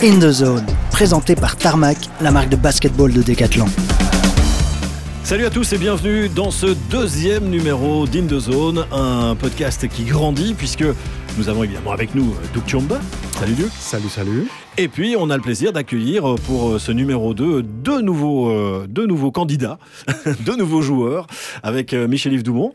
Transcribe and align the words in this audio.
In 0.00 0.20
the 0.20 0.30
Zone, 0.30 0.64
présenté 0.92 1.34
par 1.34 1.56
Tarmac, 1.56 1.96
la 2.20 2.30
marque 2.30 2.50
de 2.50 2.54
basketball 2.54 3.12
de 3.12 3.20
Decathlon. 3.20 3.64
Salut 5.24 5.44
à 5.44 5.50
tous 5.50 5.72
et 5.72 5.78
bienvenue 5.78 6.28
dans 6.28 6.52
ce 6.52 6.66
deuxième 6.88 7.48
numéro 7.48 8.06
d'In 8.06 8.28
the 8.28 8.38
Zone, 8.38 8.86
un 8.92 9.34
podcast 9.34 9.88
qui 9.88 10.04
grandit 10.04 10.54
puisque 10.54 10.84
nous 11.36 11.48
avons 11.48 11.64
évidemment 11.64 11.90
avec 11.90 12.14
nous 12.14 12.32
Doug 12.54 12.62
Chomba. 12.68 13.00
Salut 13.40 13.54
Doug. 13.54 13.70
Salut, 13.76 14.08
salut. 14.08 14.46
Et 14.76 14.86
puis 14.86 15.16
on 15.18 15.30
a 15.30 15.36
le 15.36 15.42
plaisir 15.42 15.72
d'accueillir 15.72 16.36
pour 16.46 16.78
ce 16.80 16.92
numéro 16.92 17.34
2 17.34 17.62
deux 17.62 18.00
nouveaux, 18.00 18.50
euh, 18.50 18.86
deux 18.88 19.06
nouveaux 19.06 19.32
candidats, 19.32 19.80
deux 20.46 20.54
nouveaux 20.54 20.82
joueurs 20.82 21.26
avec 21.64 21.92
euh, 21.92 22.06
Michel-Yves 22.06 22.44
Doumont. 22.44 22.72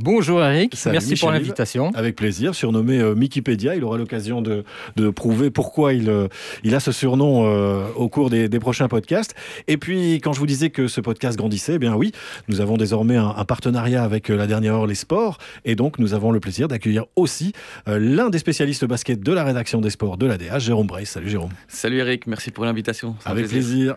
Bonjour 0.00 0.40
Eric, 0.40 0.76
Salut, 0.76 0.92
merci 0.92 1.16
pour 1.16 1.32
l'invitation. 1.32 1.90
Avec 1.92 2.14
plaisir, 2.14 2.54
surnommé 2.54 2.98
euh, 3.00 3.14
Wikipédia. 3.14 3.74
Il 3.74 3.82
aura 3.82 3.98
l'occasion 3.98 4.40
de, 4.40 4.62
de 4.94 5.10
prouver 5.10 5.50
pourquoi 5.50 5.92
il, 5.92 6.08
euh, 6.08 6.28
il 6.62 6.76
a 6.76 6.80
ce 6.80 6.92
surnom 6.92 7.44
euh, 7.44 7.84
au 7.96 8.08
cours 8.08 8.30
des, 8.30 8.48
des 8.48 8.60
prochains 8.60 8.86
podcasts. 8.86 9.34
Et 9.66 9.76
puis, 9.76 10.20
quand 10.22 10.32
je 10.32 10.38
vous 10.38 10.46
disais 10.46 10.70
que 10.70 10.86
ce 10.86 11.00
podcast 11.00 11.36
grandissait, 11.36 11.74
eh 11.74 11.78
bien 11.80 11.96
oui, 11.96 12.12
nous 12.46 12.60
avons 12.60 12.76
désormais 12.76 13.16
un, 13.16 13.34
un 13.36 13.44
partenariat 13.44 14.04
avec 14.04 14.30
euh, 14.30 14.36
la 14.36 14.46
dernière 14.46 14.76
heure 14.76 14.86
Les 14.86 14.94
Sports. 14.94 15.38
Et 15.64 15.74
donc, 15.74 15.98
nous 15.98 16.14
avons 16.14 16.30
le 16.30 16.38
plaisir 16.38 16.68
d'accueillir 16.68 17.06
aussi 17.16 17.52
euh, 17.88 17.98
l'un 17.98 18.30
des 18.30 18.38
spécialistes 18.38 18.84
basket 18.84 19.20
de 19.20 19.32
la 19.32 19.42
rédaction 19.42 19.80
des 19.80 19.90
sports 19.90 20.16
de 20.16 20.26
l'ADH, 20.26 20.60
Jérôme 20.60 20.86
Brace. 20.86 21.08
Salut 21.08 21.28
Jérôme. 21.28 21.50
Salut 21.66 21.98
Eric, 21.98 22.28
merci 22.28 22.52
pour 22.52 22.64
l'invitation. 22.64 23.16
Avec 23.24 23.48
plaisir. 23.48 23.96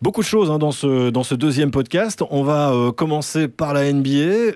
Beaucoup 0.00 0.22
de 0.22 0.26
choses 0.26 0.50
hein, 0.50 0.58
dans, 0.58 0.72
ce, 0.72 1.10
dans 1.10 1.22
ce 1.22 1.34
deuxième 1.34 1.70
podcast. 1.70 2.22
On 2.30 2.44
va 2.44 2.72
euh, 2.72 2.92
commencer 2.92 3.46
par 3.46 3.74
la 3.74 3.92
NBA. 3.92 4.54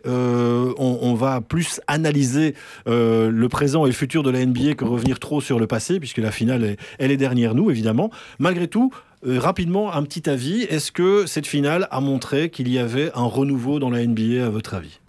On, 0.78 0.98
on 1.02 1.14
va 1.14 1.40
plus 1.40 1.80
analyser 1.86 2.54
euh, 2.86 3.30
le 3.30 3.48
présent 3.48 3.84
et 3.84 3.88
le 3.88 3.94
futur 3.94 4.22
de 4.22 4.30
la 4.30 4.44
NBA 4.44 4.74
que 4.74 4.84
revenir 4.84 5.18
trop 5.18 5.40
sur 5.40 5.58
le 5.58 5.66
passé, 5.66 5.98
puisque 5.98 6.18
la 6.18 6.30
finale, 6.30 6.64
est, 6.64 6.76
elle 6.98 7.10
est 7.10 7.16
derrière 7.16 7.54
nous, 7.54 7.70
évidemment. 7.70 8.10
Malgré 8.38 8.68
tout, 8.68 8.92
euh, 9.26 9.38
rapidement, 9.38 9.92
un 9.92 10.02
petit 10.04 10.28
avis. 10.30 10.62
Est-ce 10.62 10.92
que 10.92 11.26
cette 11.26 11.46
finale 11.46 11.88
a 11.90 12.00
montré 12.00 12.50
qu'il 12.50 12.68
y 12.68 12.78
avait 12.78 13.10
un 13.14 13.24
renouveau 13.24 13.78
dans 13.78 13.90
la 13.90 14.06
NBA, 14.06 14.46
à 14.46 14.48
votre 14.48 14.74
avis? 14.74 15.00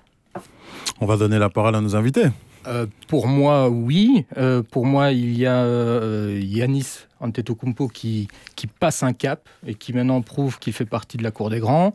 On 1.02 1.05
va 1.05 1.16
donner 1.17 1.39
la 1.39 1.49
parole 1.49 1.75
à 1.75 1.81
nos 1.81 1.95
invités. 1.95 2.25
Euh, 2.67 2.85
pour 3.07 3.27
moi, 3.27 3.69
oui. 3.69 4.25
Euh, 4.38 4.63
pour 4.63 4.85
moi, 4.85 5.11
il 5.11 5.38
y 5.38 5.45
a 5.45 5.63
euh, 5.63 6.39
Yanis 6.41 7.05
Antetokounmpo 7.20 7.88
qui, 7.88 8.28
qui 8.56 8.67
passe 8.67 9.03
un 9.03 9.14
cap 9.14 9.48
et 9.66 9.75
qui 9.75 9.94
maintenant 9.94 10.22
prouve 10.22 10.59
qu'il 10.59 10.73
fait 10.73 10.86
partie 10.86 11.17
de 11.17 11.23
la 11.23 11.31
cour 11.31 11.50
des 11.50 11.59
grands. 11.59 11.94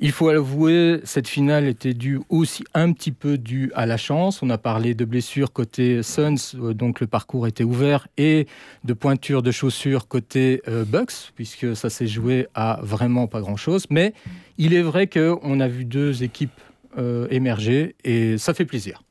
Il 0.00 0.12
faut 0.12 0.28
avouer, 0.28 1.00
cette 1.04 1.28
finale 1.28 1.66
était 1.66 1.94
due 1.94 2.20
aussi 2.28 2.64
un 2.74 2.92
petit 2.92 3.12
peu 3.12 3.38
due 3.38 3.72
à 3.74 3.86
la 3.86 3.96
chance. 3.96 4.42
On 4.42 4.50
a 4.50 4.58
parlé 4.58 4.94
de 4.94 5.04
blessures 5.04 5.52
côté 5.52 6.02
Suns, 6.02 6.56
euh, 6.56 6.74
donc 6.74 7.00
le 7.00 7.06
parcours 7.06 7.46
était 7.46 7.64
ouvert, 7.64 8.08
et 8.16 8.46
de 8.84 8.92
pointures 8.92 9.42
de 9.42 9.50
chaussures 9.50 10.08
côté 10.08 10.62
euh, 10.68 10.84
Bucks, 10.84 11.32
puisque 11.34 11.76
ça 11.76 11.90
s'est 11.90 12.06
joué 12.06 12.46
à 12.54 12.80
vraiment 12.82 13.26
pas 13.26 13.40
grand-chose. 13.40 13.86
Mais 13.90 14.12
il 14.58 14.74
est 14.74 14.82
vrai 14.82 15.06
qu'on 15.06 15.60
a 15.60 15.68
vu 15.68 15.84
deux 15.84 16.22
équipes 16.22 16.50
euh, 16.98 17.26
émerger 17.30 17.94
et 18.04 18.38
ça 18.38 18.54
fait 18.54 18.64
plaisir. 18.64 19.02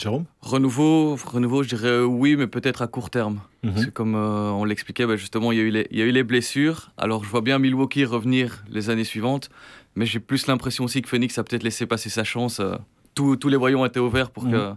Jérôme 0.00 0.24
Renouveau, 0.40 1.16
renouveau, 1.16 1.62
je 1.62 1.68
dirais 1.68 1.88
euh, 1.88 2.04
oui, 2.04 2.36
mais 2.36 2.46
peut-être 2.46 2.82
à 2.82 2.86
court 2.86 3.10
terme. 3.10 3.40
Mhm. 3.62 3.86
Que 3.86 3.90
comme 3.90 4.14
euh, 4.14 4.50
on 4.50 4.64
l'expliquait, 4.64 5.06
bah, 5.06 5.16
justement, 5.16 5.52
il 5.52 5.58
y, 5.58 5.60
a 5.60 5.64
eu 5.64 5.70
les, 5.70 5.86
il 5.90 5.98
y 5.98 6.02
a 6.02 6.06
eu 6.06 6.10
les 6.10 6.22
blessures. 6.22 6.90
Alors 6.96 7.24
je 7.24 7.28
vois 7.28 7.42
bien 7.42 7.58
Milwaukee 7.58 8.04
revenir 8.04 8.64
les 8.70 8.88
années 8.88 9.04
suivantes, 9.04 9.50
mais 9.94 10.06
j'ai 10.06 10.20
plus 10.20 10.46
l'impression 10.46 10.84
aussi 10.84 11.02
que 11.02 11.08
Phoenix 11.08 11.36
a 11.38 11.44
peut-être 11.44 11.62
laissé 11.62 11.86
passer 11.86 12.08
sa 12.08 12.24
chance. 12.24 12.60
euh, 12.60 12.76
tous, 13.14 13.48
les 13.48 13.56
voyants 13.56 13.84
étaient 13.84 14.00
ouverts 14.00 14.30
pour, 14.30 14.44
que, 14.48 14.72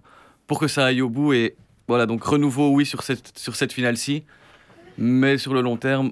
pour 0.47 0.59
que 0.59 0.67
ça 0.67 0.85
aille 0.85 1.01
au 1.01 1.09
bout. 1.09 1.31
Et 1.33 1.55
voilà, 1.87 2.05
donc 2.05 2.23
renouveau, 2.23 2.71
oui, 2.71 2.85
sur 2.85 3.03
cette, 3.03 3.37
sur 3.37 3.55
cette 3.55 3.71
finale-ci. 3.71 4.23
Mais 4.97 5.37
sur 5.37 5.53
le 5.53 5.61
long 5.61 5.77
terme, 5.77 6.11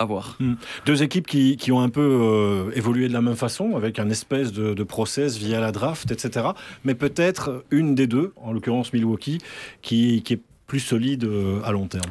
à 0.00 0.04
voir. 0.04 0.38
Deux 0.86 1.02
équipes 1.02 1.26
qui, 1.26 1.56
qui 1.56 1.72
ont 1.72 1.80
un 1.80 1.88
peu 1.88 2.00
euh, 2.00 2.70
évolué 2.76 3.08
de 3.08 3.12
la 3.12 3.20
même 3.20 3.34
façon, 3.34 3.74
avec 3.76 3.98
un 3.98 4.08
espèce 4.10 4.52
de, 4.52 4.72
de 4.74 4.82
process 4.84 5.36
via 5.38 5.58
la 5.60 5.72
draft, 5.72 6.10
etc. 6.12 6.46
Mais 6.84 6.94
peut-être 6.94 7.64
une 7.72 7.94
des 7.96 8.06
deux, 8.06 8.32
en 8.36 8.52
l'occurrence 8.52 8.92
Milwaukee, 8.92 9.38
qui, 9.82 10.22
qui 10.22 10.34
est 10.34 10.40
plus 10.68 10.78
solide 10.80 11.24
euh, 11.24 11.60
à 11.64 11.72
long 11.72 11.86
terme. 11.88 12.10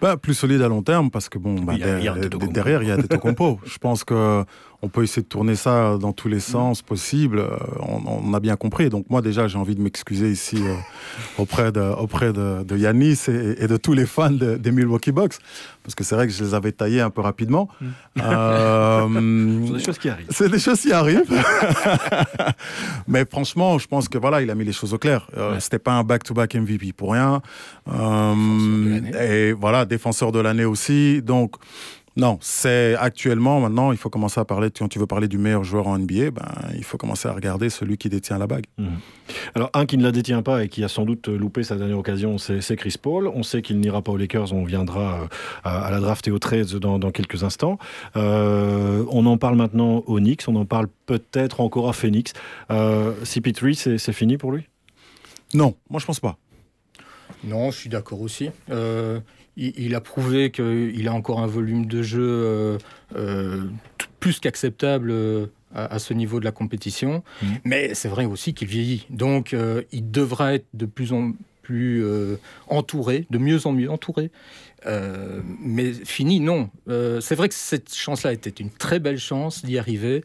Bah, 0.00 0.16
plus 0.16 0.32
solide 0.32 0.62
à 0.62 0.68
long 0.68 0.82
terme 0.82 1.10
parce 1.10 1.28
que 1.28 1.36
bon, 1.38 1.56
bah, 1.56 1.74
Il 1.74 1.80
y 1.80 1.82
a- 1.82 1.98
derrière 1.98 2.82
il 2.82 2.88
y 2.88 2.92
a. 2.92 2.96
Je 2.96 3.78
pense 3.78 4.02
que 4.04 4.44
on 4.82 4.88
peut 4.88 5.02
essayer 5.02 5.22
de 5.22 5.28
tourner 5.28 5.56
ça 5.56 5.98
dans 5.98 6.12
tous 6.12 6.28
les 6.28 6.40
sens 6.40 6.80
possibles. 6.82 7.40
Euh, 7.40 7.56
On, 7.80 8.00
on 8.30 8.34
a 8.34 8.40
bien 8.40 8.56
compris. 8.56 8.88
Donc 8.88 9.04
moi 9.10 9.20
déjà 9.22 9.46
j'ai 9.48 9.58
envie 9.58 9.74
de 9.74 9.82
m'excuser 9.82 10.30
ici 10.30 10.56
euh, 10.62 10.74
auprès 11.38 11.70
de 11.72 11.80
auprès 11.80 12.32
de, 12.32 12.62
de 12.62 12.76
Yanis 12.76 13.18
et, 13.28 13.64
et 13.64 13.66
de 13.66 13.76
tous 13.76 13.92
les 13.92 14.06
fans 14.06 14.30
de- 14.30 14.56
des 14.56 14.70
Milwaukee 14.72 15.12
Bucks 15.12 15.36
parce 15.82 15.94
que 15.94 16.04
c'est 16.04 16.14
vrai 16.14 16.26
que 16.26 16.32
je 16.32 16.44
les 16.44 16.54
avais 16.54 16.72
taillés 16.72 17.00
un 17.00 17.10
peu 17.10 17.20
rapidement. 17.20 17.68
Euh, 18.20 19.06
Ce 19.62 19.66
sont 19.68 19.74
des 19.74 19.84
choses 19.84 19.98
qui 19.98 20.08
arrivent. 20.08 20.26
C'est 20.30 20.48
des 20.50 20.58
choses 20.58 20.80
qui 20.80 20.92
arrivent. 20.92 21.30
Mais 23.08 23.24
franchement, 23.30 23.78
je 23.78 23.86
pense 23.86 24.08
que 24.08 24.18
voilà, 24.18 24.42
il 24.42 24.50
a 24.50 24.54
mis 24.54 24.64
les 24.64 24.72
choses 24.72 24.94
au 24.94 24.98
clair. 24.98 25.26
Euh, 25.36 25.50
Ouais. 25.50 25.58
C'était 25.60 25.78
pas 25.80 25.94
un 25.94 26.04
back-to-back 26.04 26.54
MVP 26.54 26.92
pour 26.92 27.12
rien. 27.12 27.42
Euh, 27.92 29.00
et 29.20 29.52
voilà, 29.52 29.84
défenseur 29.84 30.30
de 30.32 30.38
l'année 30.38 30.64
aussi. 30.64 31.22
Donc, 31.22 31.56
non, 32.16 32.38
c'est 32.40 32.96
actuellement, 32.96 33.60
maintenant, 33.60 33.92
il 33.92 33.98
faut 33.98 34.10
commencer 34.10 34.40
à 34.40 34.44
parler, 34.44 34.68
quand 34.76 34.88
tu 34.88 34.98
veux 34.98 35.06
parler 35.06 35.28
du 35.28 35.38
meilleur 35.38 35.62
joueur 35.64 35.86
en 35.86 35.96
NBA, 35.98 36.32
ben, 36.32 36.44
il 36.74 36.82
faut 36.84 36.98
commencer 36.98 37.28
à 37.28 37.32
regarder 37.32 37.70
celui 37.70 37.96
qui 37.98 38.08
détient 38.08 38.36
la 38.36 38.46
bague. 38.48 38.64
Alors, 39.54 39.70
un 39.74 39.86
qui 39.86 39.96
ne 39.96 40.02
la 40.02 40.10
détient 40.10 40.42
pas 40.42 40.64
et 40.64 40.68
qui 40.68 40.82
a 40.82 40.88
sans 40.88 41.04
doute 41.04 41.28
loupé 41.28 41.62
sa 41.62 41.76
dernière 41.76 41.98
occasion, 41.98 42.36
c'est 42.38 42.76
Chris 42.76 42.96
Paul. 43.00 43.28
On 43.28 43.42
sait 43.44 43.62
qu'il 43.62 43.78
n'ira 43.78 44.02
pas 44.02 44.10
aux 44.12 44.16
Lakers, 44.16 44.52
on 44.52 44.64
viendra 44.64 45.22
euh, 45.22 45.26
à, 45.62 45.82
à 45.86 45.90
la 45.92 46.00
draft 46.00 46.26
et 46.26 46.30
aux 46.32 46.38
trades 46.40 46.74
dans, 46.76 46.98
dans 46.98 47.12
quelques 47.12 47.44
instants. 47.44 47.78
Euh, 48.16 49.04
on 49.10 49.24
en 49.26 49.38
parle 49.38 49.56
maintenant 49.56 50.02
aux 50.06 50.18
Knicks, 50.18 50.42
on 50.48 50.56
en 50.56 50.64
parle 50.64 50.88
peut-être 51.06 51.60
encore 51.60 51.88
à 51.88 51.92
Phoenix. 51.92 52.32
Euh, 52.70 53.12
CP3, 53.24 53.74
c'est- 53.74 53.98
c'est 53.98 54.12
fini 54.12 54.36
pour 54.36 54.52
lui? 54.52 54.66
Non, 55.54 55.74
moi 55.88 56.00
je 56.00 56.06
pense 56.06 56.20
pas. 56.20 56.36
Non, 57.44 57.70
je 57.70 57.76
suis 57.76 57.90
d'accord 57.90 58.20
aussi. 58.20 58.50
Euh, 58.70 59.20
il, 59.56 59.72
il 59.78 59.94
a 59.94 60.00
prouvé 60.00 60.50
qu'il 60.50 61.08
a 61.08 61.12
encore 61.12 61.40
un 61.40 61.46
volume 61.46 61.86
de 61.86 62.02
jeu 62.02 62.22
euh, 62.22 62.78
euh, 63.16 63.64
plus 64.18 64.40
qu'acceptable 64.40 65.12
à, 65.74 65.98
ce 65.98 66.14
niveau 66.14 66.40
de 66.40 66.44
la 66.44 66.52
compétition. 66.52 67.22
Mhm. 67.42 67.48
Mais 67.64 67.94
c'est 67.94 68.08
vrai 68.08 68.24
aussi 68.24 68.54
qu'il 68.54 68.68
vieillit. 68.68 69.06
Donc, 69.10 69.54
euh, 69.54 69.82
il 69.92 70.10
devra 70.10 70.54
être 70.54 70.66
de 70.74 70.86
plus 70.86 71.12
en 71.12 71.32
plus 71.70 72.02
euh, 72.04 72.36
entouré, 72.66 73.26
de 73.30 73.38
mieux 73.38 73.64
en 73.68 73.72
mieux 73.72 73.88
entouré. 73.88 74.32
Euh, 74.86 75.40
mais 75.60 75.92
fini, 75.92 76.40
non. 76.40 76.68
Euh, 76.88 77.20
c'est 77.20 77.36
vrai 77.36 77.48
que 77.48 77.54
cette 77.54 77.94
chance-là 77.94 78.32
était 78.32 78.50
une 78.50 78.70
très 78.70 78.98
belle 78.98 79.18
chance 79.18 79.64
d'y 79.64 79.78
arriver. 79.78 80.24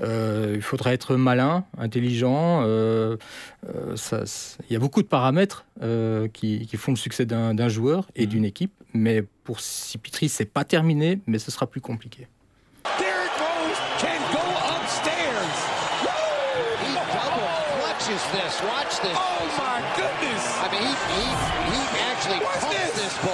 Euh, 0.00 0.52
il 0.54 0.62
faudrait 0.62 0.94
être 0.94 1.16
malin, 1.16 1.64
intelligent. 1.76 2.62
euh, 2.64 3.16
euh, 3.74 3.94
ça- 3.96 4.22
Il 4.70 4.72
y 4.72 4.76
a 4.76 4.78
beaucoup 4.78 5.02
de 5.02 5.08
paramètres 5.08 5.66
euh, 5.82 6.28
qui, 6.32 6.66
qui 6.66 6.76
font 6.78 6.92
le 6.92 6.96
succès 6.96 7.26
d'un 7.26 7.68
joueur 7.68 8.08
et 8.16 8.22
Mhm. 8.24 8.30
d'une 8.30 8.44
équipe. 8.46 8.72
Mais 8.94 9.22
pour 9.44 9.60
Cipitri, 9.60 10.30
c'est 10.30 10.46
pas 10.50 10.64
terminé, 10.64 11.18
mais 11.26 11.38
ce 11.38 11.50
sera 11.50 11.66
plus 11.66 11.82
compliqué. 11.82 12.26
Watch 18.62 19.00
this. 19.02 19.16
Oh 19.16 19.46
my 19.58 19.80
goodness. 19.96 20.15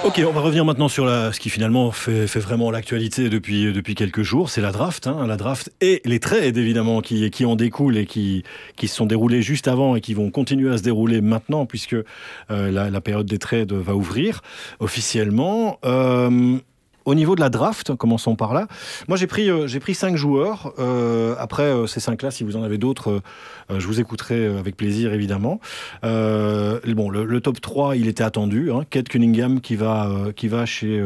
Ok, 0.03 0.21
on 0.27 0.31
va 0.31 0.41
revenir 0.41 0.65
maintenant 0.65 0.89
sur 0.89 1.05
la, 1.05 1.31
ce 1.31 1.39
qui 1.39 1.49
finalement 1.49 1.91
fait, 1.91 2.27
fait 2.27 2.39
vraiment 2.39 2.71
l'actualité 2.71 3.29
depuis, 3.29 3.71
depuis 3.71 3.95
quelques 3.95 4.21
jours. 4.21 4.49
C'est 4.49 4.59
la 4.59 4.71
draft, 4.71 5.07
hein, 5.07 5.25
la 5.25 5.37
draft 5.37 5.71
et 5.79 6.01
les 6.03 6.19
trades 6.19 6.57
évidemment 6.57 7.01
qui, 7.01 7.29
qui 7.31 7.45
en 7.45 7.55
découlent 7.55 7.97
et 7.97 8.05
qui, 8.05 8.43
qui 8.75 8.87
se 8.87 8.95
sont 8.95 9.05
déroulés 9.05 9.41
juste 9.41 9.67
avant 9.67 9.95
et 9.95 10.01
qui 10.01 10.13
vont 10.13 10.29
continuer 10.29 10.71
à 10.73 10.77
se 10.77 10.83
dérouler 10.83 11.21
maintenant 11.21 11.65
puisque 11.65 11.93
euh, 11.93 12.05
la, 12.49 12.89
la 12.89 13.01
période 13.01 13.25
des 13.25 13.39
trades 13.39 13.71
va 13.71 13.95
ouvrir 13.95 14.41
officiellement. 14.79 15.79
Euh, 15.85 16.57
au 17.05 17.15
niveau 17.15 17.35
de 17.35 17.41
la 17.41 17.49
draft, 17.49 17.95
commençons 17.95 18.35
par 18.35 18.53
là. 18.53 18.67
Moi, 19.07 19.17
j'ai 19.17 19.27
pris, 19.27 19.49
euh, 19.49 19.67
pris 19.79 19.95
cinq 19.95 20.15
joueurs. 20.15 20.73
Euh, 20.79 21.35
après 21.37 21.63
euh, 21.63 21.87
ces 21.87 21.99
cinq-là, 21.99 22.31
si 22.31 22.43
vous 22.43 22.55
en 22.55 22.63
avez 22.63 22.77
d'autres, 22.77 23.21
je 23.69 23.85
vous 23.87 23.99
écouterai 23.99 24.45
avec 24.57 24.77
plaisir, 24.77 25.13
évidemment. 25.13 25.59
Bon, 26.03 27.09
le, 27.09 27.41
top 27.41 27.59
3, 27.59 27.95
il 27.95 28.07
était 28.07 28.23
attendu. 28.23 28.71
Hein. 28.71 28.83
Kate 28.89 29.09
Cunningham 29.09 29.61
qui 29.61 29.75
va, 29.75 30.09
qui 30.35 30.47
va 30.47 30.65
chez, 30.65 31.03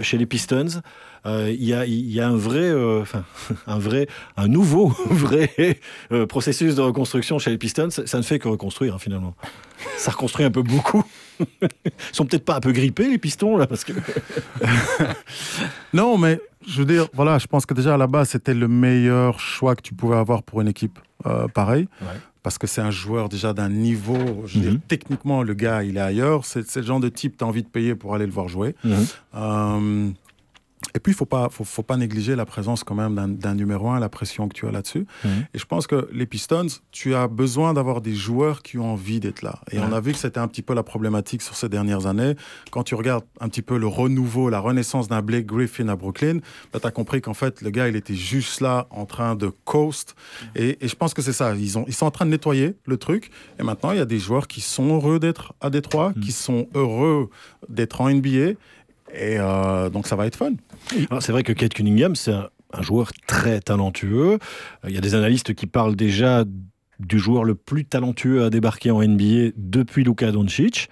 chez 0.00 0.18
les 0.18 0.26
Pistons. 0.26 0.80
Il 1.26 1.64
y, 1.64 1.74
a, 1.74 1.84
y 1.86 2.20
a 2.20 2.28
un 2.28 2.36
vrai, 2.36 2.70
un 3.66 3.78
vrai, 3.78 4.06
un 4.36 4.48
nouveau 4.48 4.88
vrai 5.10 5.78
processus 6.28 6.74
de 6.76 6.82
reconstruction 6.82 7.38
chez 7.38 7.50
les 7.50 7.58
Pistons. 7.58 7.90
Ça, 7.90 8.06
ça 8.06 8.18
ne 8.18 8.22
fait 8.22 8.38
que 8.38 8.48
reconstruire, 8.48 8.94
hein, 8.94 8.98
finalement. 8.98 9.34
Ça 9.96 10.12
reconstruit 10.12 10.44
un 10.44 10.50
peu 10.50 10.62
beaucoup. 10.62 11.04
Ils 11.40 11.90
sont 12.12 12.26
peut-être 12.26 12.44
pas 12.44 12.56
un 12.56 12.60
peu 12.60 12.72
grippés, 12.72 13.08
les 13.08 13.18
pistons, 13.18 13.56
là, 13.56 13.66
parce 13.66 13.84
que. 13.84 13.92
Non, 15.92 16.18
mais 16.18 16.40
je 16.66 16.78
veux 16.78 16.84
dire, 16.86 17.08
voilà, 17.14 17.38
je 17.38 17.46
pense 17.46 17.66
que 17.66 17.74
déjà 17.74 17.94
à 17.94 17.96
la 17.96 18.06
base, 18.06 18.30
c'était 18.30 18.54
le 18.54 18.68
meilleur 18.68 19.38
choix 19.40 19.74
que 19.76 19.82
tu 19.82 19.94
pouvais 19.94 20.16
avoir 20.16 20.42
pour 20.42 20.60
une 20.60 20.68
équipe 20.68 20.98
euh, 21.26 21.46
pareille. 21.48 21.88
Ouais. 22.00 22.08
parce 22.42 22.58
que 22.58 22.66
c'est 22.66 22.80
un 22.80 22.90
joueur 22.90 23.28
déjà 23.28 23.52
d'un 23.52 23.68
niveau, 23.68 24.42
je 24.46 24.58
veux 24.58 24.64
Mhm. 24.64 24.70
dire, 24.72 24.80
techniquement, 24.88 25.44
le 25.44 25.54
gars, 25.54 25.84
il 25.84 25.96
est 25.96 26.00
ailleurs. 26.00 26.44
C'est 26.44 26.68
c'est 26.68 26.80
le 26.80 26.86
genre 26.86 26.98
de 26.98 27.08
type, 27.08 27.36
tu 27.36 27.44
as 27.44 27.46
envie 27.46 27.62
de 27.62 27.68
payer 27.68 27.94
pour 27.94 28.16
aller 28.16 28.26
le 28.26 28.32
voir 28.32 28.48
jouer. 28.48 28.74
Mhm. 28.82 29.06
Euh, 29.36 30.08
et 30.94 31.00
puis, 31.00 31.12
il 31.12 31.16
faut 31.16 31.24
pas, 31.26 31.48
faut, 31.50 31.64
faut 31.64 31.82
pas 31.82 31.96
négliger 31.96 32.36
la 32.36 32.44
présence 32.46 32.84
quand 32.84 32.94
même 32.94 33.36
d'un- 33.38 33.54
numéro 33.54 33.88
un, 33.90 33.98
la 34.00 34.08
pression 34.08 34.48
que 34.48 34.54
tu 34.54 34.66
as 34.66 34.70
là-dessus. 34.72 35.06
Mhm. 35.24 35.46
Et 35.54 35.58
je 35.58 35.64
pense 35.64 35.86
que 35.86 36.08
les 36.12 36.26
Pistons, 36.26 36.66
tu 36.90 37.14
as 37.14 37.28
besoin 37.28 37.74
d'avoir 37.74 38.00
des 38.00 38.14
joueurs 38.14 38.62
qui 38.62 38.78
ont 38.78 38.92
envie 38.92 39.20
d'être 39.20 39.42
là. 39.42 39.60
Et 39.70 39.78
Ouais. 39.78 39.84
on 39.88 39.92
a 39.92 40.00
vu 40.00 40.12
que 40.12 40.18
c'était 40.18 40.40
un 40.40 40.48
petit 40.48 40.62
peu 40.62 40.74
la 40.74 40.82
problématique 40.82 41.42
sur 41.42 41.54
ces 41.56 41.68
dernières 41.68 42.06
années. 42.06 42.34
Quand 42.70 42.82
tu 42.82 42.94
regardes 42.94 43.24
un 43.40 43.48
petit 43.48 43.62
peu 43.62 43.78
le 43.78 43.86
renouveau, 43.86 44.48
la 44.50 44.60
renaissance 44.60 45.08
d'un 45.08 45.22
Blake 45.22 45.46
Griffin 45.46 45.88
à 45.88 45.96
Brooklyn, 45.96 46.38
tu 46.72 46.86
as 46.86 46.90
compris 46.90 47.20
qu'en 47.20 47.34
fait, 47.34 47.60
le 47.62 47.70
gars, 47.70 47.88
il 47.88 47.96
était 47.96 48.14
juste 48.14 48.60
là 48.60 48.86
en 48.90 49.06
train 49.06 49.34
de 49.34 49.50
coast. 49.64 50.14
Et, 50.56 50.78
et 50.84 50.88
je 50.88 50.96
pense 50.96 51.14
que 51.14 51.22
c'est 51.22 51.32
ça. 51.32 51.54
Ils, 51.54 51.78
ont, 51.78 51.84
ils 51.88 51.94
sont 51.94 52.06
en 52.06 52.10
train 52.10 52.24
de 52.26 52.30
nettoyer 52.30 52.76
le 52.86 52.96
truc. 52.96 53.30
Et 53.58 53.62
maintenant, 53.62 53.92
il 53.92 53.98
y 53.98 54.00
a 54.00 54.04
des 54.06 54.18
joueurs 54.18 54.46
qui 54.48 54.60
sont 54.60 54.94
heureux 54.94 55.18
d'être 55.18 55.54
à 55.60 55.70
Détroit, 55.70 56.12
qui 56.22 56.32
sont 56.32 56.68
heureux 56.74 57.30
d'être 57.68 58.00
en 58.00 58.08
NBA. 58.10 58.52
Et 59.14 59.36
euh, 59.38 59.90
donc, 59.90 60.06
ça 60.06 60.16
va 60.16 60.26
être 60.26 60.36
fun. 60.36 60.52
Alors, 61.10 61.22
C'est 61.22 61.32
vrai 61.32 61.42
que 61.42 61.52
Kate 61.52 61.74
Cunningham, 61.74 62.16
c'est 62.16 62.32
un, 62.32 62.48
un 62.72 62.82
joueur 62.82 63.12
très 63.26 63.60
talentueux. 63.60 64.38
Euh, 64.84 64.88
Il 64.88 64.94
y 64.94 64.98
a 64.98 65.00
des 65.00 65.14
analystes 65.14 65.54
qui 65.54 65.66
parlent 65.66 65.96
déjà 65.96 66.44
du 66.98 67.18
joueur 67.18 67.44
le 67.44 67.54
plus 67.54 67.84
talentueux 67.84 68.44
à 68.44 68.50
débarquer 68.50 68.90
en 68.90 69.02
NBA 69.02 69.52
depuis 69.56 70.04
Luka 70.04 70.30
Doncic. 70.30 70.88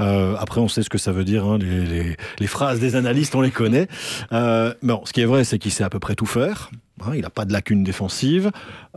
Euh, 0.00 0.34
après, 0.38 0.60
on 0.60 0.68
sait 0.68 0.82
ce 0.82 0.90
que 0.90 0.98
ça 0.98 1.12
veut 1.12 1.24
dire. 1.24 1.44
hein, 1.46 1.58
les, 1.58 1.84
les- 1.86 2.16
les 2.38 2.46
phrases 2.46 2.80
des 2.80 2.96
analystes, 2.96 3.34
on 3.34 3.40
les 3.40 3.50
connaît. 3.50 3.88
Euh, 4.32 4.74
bon, 4.82 5.02
ce 5.04 5.12
qui 5.12 5.20
est 5.20 5.24
vrai, 5.26 5.44
c'est 5.44 5.58
qu'il 5.58 5.72
sait 5.72 5.84
à 5.84 5.90
peu 5.90 5.98
près 5.98 6.14
tout 6.14 6.26
faire. 6.26 6.70
Hein, 7.04 7.12
il 7.14 7.22
n'a 7.22 7.30
pas 7.30 7.44
de 7.44 7.52
lacunes 7.52 7.82
défensives. 7.82 8.50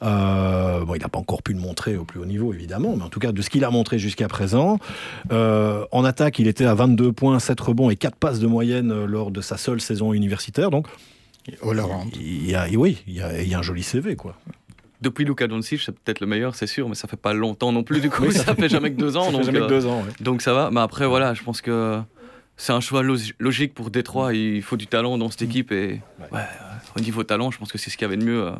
Euh, 0.03 0.85
bon, 0.85 0.95
il 0.95 1.01
n'a 1.01 1.07
pas 1.09 1.17
encore 1.19 1.41
pu 1.41 1.53
le 1.53 1.59
montrer 1.59 1.97
au 1.97 2.03
plus 2.05 2.19
haut 2.19 2.25
niveau, 2.25 2.53
évidemment, 2.53 2.95
mais 2.95 3.03
en 3.03 3.09
tout 3.09 3.19
cas, 3.19 3.31
de 3.31 3.41
ce 3.41 3.49
qu'il 3.49 3.63
a 3.63 3.69
montré 3.71 3.97
jusqu'à 3.99 4.27
présent. 4.27 4.79
Euh, 5.31 5.85
en 5.91 6.03
attaque, 6.05 6.37
il 6.39 6.47
était 6.47 6.65
à 6.65 6.73
22 6.75 7.11
points, 7.11 7.39
7 7.39 7.59
rebonds 7.59 7.89
et 7.89 7.95
4 7.95 8.15
passes 8.15 8.39
de 8.39 8.47
moyenne 8.47 9.05
lors 9.05 9.31
de 9.31 9.41
sa 9.41 9.57
seule 9.57 9.81
saison 9.81 10.13
universitaire. 10.13 10.69
Donc, 10.69 10.87
All 11.63 11.79
around. 11.79 12.09
il 12.19 12.49
y 12.49 12.55
a, 12.55 12.67
oui, 12.75 13.01
il 13.07 13.13
y 13.15 13.21
a, 13.21 13.41
il 13.41 13.47
y 13.47 13.53
a 13.55 13.59
un 13.59 13.63
joli 13.63 13.83
CV, 13.83 14.15
quoi. 14.15 14.35
Depuis 15.01 15.25
Luka 15.25 15.47
Doncic, 15.47 15.81
c'est 15.81 15.91
peut-être 15.91 16.19
le 16.21 16.27
meilleur, 16.27 16.55
c'est 16.55 16.67
sûr, 16.67 16.87
mais 16.89 16.95
ça 16.95 17.07
fait 17.07 17.17
pas 17.17 17.33
longtemps 17.33 17.71
non 17.71 17.83
plus. 17.83 17.99
Du 18.01 18.09
coup, 18.09 18.31
ça 18.31 18.55
fait 18.55 18.69
jamais 18.69 18.91
que 18.91 18.97
deux 18.97 19.17
ans. 19.17 19.25
Ça 19.25 19.31
fait 19.31 19.35
donc, 19.37 19.45
jamais 19.45 19.59
que 19.59 19.63
euh, 19.65 19.67
deux 19.67 19.85
ans, 19.85 19.99
ouais. 19.99 20.11
donc 20.21 20.41
ça 20.41 20.53
va. 20.53 20.69
Mais 20.71 20.79
après, 20.81 21.05
voilà, 21.05 21.33
je 21.33 21.43
pense 21.43 21.61
que 21.61 21.99
c'est 22.57 22.71
un 22.73 22.79
choix 22.79 23.03
lo- 23.03 23.17
logique 23.39 23.73
pour 23.73 23.89
Détroit. 23.91 24.33
Il 24.33 24.61
faut 24.61 24.77
du 24.77 24.87
talent 24.87 25.17
dans 25.17 25.29
cette 25.29 25.41
équipe. 25.43 25.71
Et 25.71 26.01
ouais, 26.31 26.39
au 26.97 27.01
niveau 27.01 27.23
talent, 27.23 27.51
je 27.51 27.57
pense 27.57 27.71
que 27.71 27.77
c'est 27.77 27.89
ce 27.89 27.97
qu'il 27.97 28.05
y 28.05 28.07
avait 28.07 28.17
de 28.17 28.23
mieux 28.23 28.41
euh, 28.47 28.51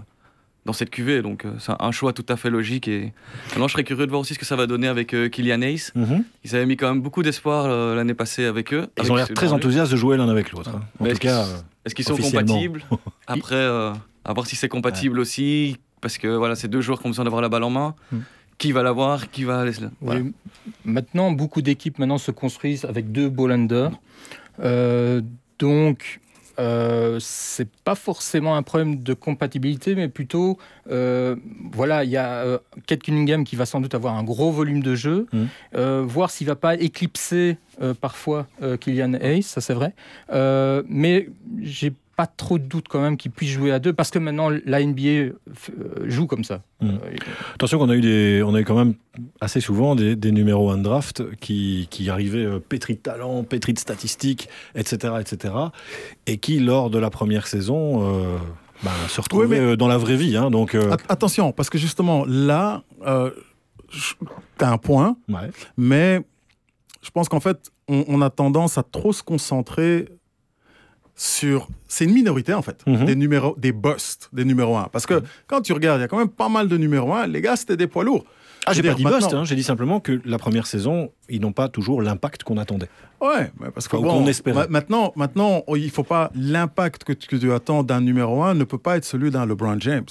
dans 0.66 0.74
cette 0.74 0.90
cuvée. 0.90 1.22
Donc 1.22 1.46
euh, 1.46 1.52
c'est 1.60 1.72
un 1.80 1.92
choix 1.92 2.12
tout 2.12 2.26
à 2.28 2.36
fait 2.36 2.50
logique. 2.50 2.88
Et 2.90 3.14
maintenant, 3.52 3.68
je 3.70 3.74
serais 3.74 3.86
curieux 3.86 4.06
de 4.06 4.12
voir 4.12 4.22
aussi 4.22 4.34
ce 4.34 4.40
que 4.40 4.46
ça 4.46 4.58
va 4.58 4.68
donner 4.68 4.88
avec 4.90 5.16
Kylian 5.32 5.62
Hayes. 5.62 5.92
Mhm. 5.96 6.26
Ils 6.44 6.56
avaient 6.56 6.66
mis 6.66 6.76
quand 6.76 6.90
même 6.90 7.02
beaucoup 7.02 7.24
d'espoir 7.24 7.96
l'année 7.96 8.14
passée 8.14 8.44
avec 8.46 8.74
eux. 8.74 8.88
Ils 8.98 9.02
avec 9.02 9.12
ont 9.12 9.16
l'air 9.16 9.30
très 9.34 9.54
enthousiastes 9.54 9.92
de 9.92 9.98
jouer 9.98 10.18
l'un 10.18 10.28
avec 10.28 10.52
l'autre. 10.52 10.72
hein. 10.76 10.82
En 11.00 11.04
Mais 11.06 11.12
tout 11.12 11.14
est-ce 11.14 11.20
cas, 11.22 11.44
qu'ils- 11.46 11.54
Est-ce 11.86 11.96
qu'ils 11.96 12.06
sont 12.06 12.18
compatibles 12.18 12.84
Après, 13.28 13.56
euh, 13.56 13.94
à 14.26 14.34
voir 14.34 14.46
si 14.48 14.56
c'est 14.58 14.68
compatible 14.68 15.20
aussi. 15.20 15.78
Parce 16.06 16.20
que 16.20 16.28
voilà, 16.28 16.54
c'est 16.54 16.68
deux 16.68 16.82
joueurs 16.82 17.00
qui 17.00 17.08
ont 17.08 17.10
besoin 17.10 17.26
d'avoir 17.26 17.42
la 17.42 17.50
balle 17.50 17.64
en 17.64 17.72
main. 17.72 17.96
Hmm. 18.12 18.20
Qui 18.60 18.72
va 18.72 18.84
l'avoir 18.84 19.32
Qui 19.32 19.44
va 19.44 19.66
laisser 19.66 19.86
voilà. 20.02 20.22
Maintenant, 20.84 21.32
beaucoup 21.32 21.64
d'équipes 21.64 21.98
maintenant 21.98 22.20
se 22.20 22.30
construisent 22.30 22.86
avec 22.86 23.12
deux 23.12 23.28
ball. 23.28 23.68
Euh, 24.60 25.22
donc, 25.58 26.20
euh, 26.60 27.18
c'est 27.20 27.68
pas 27.84 27.96
forcément 27.96 28.56
un 28.56 28.62
problème 28.62 29.02
de 29.02 29.16
compatibilité, 29.16 29.96
mais 29.96 30.08
plutôt, 30.08 30.60
euh, 30.92 31.38
voilà, 31.72 32.04
il 32.04 32.12
y 32.12 32.18
a 32.18 32.44
euh, 32.46 32.60
Kate 32.86 33.02
Cunningham 33.02 33.44
qui 33.44 33.56
va 33.56 33.66
sans 33.66 33.82
doute 33.82 33.96
avoir 33.96 34.14
un 34.14 34.24
gros 34.24 34.52
volume 34.52 34.84
de 34.84 34.94
jeu. 34.94 35.26
Euh, 35.74 36.04
voir 36.06 36.30
s'il 36.30 36.46
va 36.46 36.56
pas 36.56 36.76
éclipser 36.76 37.58
euh, 37.82 37.96
parfois 37.96 38.46
euh, 38.62 38.78
Kylian 38.78 39.16
Hayes, 39.16 39.42
ça 39.42 39.60
c'est 39.60 39.74
vrai. 39.74 39.96
Euh, 40.32 40.84
mais 40.88 41.30
j'ai 41.64 41.94
pas 42.16 42.28
trop 42.28 42.58
de 42.58 42.64
doute 42.64 42.88
quand 42.88 43.02
même 43.02 43.18
qu'il 43.18 43.32
puisse 43.32 43.50
jouer 43.52 43.72
à 43.72 43.80
deux, 43.80 43.92
parce 43.94 44.10
que 44.10 44.20
maintenant 44.20 44.50
la 44.66 44.84
NBA 44.84 45.02
euh, 45.10 45.32
joue 46.06 46.28
comme 46.28 46.44
ça. 46.44 46.62
Mhm. 46.82 46.90
Euh, 47.04 47.16
Attention 47.56 47.78
qu'on 47.78 47.90
a 47.90 47.96
eu 47.96 48.02
des, 48.02 48.42
on 48.46 48.56
a 48.56 48.62
eu 48.62 48.64
quand 48.64 48.76
même 48.78 48.94
assez 49.42 49.60
souvent 49.60 49.96
des, 49.96 50.16
des 50.16 50.32
numéros 50.32 50.70
1 50.72 50.78
draft 50.78 51.24
qui, 51.40 51.88
qui 51.92 52.10
arrivaient 52.10 52.46
euh, 52.46 52.60
pétris 52.60 52.94
de 52.96 53.00
talent, 53.00 53.44
pétris 53.44 53.74
de 53.74 53.80
statistiques, 53.80 54.48
etc., 54.76 55.16
etc., 55.20 55.54
et 56.28 56.38
qui 56.38 56.60
lors 56.60 56.90
de 56.90 57.00
la 57.00 57.10
première 57.10 57.48
saison 57.48 58.04
euh, 58.04 58.38
ben, 58.84 58.92
se 59.10 59.20
retrouvaient 59.22 59.60
Oui, 59.60 59.66
mais- 59.72 59.78
dans 59.78 59.88
la 59.88 59.98
vraie 59.98 60.16
vie. 60.18 60.38
hein. 60.38 60.50
donc, 60.52 60.74
euh, 60.76 60.92
At- 60.92 60.98
attention, 61.14 61.52
parce 61.52 61.70
que 61.70 61.78
justement, 61.78 62.24
là, 62.28 62.84
euh, 63.06 63.32
tu 63.90 64.64
as 64.66 64.72
un 64.72 64.78
point, 64.78 65.18
ouais. 65.30 65.50
mais 65.78 66.22
je 67.02 67.10
pense 67.12 67.30
qu'en 67.30 67.40
fait, 67.40 67.72
on, 67.88 68.04
on 68.08 68.22
a 68.22 68.30
tendance 68.30 68.78
à 68.78 68.84
trop 68.84 69.14
se 69.14 69.22
concentrer 69.22 70.08
sur. 71.16 71.68
C'est 71.88 72.06
une 72.06 72.14
minorité, 72.14 72.54
en 72.54 72.62
fait, 72.62 72.84
Mhm. 72.86 73.06
des, 73.06 73.16
numéros, 73.16 73.56
des 73.58 73.72
busts, 73.72 74.30
des 74.34 74.46
numéros 74.46 74.76
1. 74.78 74.90
Parce 74.92 75.06
que 75.06 75.22
quand 75.48 75.62
tu 75.62 75.74
regardes, 75.74 76.00
il 76.00 76.02
y 76.02 76.06
a 76.06 76.08
quand 76.08 76.18
même 76.18 76.30
pas 76.30 76.50
mal 76.50 76.68
de 76.68 76.78
numéros 76.78 77.14
1. 77.14 77.28
Les 77.28 77.42
gars, 77.42 77.56
c'était 77.56 77.78
des 77.78 77.88
poids 77.88 78.04
lourds. 78.04 78.26
Ah, 78.68 78.74
j'ai 78.74 78.82
pas 78.82 78.96
dit 78.96 79.04
bust, 79.04 79.32
hein, 79.32 79.44
j'ai 79.44 79.56
dit 79.56 79.62
simplement 79.64 80.00
que 80.00 80.20
la 80.26 80.40
première 80.40 80.66
saison, 80.66 81.12
ils 81.30 81.40
n'ont 81.40 81.52
pas 81.52 81.70
toujours 81.70 82.02
l'impact 82.02 82.44
qu'on 82.44 82.58
attendait. 82.58 82.90
Ouais, 83.22 83.52
parce 83.76 83.88
que 83.88 83.96
Enfin, 83.96 84.08
bon, 84.08 84.20
qu'on 84.24 84.28
espérait. 84.28 84.56
ma- 84.62 84.68
maintenant, 84.68 85.14
maintenant, 85.16 85.64
oh, 85.68 85.76
il 85.76 85.92
faut 85.92 86.04
pas 86.04 86.32
l'impact 86.34 87.04
que, 87.04 87.14
tu- 87.14 87.52
attends 87.54 87.84
d'un 87.84 88.02
numéro 88.02 88.42
1 88.44 88.56
ne 88.56 88.64
peut 88.64 88.80
pas 88.80 88.98
être 88.98 89.06
celui 89.06 89.30
d'un 89.30 89.46
LeBron 89.46 89.78
James. 89.80 90.06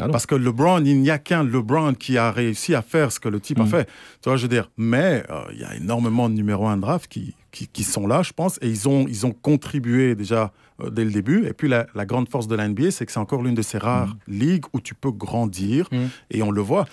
Ah. 0.00 0.08
Parce 0.08 0.26
que 0.26 0.34
LeBron, 0.34 0.82
il 0.84 1.00
n'y 1.00 1.10
a 1.10 1.18
qu'un 1.18 1.44
LeBron 1.44 1.94
qui 1.94 2.18
a 2.18 2.30
réussi 2.32 2.74
à 2.74 2.82
faire 2.82 3.12
ce 3.12 3.20
que 3.20 3.28
le 3.28 3.38
type 3.40 3.60
a 3.60 3.64
Mm. 3.64 3.68
fait. 3.68 3.84
Tu 4.20 4.28
vois, 4.28 4.36
je 4.36 4.42
veux 4.42 4.48
dire, 4.48 4.68
mais 4.76 5.22
euh, 5.30 5.42
il 5.52 5.60
y 5.60 5.64
a 5.64 5.74
énormément 5.76 6.28
de 6.28 6.34
numéro 6.34 6.66
1 6.66 6.76
draft 6.78 7.08
qui, 7.10 7.34
qui, 7.56 7.68
qui 7.68 7.84
sont 7.84 8.06
là, 8.06 8.22
je 8.22 8.32
pense, 8.34 8.58
et 8.60 8.68
ils 8.68 8.86
ont, 8.86 9.06
ils 9.08 9.24
ont 9.24 9.32
contribué 9.32 10.14
déjà 10.14 10.52
euh, 10.82 10.90
dès 10.90 11.04
le 11.06 11.10
début. 11.10 11.46
Et 11.46 11.54
puis 11.54 11.68
la, 11.68 11.86
la 11.94 12.04
grande 12.04 12.28
force 12.28 12.48
de 12.48 12.54
la 12.54 12.68
NBA, 12.68 12.90
c'est 12.90 13.06
que 13.06 13.12
c'est 13.12 13.18
encore 13.18 13.42
l'une 13.42 13.54
de 13.54 13.62
ces 13.62 13.78
rares 13.78 14.14
ligues 14.28 14.64
où 14.74 14.80
tu 14.80 14.94
peux 14.94 15.10
grandir, 15.10 15.88
Mm. 15.90 16.06
et 16.30 16.42
on 16.42 16.50
le 16.50 16.60
voit. 16.60 16.86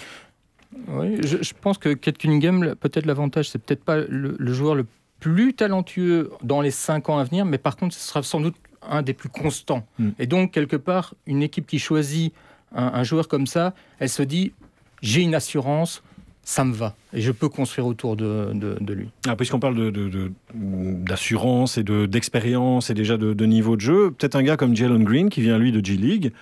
Oui, 0.87 1.17
je, 1.23 1.37
je 1.41 1.53
pense 1.59 1.77
que 1.77 1.93
Kate 1.93 2.17
Cunningham, 2.17 2.75
peut-être 2.79 3.05
l'avantage, 3.05 3.49
c'est 3.49 3.59
peut-être 3.59 3.83
pas 3.83 3.97
le, 3.97 4.35
le 4.39 4.53
joueur 4.53 4.75
le 4.75 4.85
plus 5.19 5.53
talentueux 5.53 6.31
dans 6.43 6.61
les 6.61 6.71
cinq 6.71 7.09
ans 7.09 7.17
à 7.17 7.23
venir, 7.25 7.45
mais 7.45 7.57
par 7.57 7.75
contre, 7.75 7.93
ce 7.95 8.07
sera 8.07 8.23
sans 8.23 8.39
doute 8.39 8.55
un 8.81 9.01
des 9.01 9.13
plus 9.13 9.29
constants. 9.29 9.85
Mm. 9.99 10.09
Et 10.19 10.27
donc, 10.27 10.51
quelque 10.51 10.75
part, 10.77 11.13
une 11.25 11.41
équipe 11.43 11.67
qui 11.67 11.79
choisit 11.79 12.33
un, 12.73 12.85
un 12.85 13.03
joueur 13.03 13.27
comme 13.27 13.47
ça, 13.47 13.73
elle 13.99 14.09
se 14.09 14.23
dit 14.23 14.53
j'ai 15.01 15.21
une 15.21 15.35
assurance, 15.35 16.01
ça 16.43 16.65
me 16.65 16.73
va, 16.73 16.95
et 17.13 17.21
je 17.21 17.31
peux 17.31 17.47
construire 17.49 17.87
autour 17.87 18.15
de, 18.17 18.51
lui. 18.93 19.09
Ah, 19.27 19.35
Puisqu'on 19.35 19.59
parle 19.59 19.75
de- 19.75 19.89
de- 19.89 20.31
d'assurance 20.53 21.77
et 21.77 21.83
de- 21.83 22.05
d'expérience 22.05 22.89
et 22.89 22.93
déjà 22.93 23.17
de, 23.17 23.33
de 23.33 23.45
niveau 23.45 23.75
de 23.75 23.81
jeu, 23.81 24.11
peut-être 24.11 24.35
un 24.35 24.43
gars 24.43 24.57
comme 24.57 24.75
Jalen 24.75 25.03
Green, 25.03 25.29
qui 25.29 25.41
vient 25.41 25.57
lui 25.57 25.71
de 25.71 25.83
G-League, 25.83 26.33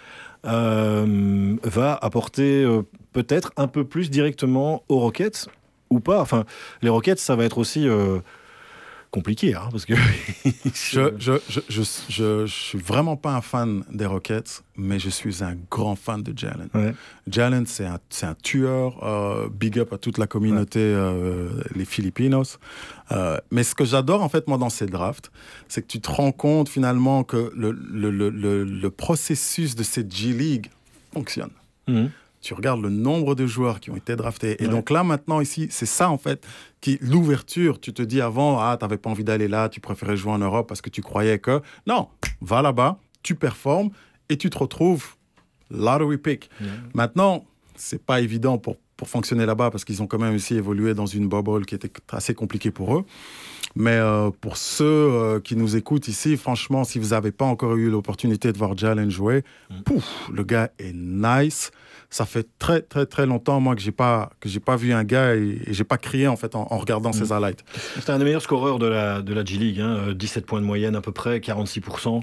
euh, 0.46 1.56
va 1.64 1.94
apporter 2.02 2.64
euh, 2.64 2.82
peut-être 3.14 3.52
un 3.58 3.68
peu 3.68 3.84
plus 3.84 4.10
directement 4.10 4.84
aux 4.90 5.00
Rockets 5.00 5.48
ou 5.90 6.00
pas. 6.00 6.20
Enfin, 6.22 6.46
les 6.82 6.90
Rockets, 6.90 7.20
ça 7.20 7.36
va 7.36 7.46
être 7.46 7.58
aussi 7.58 7.88
euh, 7.88 8.20
compliqué, 9.12 9.54
hein, 9.54 9.68
parce 9.72 9.86
que 9.86 9.94
Je, 10.74 11.14
je, 11.20 11.34
je, 11.70 11.82
je, 12.10 12.46
suis 12.48 12.78
vraiment 12.80 13.18
pas 13.18 13.34
un 13.36 13.42
fan 13.42 13.84
des 13.92 14.06
Rockets, 14.06 14.64
mais 14.78 15.00
je 15.00 15.10
suis 15.10 15.44
un 15.44 15.56
grand 15.70 15.96
fan 15.96 16.24
de 16.24 16.38
Jalen. 16.38 16.70
Ouais. 16.74 16.94
Jalen, 17.28 17.66
c'est 17.66 17.86
un, 17.86 18.00
un 18.24 18.34
tueur. 18.36 19.04
euh, 19.04 19.50
big 19.50 19.78
up 19.80 19.94
à 19.94 19.98
toute 19.98 20.18
la 20.18 20.28
communauté, 20.28 20.80
euh, 20.80 21.50
les 21.76 21.86
Filipinos. 21.86 22.58
Euh, 23.12 23.38
mais 23.52 23.64
ce 23.64 23.76
que 23.76 23.86
j'adore, 23.86 24.24
en 24.24 24.30
fait, 24.30 24.48
moi, 24.48 24.58
dans 24.58 24.70
ces 24.70 24.86
drafts, 24.86 25.32
c'est 25.68 25.82
que 25.82 25.88
tu 25.88 26.00
te 26.00 26.10
rends 26.10 26.32
compte, 26.32 26.70
finalement, 26.70 27.24
que 27.24 27.52
le, 27.56 27.72
le, 27.72 28.10
le, 28.10 28.30
le, 28.30 28.64
le 28.64 28.90
processus 28.90 29.76
de 29.76 29.84
cette 29.84 30.14
G-League 30.16 30.70
fonctionne. 31.14 31.52
Mhm. 31.88 32.10
Tu 32.42 32.54
regardes 32.54 32.82
le 32.82 32.90
nombre 32.90 33.36
de 33.36 33.46
joueurs 33.46 33.80
qui 33.80 33.92
ont 33.92 33.96
été 33.96 34.16
draftés. 34.16 34.62
Et 34.62 34.66
Ouais. 34.66 34.72
donc 34.72 34.90
là, 34.90 35.04
maintenant, 35.04 35.42
ici, 35.42 35.68
c'est 35.70 35.86
ça, 35.86 36.10
en 36.10 36.18
fait, 36.18 36.46
qui 36.82 36.98
l'ouverture. 37.02 37.80
Tu 37.80 37.94
te 37.94 38.02
dis 38.02 38.20
avant, 38.22 38.60
ah, 38.60 38.76
tu 38.80 38.84
n'avais 38.86 38.98
pas 38.98 39.10
envie 39.10 39.24
d'aller 39.24 39.48
là, 39.48 39.70
tu 39.70 39.80
préférais 39.80 40.18
jouer 40.18 40.32
en 40.32 40.40
Europe 40.40 40.68
parce 40.68 40.82
que 40.82 40.90
tu 40.90 41.02
croyais 41.02 41.38
que. 41.40 41.62
Non, 41.86 42.08
va 42.42 42.62
là-bas, 42.62 42.98
tu 43.24 43.36
performes 43.36 43.90
et 44.30 44.38
tu 44.38 44.50
te 44.50 44.58
retrouves 44.58 45.16
lottery 45.70 46.18
pick. 46.18 46.50
Maintenant, 46.94 47.46
c'est 47.76 48.04
pas 48.04 48.22
évident 48.22 48.58
pour, 48.58 48.78
pour 48.98 49.08
fonctionner 49.10 49.46
là-bas 49.46 49.70
parce 49.72 49.86
qu'ils 49.86 50.02
ont 50.02 50.08
quand 50.08 50.20
même 50.20 50.36
aussi 50.36 50.56
évolué 50.56 50.94
dans 50.94 51.06
une 51.06 51.28
bubble 51.28 51.66
qui 51.66 51.76
était 51.76 51.92
assez 52.12 52.34
compliquée 52.34 52.72
pour 52.72 52.98
eux. 52.98 53.06
Mais 53.74 53.92
euh, 53.96 54.32
pour 54.42 54.58
ceux 54.58 54.84
euh, 54.86 55.40
qui 55.40 55.56
nous 55.56 55.78
écoutent 55.78 56.10
ici, 56.10 56.36
franchement, 56.36 56.84
si 56.84 57.00
vous 57.00 57.10
n'avez 57.10 57.32
pas 57.32 57.46
encore 57.46 57.76
eu 57.78 57.90
l'opportunité 57.90 58.52
de 58.52 58.58
voir 58.58 58.78
Jalen 58.78 59.10
jouer, 59.10 59.44
pouf, 59.86 60.30
le 60.34 60.44
gars 60.44 60.72
est 60.78 60.92
nice. 60.94 61.72
Ça 62.12 62.26
fait 62.26 62.48
très 62.60 62.82
très 62.82 63.08
très 63.08 63.26
longtemps 63.26 63.60
moi 63.60 63.76
que 63.76 63.82
j'ai 63.82 63.92
pas 63.92 64.30
que 64.40 64.48
j'ai 64.48 64.60
pas 64.60 64.76
vu 64.76 64.94
un 64.94 65.04
gars 65.04 65.36
et, 65.36 65.60
et 65.66 65.74
j'ai 65.74 65.84
pas 65.84 65.98
crié 65.98 66.28
en 66.28 66.36
fait 66.36 66.56
en, 66.56 66.68
en 66.70 66.78
regardant 66.78 67.12
ses 67.12 67.32
highlights. 67.32 67.64
C'est 68.00 68.12
un 68.12 68.20
des 68.20 68.26
meilleurs 68.26 68.44
scoreurs 68.44 68.78
de 68.78 68.86
la, 68.86 69.22
de 69.24 69.34
la 69.34 69.44
G-League, 69.44 69.80
hein, 69.80 70.10
euh, 70.10 70.14
17 70.14 70.46
points 70.46 70.62
de 70.62 70.66
moyenne 70.66 70.96
à 70.96 71.02
peu 71.02 71.12
près, 71.12 71.40
46% 71.40 72.22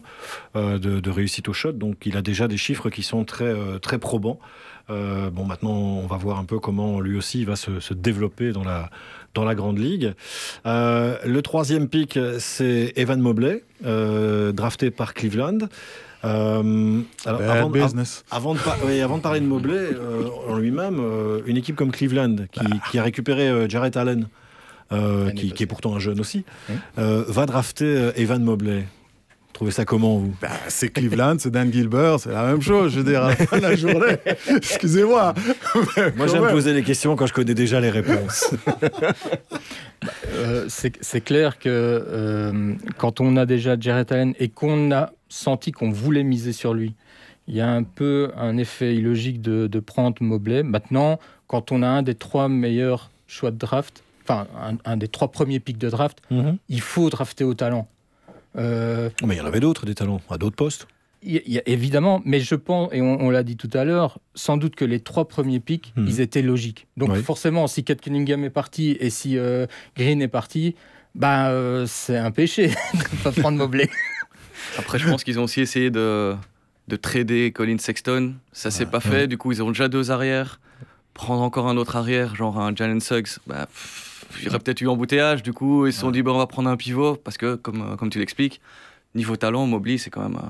euh, 0.55 0.79
de, 0.79 1.01
de 1.01 1.11
réussite 1.11 1.49
au 1.49 1.53
shot, 1.53 1.73
donc 1.73 2.07
il 2.07 2.17
a 2.17 2.23
déjà 2.23 2.47
des 2.47 2.57
chiffres 2.57 2.89
qui 2.91 3.03
sont 3.03 3.25
très, 3.25 3.45
euh, 3.47 3.79
très 3.79 3.99
probants. 3.99 4.39
Euh, 4.91 5.29
bon, 5.31 5.45
maintenant, 5.45 5.73
on 5.73 6.07
va 6.07 6.17
voir 6.17 6.39
un 6.39 6.45
peu 6.45 6.59
comment 6.59 6.69
comment 6.69 7.01
lui 7.01 7.17
aussi 7.17 7.47
va 7.47 7.57
se, 7.57 7.81
se 7.81 7.95
développer 7.95 8.53
dans 8.53 8.63
la, 8.63 8.91
dans 9.33 9.45
la 9.45 9.55
grande 9.55 9.79
ligue. 9.79 10.13
Euh, 10.67 11.17
le 11.25 11.41
troisième 11.41 11.89
pick, 11.89 12.19
c'est 12.39 12.93
Evan 12.95 13.19
Mobley, 13.21 13.65
euh, 13.87 14.53
drafté 14.53 14.91
par 14.91 15.15
Cleveland. 15.15 15.61
Euh, 16.25 17.01
alors, 17.25 17.41
avant, 17.43 17.71
business. 17.71 18.25
avant 18.31 18.55
de, 18.55 18.59
par- 18.59 18.77
oui, 18.85 19.01
avant 19.01 19.19
de 19.19 19.23
parler 19.23 19.41
de 19.41 19.47
Mobley 19.47 19.77
euh, 19.77 20.29
en 20.49 20.57
lui-même, 20.57 20.99
euh, 21.01 21.41
une 21.47 21.57
équipe 21.57 21.77
comme 21.77 21.93
Cleveland 21.93 22.37
qui, 22.51 22.65
qui 22.91 22.99
a 22.99 23.03
récupéré 23.03 23.49
euh, 23.49 23.69
Jarrett 23.69 23.97
Allen, 23.97 24.27
euh, 24.93 25.31
qui, 25.31 25.53
est 25.63 25.67
pourtant 25.67 25.95
un 25.95 25.99
jeune 26.01 26.19
aussi, 26.21 26.45
euh, 26.99 27.25
va 27.29 27.47
drafter 27.47 28.11
Evan 28.17 28.43
Mobley. 28.43 28.85
Trouvez 29.53 29.71
ça 29.73 29.85
comment 29.85 30.19
vous? 30.19 30.35
Bah, 30.41 30.51
c'est 30.69 30.89
Cleveland, 30.89 31.37
c'est 31.39 31.51
Dan 31.51 31.73
Gilbert, 31.73 32.21
c'est 32.21 32.31
la 32.31 32.45
même 32.45 32.63
chose. 32.63 32.93
Je 32.93 33.01
veux 33.01 33.11
dire, 33.11 33.25
à 33.25 33.31
la 33.31 33.37
fin 33.37 33.57
de 33.57 33.63
la 33.63 33.75
journée, 33.75 34.17
excusez-moi. 34.57 35.35
Moi 36.17 36.27
j'aime 36.29 36.49
poser 36.49 36.73
les 36.73 36.83
questions 36.85 37.17
quand 37.17 37.27
je 37.27 37.33
connais 37.33 37.55
déjà 37.55 37.81
les 37.81 37.91
réponses. 37.91 38.55
Euh, 40.35 40.67
c'est 40.69 41.21
clair 41.21 41.59
que 41.59 41.69
euh, 41.69 42.75
quand 42.99 43.21
on 43.21 43.37
a 43.37 43.47
déjà 43.47 43.77
Jared 43.79 44.13
Allen 44.13 44.33
et 44.39 44.49
qu'on 44.49 44.93
a 44.93 45.11
senti 45.29 45.73
qu'on 45.73 45.91
voulait 45.91 46.23
miser 46.23 46.53
sur 46.53 46.73
lui, 46.73 46.95
il 47.49 47.57
y 47.57 47.61
a 47.61 47.69
un 47.69 47.83
peu 47.83 48.31
un 48.37 48.57
effet 48.59 48.95
illogique 48.95 49.41
de, 49.43 49.67
de 49.67 49.81
prendre 49.81 50.17
Mobley. 50.23 50.63
Maintenant, 50.63 51.19
quand 51.49 51.73
on 51.73 51.83
a 51.83 51.89
un 51.89 52.03
des 52.03 52.15
trois 52.15 52.49
meilleurs 52.49 53.11
choix 53.27 53.51
de 53.51 53.59
draft, 53.59 54.05
enfin 54.23 54.47
un, 54.63 54.77
un 54.85 54.97
des 54.97 55.09
trois 55.09 55.33
premiers 55.33 55.59
pics 55.59 55.79
de 55.79 55.91
draft, 55.91 56.19
il 56.69 56.81
faut 56.81 57.11
drafter 57.11 57.43
au 57.43 57.55
talent. 57.55 57.89
Euh, 58.59 59.09
Mais 59.25 59.37
il 59.37 59.39
y 59.39 59.41
en 59.41 59.47
avait 59.47 59.61
d'autres, 59.61 59.87
des 59.87 59.95
talents, 59.95 60.21
à 60.31 60.37
d'autres 60.39 60.57
postes. 60.57 60.87
y 61.23 61.41
y 61.47 61.59
a- 61.59 61.63
évidemment, 61.67 62.21
mais 62.25 62.41
je 62.41 62.55
pense, 62.55 62.91
et 62.93 63.01
on, 63.01 63.21
on 63.21 63.31
l'a 63.31 63.43
dit 63.43 63.57
tout 63.57 63.71
à 63.73 63.85
l'heure, 63.85 64.19
sans 64.35 64.57
doute 64.57 64.75
que 64.77 64.85
les 64.85 65.01
trois 65.01 65.27
premiers 65.29 65.61
pics, 65.61 65.93
Mhm. 65.97 66.07
ils 66.09 66.21
étaient 66.21 66.43
logiques. 66.43 66.87
Donc 66.97 67.11
Oui. 67.13 67.23
forcément, 67.23 67.67
si 67.67 67.85
Kate 67.85 68.01
Cunningham 68.01 68.45
est 68.45 68.51
parti 68.51 68.97
et 69.01 69.11
si 69.11 69.39
euh, 69.39 69.67
Green 69.97 70.21
est 70.23 70.29
parti, 70.29 70.75
bah, 71.15 71.51
euh, 71.51 71.87
c'est 71.87 72.17
un 72.17 72.31
péché 72.31 72.69
de 72.95 73.23
pas 73.23 73.33
prendre 73.33 73.57
Mobley. 73.59 73.89
Après, 74.79 74.99
je 74.99 75.09
pense 75.09 75.25
qu'ils 75.25 75.39
ont 75.41 75.45
aussi 75.45 75.61
essayé 75.61 75.91
de, 75.91 76.35
de 76.89 76.97
trader 76.97 77.53
Colin 77.53 77.79
Sexton. 77.79 78.35
Ça 78.53 78.71
s'est 78.71 78.87
pas 78.87 79.01
fait. 79.01 79.27
Du 79.27 79.39
coup, 79.39 79.51
ils 79.53 79.63
ont 79.63 79.69
déjà 79.69 79.89
deux 79.89 80.11
arrières. 80.11 80.61
Prendre 81.15 81.43
encore 81.43 81.69
un 81.69 81.77
autre 81.77 81.97
arrière, 81.97 82.35
genre 82.37 82.61
un 82.61 82.75
Jalen 82.77 83.01
Suggs, 83.01 83.39
bah, 83.47 83.67
pff, 83.67 84.08
il 84.39 84.45
y 84.45 84.49
aurait 84.49 84.59
peut-être 84.59 84.81
eu 84.81 84.89
embouteillage. 84.89 85.43
Du 85.43 85.53
coup, 85.53 85.87
ils 85.87 85.93
se 85.93 86.01
sont 86.01 86.11
dit, 86.11 86.23
bah, 86.23 86.33
on 86.33 86.39
va 86.39 86.47
prendre 86.47 86.69
un 86.69 86.77
pivot. 86.77 87.17
Parce 87.17 87.37
que, 87.39 87.55
comme, 87.57 87.83
euh, 87.83 87.97
comme 87.97 88.11
tu 88.11 88.19
l'expliques, 88.19 88.61
niveau 89.15 89.37
talent, 89.37 89.67
Mobley, 89.67 89.99
c'est 89.99 90.11
quand 90.11 90.23
même. 90.23 90.37
euh, 90.37 90.47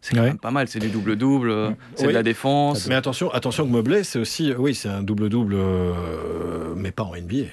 c'est 0.00 0.14
quand 0.14 0.20
Ouais. 0.20 0.28
même 0.28 0.38
pas 0.38 0.50
mal, 0.50 0.68
c'est 0.68 0.80
du 0.80 0.90
double-double, 0.90 1.50
euh, 1.50 1.70
c'est 1.94 2.02
Oui. 2.02 2.12
de 2.12 2.18
la 2.18 2.22
défense. 2.22 2.86
Mais 2.88 2.94
attention, 2.94 3.30
attention 3.32 3.64
que 3.64 3.70
Mobley, 3.70 4.04
c'est 4.04 4.18
aussi, 4.18 4.52
oui, 4.58 4.74
c'est 4.74 4.90
un 4.90 5.02
double-double, 5.02 5.54
euh, 5.56 6.74
mais 6.76 6.90
pas 6.92 7.04
en 7.04 7.14
NBA. 7.14 7.46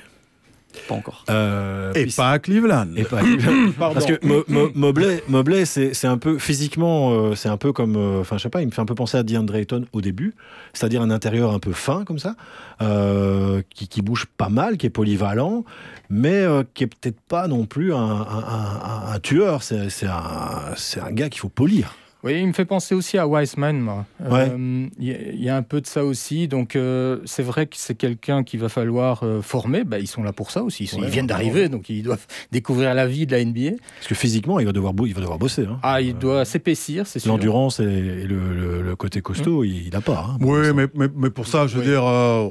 Pas 0.87 0.95
encore. 0.95 1.25
Euh, 1.29 1.91
Et 1.93 2.03
puis 2.03 2.13
pas 2.13 2.31
à 2.31 2.39
Cleveland. 2.39 2.87
Et 2.95 3.03
pas 3.03 3.21
Parce 3.79 4.05
que 4.05 4.25
Mo- 4.25 4.43
Mo- 4.47 4.69
Mobley, 4.75 5.23
Mobley 5.27 5.65
c'est 5.65 5.93
c'est 5.93 6.07
un 6.07 6.17
peu 6.17 6.37
physiquement, 6.37 7.11
euh, 7.11 7.35
c'est 7.35 7.49
un 7.49 7.57
peu 7.57 7.73
comme, 7.73 7.95
euh, 7.97 8.21
enfin 8.21 8.37
je 8.37 8.43
sais 8.43 8.49
pas, 8.49 8.61
il 8.61 8.67
me 8.67 8.71
fait 8.71 8.81
un 8.81 8.85
peu 8.85 8.95
penser 8.95 9.17
à 9.17 9.23
DeAndre 9.23 9.55
Ayton 9.55 9.85
au 9.93 10.01
début, 10.01 10.33
c'est-à-dire 10.73 11.01
un 11.01 11.09
intérieur 11.11 11.51
un 11.53 11.59
peu 11.59 11.71
fin 11.73 12.03
comme 12.05 12.19
ça, 12.19 12.35
euh, 12.81 13.61
qui, 13.73 13.87
qui 13.87 14.01
bouge 14.01 14.25
pas 14.37 14.49
mal, 14.49 14.77
qui 14.77 14.85
est 14.87 14.89
polyvalent, 14.91 15.63
mais 16.09 16.33
euh, 16.41 16.63
qui 16.73 16.83
est 16.83 16.87
peut-être 16.87 17.19
pas 17.21 17.47
non 17.47 17.65
plus 17.65 17.93
un, 17.93 17.97
un- 17.97 18.21
un- 18.21 19.09
un- 19.09 19.13
un 19.13 19.19
tueur. 19.19 19.63
C'est 19.63 19.89
c'est 19.89 20.07
un, 20.07 20.73
c'est 20.75 20.99
un 20.99 21.11
gars 21.11 21.29
qu'il 21.29 21.39
faut 21.41 21.49
polir. 21.49 21.95
Oui, 22.23 22.33
il 22.39 22.47
me 22.47 22.53
fait 22.53 22.65
penser 22.65 22.93
aussi 22.93 23.17
à 23.17 23.27
Wiseman, 23.27 23.79
moi. 23.79 24.05
Ouais. 24.19 24.47
Euh, 24.51 24.85
Il 24.99 25.07
y, 25.07 25.11
a- 25.11 25.31
il 25.33 25.43
y 25.43 25.49
a 25.49 25.55
un 25.55 25.63
peu 25.63 25.81
de 25.81 25.87
ça 25.87 26.05
aussi. 26.05 26.47
Donc, 26.47 26.75
euh, 26.75 27.17
c'est 27.25 27.41
vrai 27.41 27.65
que 27.65 27.75
c'est 27.77 27.95
quelqu'un 27.95 28.43
qu'il 28.43 28.59
va 28.59 28.69
falloir 28.69 29.23
euh, 29.23 29.41
former. 29.41 29.83
Bah, 29.83 29.97
ils 29.97 30.05
sont 30.07 30.21
là 30.21 30.31
pour 30.31 30.51
ça 30.51 30.61
aussi. 30.61 30.83
Ils, 30.83 30.87
sont- 30.87 30.99
Ouais, 30.99 31.07
ils 31.07 31.11
viennent 31.11 31.25
d'arriver, 31.25 31.67
donc 31.67 31.89
ils 31.89 32.03
doivent 32.03 32.27
découvrir 32.51 32.93
la 32.93 33.07
vie 33.07 33.25
de 33.25 33.31
la 33.31 33.43
NBA. 33.43 33.71
Parce 33.97 34.07
que 34.07 34.13
physiquement, 34.15 34.59
il 34.59 34.67
va 34.67 34.71
devoir, 34.71 34.93
il 35.05 35.13
va 35.15 35.21
devoir 35.21 35.39
bosser. 35.39 35.63
hein. 35.65 35.79
Ah, 35.81 35.99
il 36.01 36.15
doit 36.15 36.45
s'épaissir, 36.45 37.07
c'est 37.07 37.17
sûr. 37.17 37.31
L'endurance 37.31 37.79
et, 37.79 37.85
le, 37.85 38.53
le- 38.53 38.81
le 38.83 38.95
côté 38.95 39.21
costaud, 39.21 39.63
il 39.63 39.89
n'a 39.91 40.01
pas. 40.01 40.27
hein, 40.29 40.37
Oui, 40.41 40.67
mais, 40.75 40.85
mais, 40.93 41.07
mais 41.15 41.29
pour 41.31 41.47
ça, 41.47 41.65
je 41.65 41.75
veux 41.77 41.81
Oui. 41.81 41.87
dire, 41.87 42.05
euh, 42.05 42.49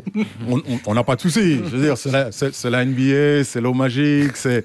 on- 0.87 0.95
n'a 0.95 1.05
pas 1.05 1.15
de 1.15 1.21
souci. 1.21 1.57
Je 1.59 1.77
veux 1.77 1.83
dire, 1.83 1.97
c'est 1.97 2.11
la, 2.11 2.33
c'est- 2.33 2.53
c'est 2.55 2.71
la 2.71 2.85
NBA, 2.85 3.45
c'est 3.45 3.61
l'eau 3.61 3.75
magique, 3.75 4.37
c'est 4.37 4.65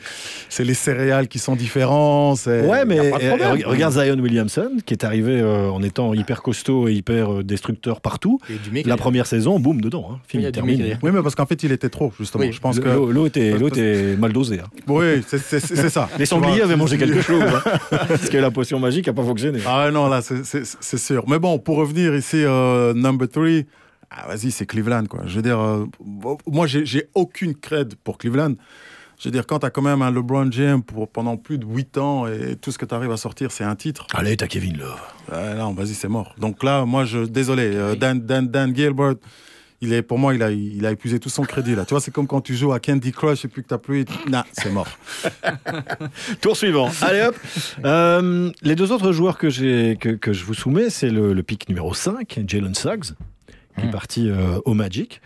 c'est 0.50 0.64
les 0.64 0.74
céréales 0.74 1.28
qui 1.28 1.38
sont 1.38 1.56
différents. 1.56 2.36
c'est- 2.36 2.66
Ouais, 2.66 2.86
mais 2.86 3.12
regarde 3.66 3.94
Zion 3.94 4.18
Williamson, 4.20 4.72
qui 4.86 4.95
est 4.96 5.04
arrivé 5.04 5.40
euh, 5.40 5.70
en 5.70 5.84
étant 5.84 6.14
hyper 6.14 6.42
costaud 6.42 6.88
et 6.88 6.94
hyper 6.94 7.32
euh, 7.40 7.44
destructeur 7.44 8.02
partout. 8.02 8.40
La 8.86 8.98
première 8.98 9.28
saison, 9.28 9.60
boum, 9.60 9.82
dedans. 9.82 10.08
Hein, 10.12 10.20
a 10.34 10.38
du 10.38 10.52
terminé. 10.52 10.98
Oui, 11.04 11.12
mais 11.14 11.22
parce 11.22 11.36
qu'en 11.36 11.46
fait, 11.46 11.62
il 11.64 11.72
était 11.72 11.90
trop, 11.90 12.12
justement. 12.20 12.44
Oui. 12.44 12.52
Je 12.52 12.60
pense 12.60 12.80
que. 12.80 12.88
L'eau 12.90 13.26
était, 13.28 13.52
l'eau 13.58 13.68
était 13.68 14.16
mal 14.18 14.34
dosée. 14.34 14.60
hein. 14.60 14.68
Oui, 14.88 15.22
c'est- 15.28 15.38
c'est 15.38 15.60
c'est 15.60 15.90
ça. 15.90 16.10
Les 16.20 16.26
sangliers 16.26 16.62
avaient 16.62 16.76
mangé 16.76 16.98
quelque 16.98 17.22
chose. 17.22 17.44
hein, 17.44 17.62
parce 18.08 18.30
que 18.30 18.38
la 18.38 18.52
potion 18.52 18.80
magique 18.80 19.08
n'a 19.08 19.14
pas 19.14 19.24
fonctionné. 19.24 19.60
Ah 19.68 19.90
non, 19.92 20.08
là, 20.08 20.22
c'est- 20.22 20.44
c'est 20.44 20.64
c'est 20.66 20.98
sûr. 20.98 21.24
Mais 21.28 21.40
bon, 21.40 21.60
pour 21.60 21.78
revenir 21.78 22.16
ici, 22.16 22.38
euh, 22.44 22.94
number 22.94 23.28
three, 23.30 23.66
ah, 24.12 24.28
vas-y, 24.30 24.52
c'est 24.52 24.66
Cleveland, 24.66 25.06
quoi. 25.10 25.22
Je 25.26 25.36
veux 25.36 25.42
dire, 25.42 25.60
euh, 25.60 25.86
moi, 26.48 26.68
j'ai 26.68 26.86
j'ai 26.86 27.10
aucune 27.16 27.54
crède 27.56 27.96
pour 28.04 28.18
Cleveland. 28.18 28.54
Je 29.18 29.30
veux 29.30 29.32
dire, 29.32 29.46
quand 29.48 29.60
tu 29.60 29.66
as 29.66 29.70
quand 29.70 29.82
même 29.82 30.02
un 30.02 30.12
LeBron 30.12 30.52
James 30.52 30.84
pour, 30.84 31.08
pendant 31.08 31.38
plus 31.38 31.58
de 31.58 31.66
8 31.66 31.98
ans 31.98 32.28
et 32.28 32.56
tout 32.58 32.72
ce 32.72 32.78
que 32.78 32.86
tu 32.86 32.94
arrives 32.94 33.12
à 33.12 33.18
sortir, 33.18 33.52
c'est 33.52 33.64
un 33.64 33.76
titre. 33.76 34.08
Allez, 34.14 34.36
t'as 34.36 34.48
Kevin 34.48 34.78
Love. 34.78 35.00
Euh, 35.32 35.56
non, 35.58 35.74
vas-y, 35.74 35.94
c'est 35.94 36.08
mort. 36.10 36.36
Donc 36.38 36.64
là, 36.64 36.86
moi, 36.86 37.06
je, 37.06 37.20
désolé, 37.20 37.64
euh, 37.76 37.96
Dan, 37.96 38.20
Dan, 38.20 38.48
Dan 38.48 38.76
Gilbert, 38.76 39.16
il 39.82 39.94
est, 39.94 40.02
pour 40.02 40.18
moi, 40.20 40.34
il 40.36 40.42
a, 40.44 40.52
il 40.52 40.86
a 40.86 40.92
épuisé 40.92 41.20
tout 41.20 41.30
son 41.30 41.44
crédit, 41.44 41.76
là. 41.76 41.86
Tu 41.86 41.94
vois, 41.94 42.02
c'est 42.02 42.12
comme 42.12 42.28
quand 42.28 42.42
tu 42.42 42.56
joues 42.56 42.72
à 42.74 42.80
Candy 42.80 43.12
Crush 43.12 43.46
et 43.46 43.48
puis 43.48 43.62
que 43.62 43.68
t'as 43.68 43.78
plus. 43.78 44.06
Non, 44.30 44.42
c'est 44.52 44.72
mort. 44.72 44.88
Tour 46.42 46.56
suivant. 46.58 46.90
Allez 47.02 47.22
hop. 47.22 47.36
Euh, 47.84 48.52
les 48.62 48.76
deux 48.76 48.92
autres 48.92 49.12
joueurs 49.12 49.38
que, 49.38 49.48
que, 49.96 50.10
que 50.10 50.34
je 50.34 50.44
vous 50.46 50.54
soumets, 50.54 50.90
c'est 50.90 51.10
le, 51.10 51.34
le 51.34 51.44
pick 51.44 51.68
numéro 51.70 51.94
5, 51.94 52.40
Jalen 52.48 52.74
Suggs, 52.76 53.04
qui 53.78 53.82
est 53.84 53.88
Mm. 53.88 53.92
parti 53.92 54.30
euh, 54.30 54.60
au 54.66 54.74
Magic. 54.74 55.22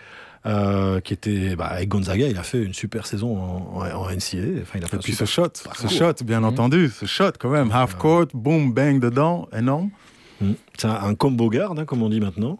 Euh, 0.45 0.99
qui 1.01 1.13
était 1.13 1.55
bah, 1.55 1.65
avec 1.67 1.89
Gonzaga, 1.89 2.27
il 2.27 2.37
a 2.37 2.43
fait 2.43 2.63
une 2.63 2.73
super 2.73 3.05
saison 3.05 3.37
en, 3.37 3.81
en- 3.81 3.91
en 4.05 4.09
NCAA. 4.09 4.61
Enfin, 4.61 4.79
il 4.79 4.83
a 4.83 4.87
fait 4.87 4.97
Et 4.97 4.99
puis 4.99 5.13
ce 5.13 5.25
shot, 5.25 5.49
ce 5.75 5.87
shot, 5.87 6.13
bien 6.23 6.39
Mhm. 6.39 6.45
entendu, 6.45 6.89
ce 6.89 7.05
shot 7.05 7.31
quand 7.39 7.49
même. 7.49 7.71
Half 7.71 7.95
court, 7.95 8.27
boom, 8.33 8.71
bang 8.73 8.99
dedans, 8.99 9.47
énorme. 9.55 9.89
Mm. 10.41 10.51
C'est 10.77 10.87
un, 10.87 11.15
combo 11.15 11.49
guard, 11.49 11.73
hein, 11.77 11.83
comme 11.83 12.01
on 12.01 12.07
dit 12.09 12.21
maintenant. 12.21 12.59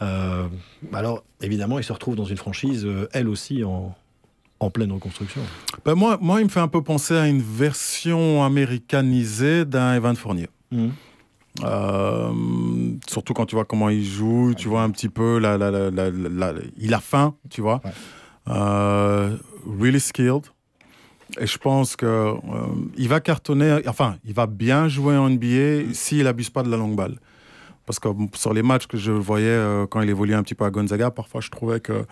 Euh, 0.00 0.46
alors, 0.94 1.22
évidemment, 1.42 1.78
il 1.78 1.84
se 1.84 1.92
retrouve 1.92 2.16
dans 2.16 2.24
une 2.24 2.38
franchise, 2.38 2.86
euh, 2.86 3.06
elle 3.12 3.28
aussi, 3.28 3.62
en, 3.62 3.94
en 4.58 4.70
pleine 4.70 4.90
reconstruction. 4.90 5.42
Ben 5.84 5.94
moi, 5.94 6.16
moi, 6.22 6.40
il 6.40 6.44
me 6.44 6.48
fait 6.48 6.60
un 6.60 6.68
peu 6.68 6.82
penser 6.82 7.14
à 7.14 7.26
une 7.28 7.42
version 7.42 8.42
américanisée 8.42 9.66
d'un 9.66 9.94
Evan 9.94 10.16
Fournier. 10.16 10.48
Mm. 10.70 10.88
Euh, 11.64 12.32
surtout 13.08 13.34
quand 13.34 13.46
tu 13.46 13.54
vois 13.56 13.64
comment 13.64 13.88
il 13.88 14.04
joue, 14.04 14.54
tu 14.56 14.68
vois 14.68 14.82
un 14.82 14.90
petit 14.90 15.08
peu, 15.08 15.38
la, 15.38 15.58
la, 15.58 15.70
la, 15.90 16.52
il 16.78 16.94
a 16.94 17.00
faim, 17.00 17.34
tu 17.50 17.60
vois. 17.60 17.80
Ouais. 17.84 17.90
Euh, 18.48 19.36
really 19.80 20.00
skilled. 20.00 20.44
Et 21.38 21.46
je 21.46 21.58
pense 21.58 21.94
que 21.96 22.06
euh, 22.06 22.36
il 22.96 23.08
va 23.08 23.20
cartonner, 23.20 23.78
enfin, 23.86 24.16
il 24.24 24.34
va 24.34 24.46
bien 24.46 24.88
jouer 24.88 25.16
en 25.16 25.28
NBA 25.30 25.92
s'il 25.92 26.26
abuse 26.26 26.50
pas 26.50 26.62
de 26.62 26.70
la 26.70 26.76
longue 26.76 26.96
balle. 26.96 27.18
Parce 27.86 27.98
que 27.98 28.08
sur 28.34 28.52
les 28.52 28.62
matchs 28.62 28.86
que 28.86 28.96
je 28.96 29.10
voyais 29.10 29.58
quand 29.90 30.00
il 30.00 30.10
évoluait 30.10 30.34
un 30.36 30.42
petit 30.44 30.54
peu 30.54 30.64
à 30.64 30.70
Gonzaga, 30.70 31.10
parfois 31.10 31.40
je 31.40 31.50
trouvais 31.50 31.80
que, 31.80 32.04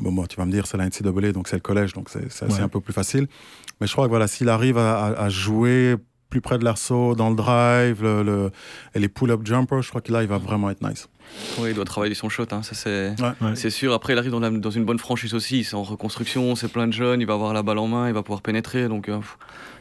bon, 0.00 0.10
moi, 0.10 0.26
tu 0.26 0.36
vas 0.36 0.44
me 0.44 0.50
dire, 0.50 0.66
c'est 0.66 0.76
la 0.76 0.86
NCAA, 0.88 1.30
donc 1.32 1.46
c'est 1.46 1.56
le 1.56 1.62
collège, 1.62 1.92
donc 1.92 2.08
c'est 2.10 2.30
c'est- 2.32 2.48
c'est 2.50 2.54
Ouais. 2.58 2.60
un 2.62 2.68
peu 2.68 2.80
plus 2.80 2.92
facile. 2.92 3.28
Mais 3.80 3.86
je 3.86 3.92
crois 3.92 4.06
que 4.06 4.10
voilà, 4.10 4.26
s'il 4.26 4.48
arrive 4.48 4.76
à, 4.76 5.04
à- 5.06 5.24
à 5.24 5.28
jouer 5.28 5.96
plus 6.30 6.40
près 6.40 6.58
de 6.58 6.64
l'arceau, 6.64 7.14
dans 7.14 7.30
le 7.30 7.36
drive, 7.36 8.02
le, 8.02 8.22
le- 8.22 8.50
et 8.94 8.98
les 8.98 9.08
pull-up 9.08 9.40
jumpers, 9.44 9.80
je 9.82 9.88
crois 9.88 10.00
que 10.00 10.12
là, 10.12 10.22
il 10.22 10.28
va 10.28 10.38
vraiment 10.38 10.68
être 10.70 10.82
nice. 10.86 11.08
Oui, 11.58 11.70
il 11.70 11.74
doit 11.74 11.84
travailler 11.84 12.14
son 12.14 12.28
shot, 12.28 12.46
hein, 12.52 12.62
ça 12.62 12.74
c'est 12.74 13.14
Ouais. 13.20 13.32
Ouais. 13.40 13.54
c'est 13.56 13.70
sûr. 13.70 13.92
Après, 13.92 14.12
il 14.14 14.18
arrive 14.18 14.30
dans, 14.30 14.40
la- 14.40 14.50
dans 14.50 14.70
une 14.70 14.84
bonne 14.84 14.98
franchise 14.98 15.34
aussi, 15.34 15.64
c'est 15.64 15.74
en 15.74 15.82
reconstruction, 15.82 16.54
c'est 16.54 16.68
plein 16.68 16.86
de 16.86 16.92
jeunes, 16.92 17.20
il 17.20 17.26
va 17.26 17.34
avoir 17.34 17.52
la 17.54 17.62
balle 17.62 17.78
en 17.78 17.86
main, 17.88 18.08
il 18.08 18.14
va 18.14 18.22
pouvoir 18.22 18.40
pénétrer. 18.42 18.88
Donc, 18.88 19.08
euh, 19.08 19.18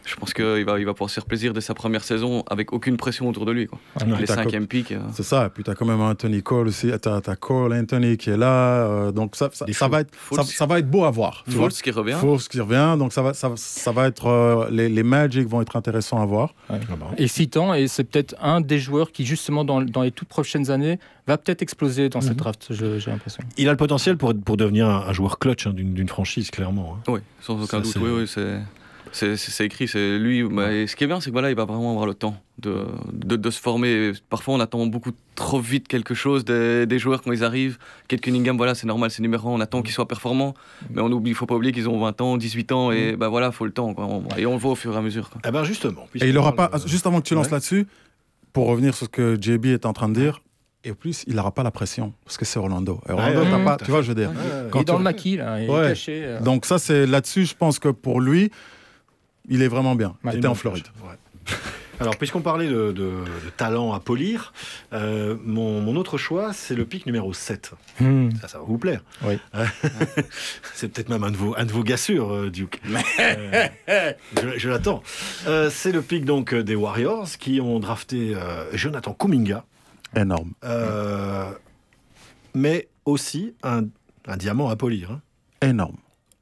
je 0.07 0.15
pense 0.15 0.33
qu'il 0.33 0.63
va, 0.65 0.79
il 0.79 0.85
va 0.85 0.93
pouvoir 0.93 1.09
se 1.09 1.15
faire 1.15 1.25
plaisir 1.25 1.53
dès 1.53 1.61
sa 1.61 1.73
première 1.73 2.03
saison 2.03 2.43
avec 2.49 2.73
aucune 2.73 2.97
pression 2.97 3.27
autour 3.29 3.45
de 3.45 3.51
lui. 3.51 3.67
Quoi. 3.67 3.79
Ouais. 4.01 4.19
Les 4.21 4.25
cinquièmes 4.25 4.65
pics. 4.67 4.91
euh, 4.93 4.99
C'est 5.13 5.23
ça. 5.23 5.45
Et 5.45 5.49
puis, 5.49 5.63
tu 5.63 5.69
as 5.69 5.75
quand 5.75 5.85
même 5.85 6.01
Anthony 6.01 6.41
Cole 6.41 6.67
aussi. 6.67 6.91
Tu 7.01 7.09
as, 7.09 7.35
Cole 7.35 7.73
Anthony 7.73 8.17
qui 8.17 8.29
est 8.29 8.37
là. 8.37 8.85
euh, 8.87 9.11
donc, 9.11 9.35
ça, 9.35 9.49
ça, 9.51 9.87
va 9.87 10.01
être, 10.01 10.11
ça, 10.13 10.17
Fultz. 10.43 10.55
ça 10.55 10.65
va 10.65 10.79
être 10.79 10.89
beau 10.89 11.03
à 11.05 11.11
voir. 11.11 11.43
Fultz 11.47 11.81
qui 11.81 11.91
revient. 11.91 12.17
Fultz 12.19 12.47
qui 12.47 12.59
revient. 12.59 12.95
Donc, 12.97 13.13
ça 13.13 13.21
va, 13.21 13.33
ça, 13.33 13.51
ça 13.55 13.91
va 13.91 14.07
être. 14.07 14.27
euh, 14.27 14.67
les, 14.71 14.89
les 14.89 15.03
Magic 15.03 15.47
vont 15.47 15.61
être 15.61 15.75
intéressants 15.75 16.21
à 16.21 16.25
voir. 16.25 16.53
Ah 16.69 16.75
bah. 16.99 17.07
Excitant, 17.17 17.73
et 17.73 17.87
c'est 17.87 18.03
peut-être 18.05 18.35
un 18.41 18.61
des 18.61 18.79
joueurs 18.79 19.11
qui, 19.11 19.25
justement, 19.25 19.63
dans, 19.65 19.81
dans 19.81 20.01
les 20.03 20.11
toutes 20.11 20.27
prochaines 20.29 20.71
années, 20.71 20.99
va 21.27 21.37
peut-être 21.37 21.61
exploser 21.61 22.07
dans 22.09 22.19
Mhm. 22.19 22.25
cette 22.27 22.37
draft, 22.37 22.67
je- 22.69 22.99
j'ai 22.99 23.11
l'impression. 23.11 23.43
Il 23.57 23.67
a 23.67 23.71
le 23.71 23.77
potentiel 23.77 24.15
pour, 24.17 24.33
pour 24.33 24.55
devenir 24.55 24.87
un, 24.87 25.07
un 25.07 25.13
joueur 25.13 25.39
clutch 25.39 25.67
hein, 25.67 25.73
d'une 25.75 26.07
franchise, 26.07 26.51
clairement. 26.51 26.97
hein. 26.97 27.03
Oui, 27.11 27.19
sans 27.41 27.55
aucun 27.55 27.65
Ça, 27.67 27.79
doute. 27.81 27.97
Oui, 28.01 28.09
oui, 28.15 28.27
c'est. 28.27 28.59
C'est 29.11 29.35
c'est- 29.37 29.51
c'est 29.51 29.65
écrit, 29.65 29.87
c'est 29.87 30.17
lui. 30.17 30.43
mais 30.43 30.87
ce 30.87 30.95
qui 30.95 31.03
est 31.03 31.07
bien, 31.07 31.19
c'est 31.19 31.29
que 31.29 31.33
voilà, 31.33 31.49
il 31.49 31.55
va 31.55 31.65
vraiment 31.65 31.91
avoir 31.91 32.05
le 32.05 32.13
temps 32.13 32.35
de, 32.59 32.85
de, 33.11 33.35
de 33.35 33.49
se 33.49 33.59
former. 33.59 34.11
Parfois, 34.29 34.55
on 34.55 34.59
attend 34.59 34.85
beaucoup 34.87 35.11
trop 35.35 35.59
vite 35.59 35.87
quelque 35.87 36.13
chose 36.13 36.43
des, 36.45 36.85
des 36.85 36.99
joueurs 36.99 37.21
quand 37.21 37.31
ils 37.31 37.43
arrivent. 37.43 37.77
Kate 38.07 38.21
Cunningham, 38.21 38.57
voilà, 38.57 38.75
c'est 38.75 38.87
normal, 38.87 39.11
c'est 39.11 39.21
numéro 39.21 39.49
un, 39.49 39.53
on 39.53 39.59
attend 39.59 39.81
qu'ils 39.81 39.93
soient 39.93 40.07
performants. 40.07 40.53
Mais 40.89 41.01
on 41.01 41.11
oublie, 41.11 41.31
il 41.31 41.35
faut 41.35 41.45
pas 41.45 41.55
oublier 41.55 41.71
qu'ils 41.73 41.89
ont 41.89 41.99
20 41.99 42.19
ans, 42.21 42.37
18 42.37 42.71
ans, 42.71 42.91
et 42.91 43.15
bah 43.15 43.29
voilà, 43.29 43.51
faut 43.51 43.65
le 43.65 43.71
temps. 43.71 43.93
quoi. 43.93 44.05
On- 44.05 44.23
et 44.37 44.45
on 44.45 44.53
le 44.53 44.59
voit 44.59 44.71
au 44.71 44.75
fur 44.75 44.93
et 44.93 44.97
à 44.97 45.01
mesure. 45.01 45.29
quoi. 45.29 45.41
Eh 45.47 45.51
ben 45.51 45.63
justement. 45.63 46.07
Et 46.15 46.27
il 46.29 46.37
aura 46.37 46.55
pas, 46.55 46.69
de- 46.69 46.87
juste 46.87 47.05
avant 47.07 47.21
que 47.21 47.27
tu 47.27 47.35
lances 47.35 47.47
Ouais. 47.47 47.51
là-dessus, 47.53 47.85
pour 48.53 48.67
revenir 48.67 48.93
sur 48.95 49.05
ce 49.05 49.11
que 49.11 49.37
JB 49.39 49.67
est 49.67 49.85
en 49.85 49.93
train 49.93 50.09
de 50.09 50.13
dire, 50.19 50.41
et 50.83 50.91
en 50.91 50.95
plus, 50.95 51.23
il 51.27 51.35
n'aura 51.35 51.51
pas 51.53 51.63
la 51.63 51.71
pression, 51.71 52.13
parce 52.23 52.37
que 52.37 52.45
c'est 52.45 52.59
Orlando. 52.59 53.01
Et 53.07 53.11
Orlando, 53.11 53.41
Ouais, 53.41 53.63
pas, 53.65 53.77
tu 53.77 53.91
vois, 53.91 54.01
je 54.01 54.07
veux 54.09 54.15
dire. 54.15 54.29
Ouais, 54.29 54.35
Quand 54.71 54.79
il 54.79 54.81
est 54.81 54.85
dans 54.85 54.93
tu- 54.93 54.99
le 54.99 55.03
maquis, 55.03 55.37
là, 55.37 55.61
il 55.61 55.65
est 55.69 55.73
Ouais. 55.73 55.87
caché. 55.89 56.21
euh. 56.23 56.39
Donc 56.41 56.65
ça, 56.65 56.79
c'est 56.79 57.05
là-dessus, 57.05 57.45
je 57.45 57.55
pense 57.55 57.77
que 57.79 57.89
pour 57.89 58.21
lui, 58.21 58.51
il 59.47 59.61
est 59.61 59.67
vraiment 59.67 59.95
bien. 59.95 60.09
Ouais, 60.09 60.13
il 60.25 60.29
était 60.29 60.39
Tellement 60.41 60.51
en 60.51 60.55
Floride. 60.55 60.85
Ouais. 61.03 61.55
Alors, 61.99 62.15
puisqu'on 62.15 62.41
parlait 62.41 62.67
de, 62.67 62.91
de- 62.91 62.93
de 63.45 63.49
talent 63.55 63.91
à 63.93 63.99
polir, 63.99 64.53
euh, 64.93 65.35
mon, 65.43 65.81
mon 65.81 65.95
autre 65.95 66.19
choix, 66.19 66.53
c'est 66.53 66.75
le 66.75 66.85
pic 66.85 67.07
numéro 67.07 67.33
7. 67.33 67.71
Hmm. 67.99 68.29
Ça, 68.39 68.47
ça 68.47 68.59
va 68.59 68.65
vous 68.65 68.77
plaire. 68.77 69.01
Oui. 69.23 69.39
c'est 70.75 70.89
peut-être 70.89 71.09
même 71.09 71.23
un 71.23 71.31
de 71.31 71.37
vos, 71.37 71.55
un 71.57 71.65
de 71.65 71.71
vos 71.71 71.83
gars 71.83 71.97
sûrs, 71.97 72.31
euh, 72.31 72.49
Duke. 72.51 72.79
Euh, 73.19 74.13
je 74.35 74.57
je 74.59 74.69
l'attends. 74.69 75.01
Euh, 75.47 75.69
c'est 75.71 75.91
le 75.91 76.01
pic 76.03 76.23
donc 76.25 76.53
des 76.53 76.75
Warriors 76.75 77.29
qui 77.39 77.59
ont 77.61 77.79
drafté 77.79 78.35
euh, 78.35 78.65
Jonathan 78.75 79.13
Kuminga, 79.13 79.65
Énorme. 80.15 80.51
euh, 80.65 81.49
mais 82.53 82.89
aussi 83.05 83.53
un, 83.63 83.85
un 84.27 84.37
diamant 84.37 84.69
à 84.69 84.75
polir. 84.75 85.11
hein. 85.11 85.21
Énorme. 85.67 85.97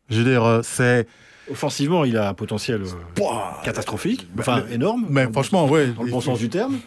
Je 0.09 0.17
veux 0.19 0.29
dire, 0.29 0.43
euh, 0.43 0.61
c'est. 0.63 1.07
Offensivement, 1.51 2.05
il 2.05 2.17
a 2.17 2.29
un 2.29 2.33
potentiel 2.33 2.81
euh, 2.81 2.85
Pouah 3.15 3.61
catastrophique, 3.63 4.27
Bah, 4.33 4.43
enfin 4.45 4.63
le- 4.67 4.73
énorme. 4.73 5.05
Mais 5.09 5.23
dans 5.23 5.27
le 5.29 5.33
franchement, 5.33 5.67
ouais. 5.67 5.87
bon- 5.87 5.93
dans 5.97 6.03
le 6.03 6.11
bon 6.11 6.21
sens 6.21 6.39
du 6.39 6.49
terme. 6.49 6.77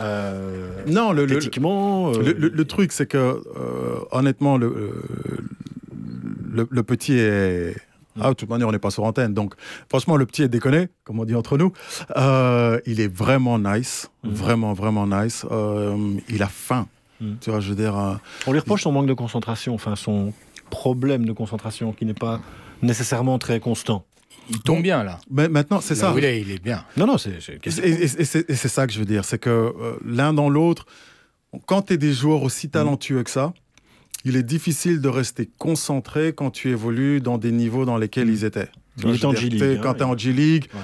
Euh, 0.00 0.82
Non, 0.88 1.12
le, 1.12 1.24
le, 1.24 1.36
euh, 1.36 2.22
le, 2.22 2.32
le- 2.32 2.48
le 2.48 2.64
truc, 2.64 2.92
c'est 2.92 3.06
que, 3.06 3.16
euh, 3.16 3.40
honnêtement, 4.10 4.56
le, 4.58 4.92
le, 6.52 6.66
le 6.68 6.82
petit 6.82 7.14
est. 7.14 7.76
Ah, 8.20 8.28
de 8.28 8.34
toute 8.34 8.48
manière, 8.48 8.68
on 8.68 8.72
n'est 8.72 8.78
pas 8.78 8.90
sur 8.90 9.02
antenne. 9.04 9.34
Donc, 9.34 9.54
franchement, 9.88 10.16
le 10.16 10.24
petit 10.24 10.42
est 10.44 10.48
déconné, 10.48 10.88
comme 11.02 11.18
on 11.18 11.24
dit 11.24 11.34
entre 11.34 11.58
nous. 11.58 11.72
Euh, 12.16 12.78
il 12.86 13.00
est 13.00 13.12
vraiment 13.12 13.58
nice. 13.58 14.08
Mhm. 14.22 14.30
Vraiment, 14.32 14.72
vraiment 14.72 15.06
nice. 15.06 15.44
Euh, 15.50 15.96
il 16.28 16.42
a 16.42 16.46
faim. 16.48 16.86
Mhm. 17.20 17.36
Tu 17.40 17.50
vois, 17.50 17.58
je 17.60 17.70
veux 17.70 17.74
dire. 17.74 17.98
euh, 17.98 18.14
On 18.46 18.52
lui 18.52 18.60
reproche 18.60 18.82
son 18.82 18.92
manque 18.92 19.06
de 19.06 19.14
concentration, 19.14 19.74
enfin 19.74 19.96
son 19.96 20.32
problème 20.70 21.24
de 21.24 21.32
concentration 21.32 21.92
qui 21.92 22.04
n'est 22.06 22.14
pas 22.14 22.40
nécessairement 22.84 23.38
très 23.38 23.60
constant. 23.60 24.04
Il 24.50 24.60
tombe 24.60 24.82
bien, 24.82 25.02
là. 25.04 25.18
mais 25.30 25.48
maintenant, 25.48 25.80
c'est 25.80 25.94
ça. 25.94 26.12
où 26.12 26.18
il 26.18 26.24
est, 26.24 26.40
il 26.40 26.50
est 26.50 26.62
bien. 26.62 26.84
Non, 26.98 27.06
non, 27.06 27.16
c'est 27.18 27.30
Et, 27.30 27.58
question. 27.58 27.82
et- 27.84 28.02
et 28.52 28.54
c'est 28.56 28.68
ça 28.68 28.86
que 28.86 28.92
je 28.92 28.98
veux 28.98 29.04
dire, 29.06 29.24
c'est 29.24 29.38
que 29.38 29.48
euh, 29.50 29.96
l'un 30.04 30.34
dans 30.34 30.50
l'autre, 30.50 30.84
quand 31.66 31.82
tu 31.82 31.94
es 31.94 31.96
des 31.96 32.12
joueurs 32.12 32.42
aussi 32.42 32.68
talentueux 32.68 33.22
que 33.22 33.30
ça, 33.30 33.54
il 34.26 34.36
est 34.36 34.42
difficile 34.42 35.00
de 35.00 35.08
rester 35.08 35.48
concentré 35.58 36.32
quand 36.34 36.50
tu 36.50 36.70
évolues 36.70 37.20
dans 37.20 37.38
des 37.38 37.52
niveaux 37.52 37.84
dans 37.86 37.96
lesquels 37.96 38.28
ils 38.28 38.44
étaient. 38.44 38.68
Il 38.98 39.08
est 39.14 39.24
en 39.24 39.32
G-League, 39.34 39.58
t'es- 39.60 39.76
hein, 39.76 39.80
quand 39.82 39.94
tu 39.94 40.00
es 40.00 40.04
en 40.04 40.14
il- 40.14 40.18
G-League, 40.18 40.66
Ouais. 40.74 40.80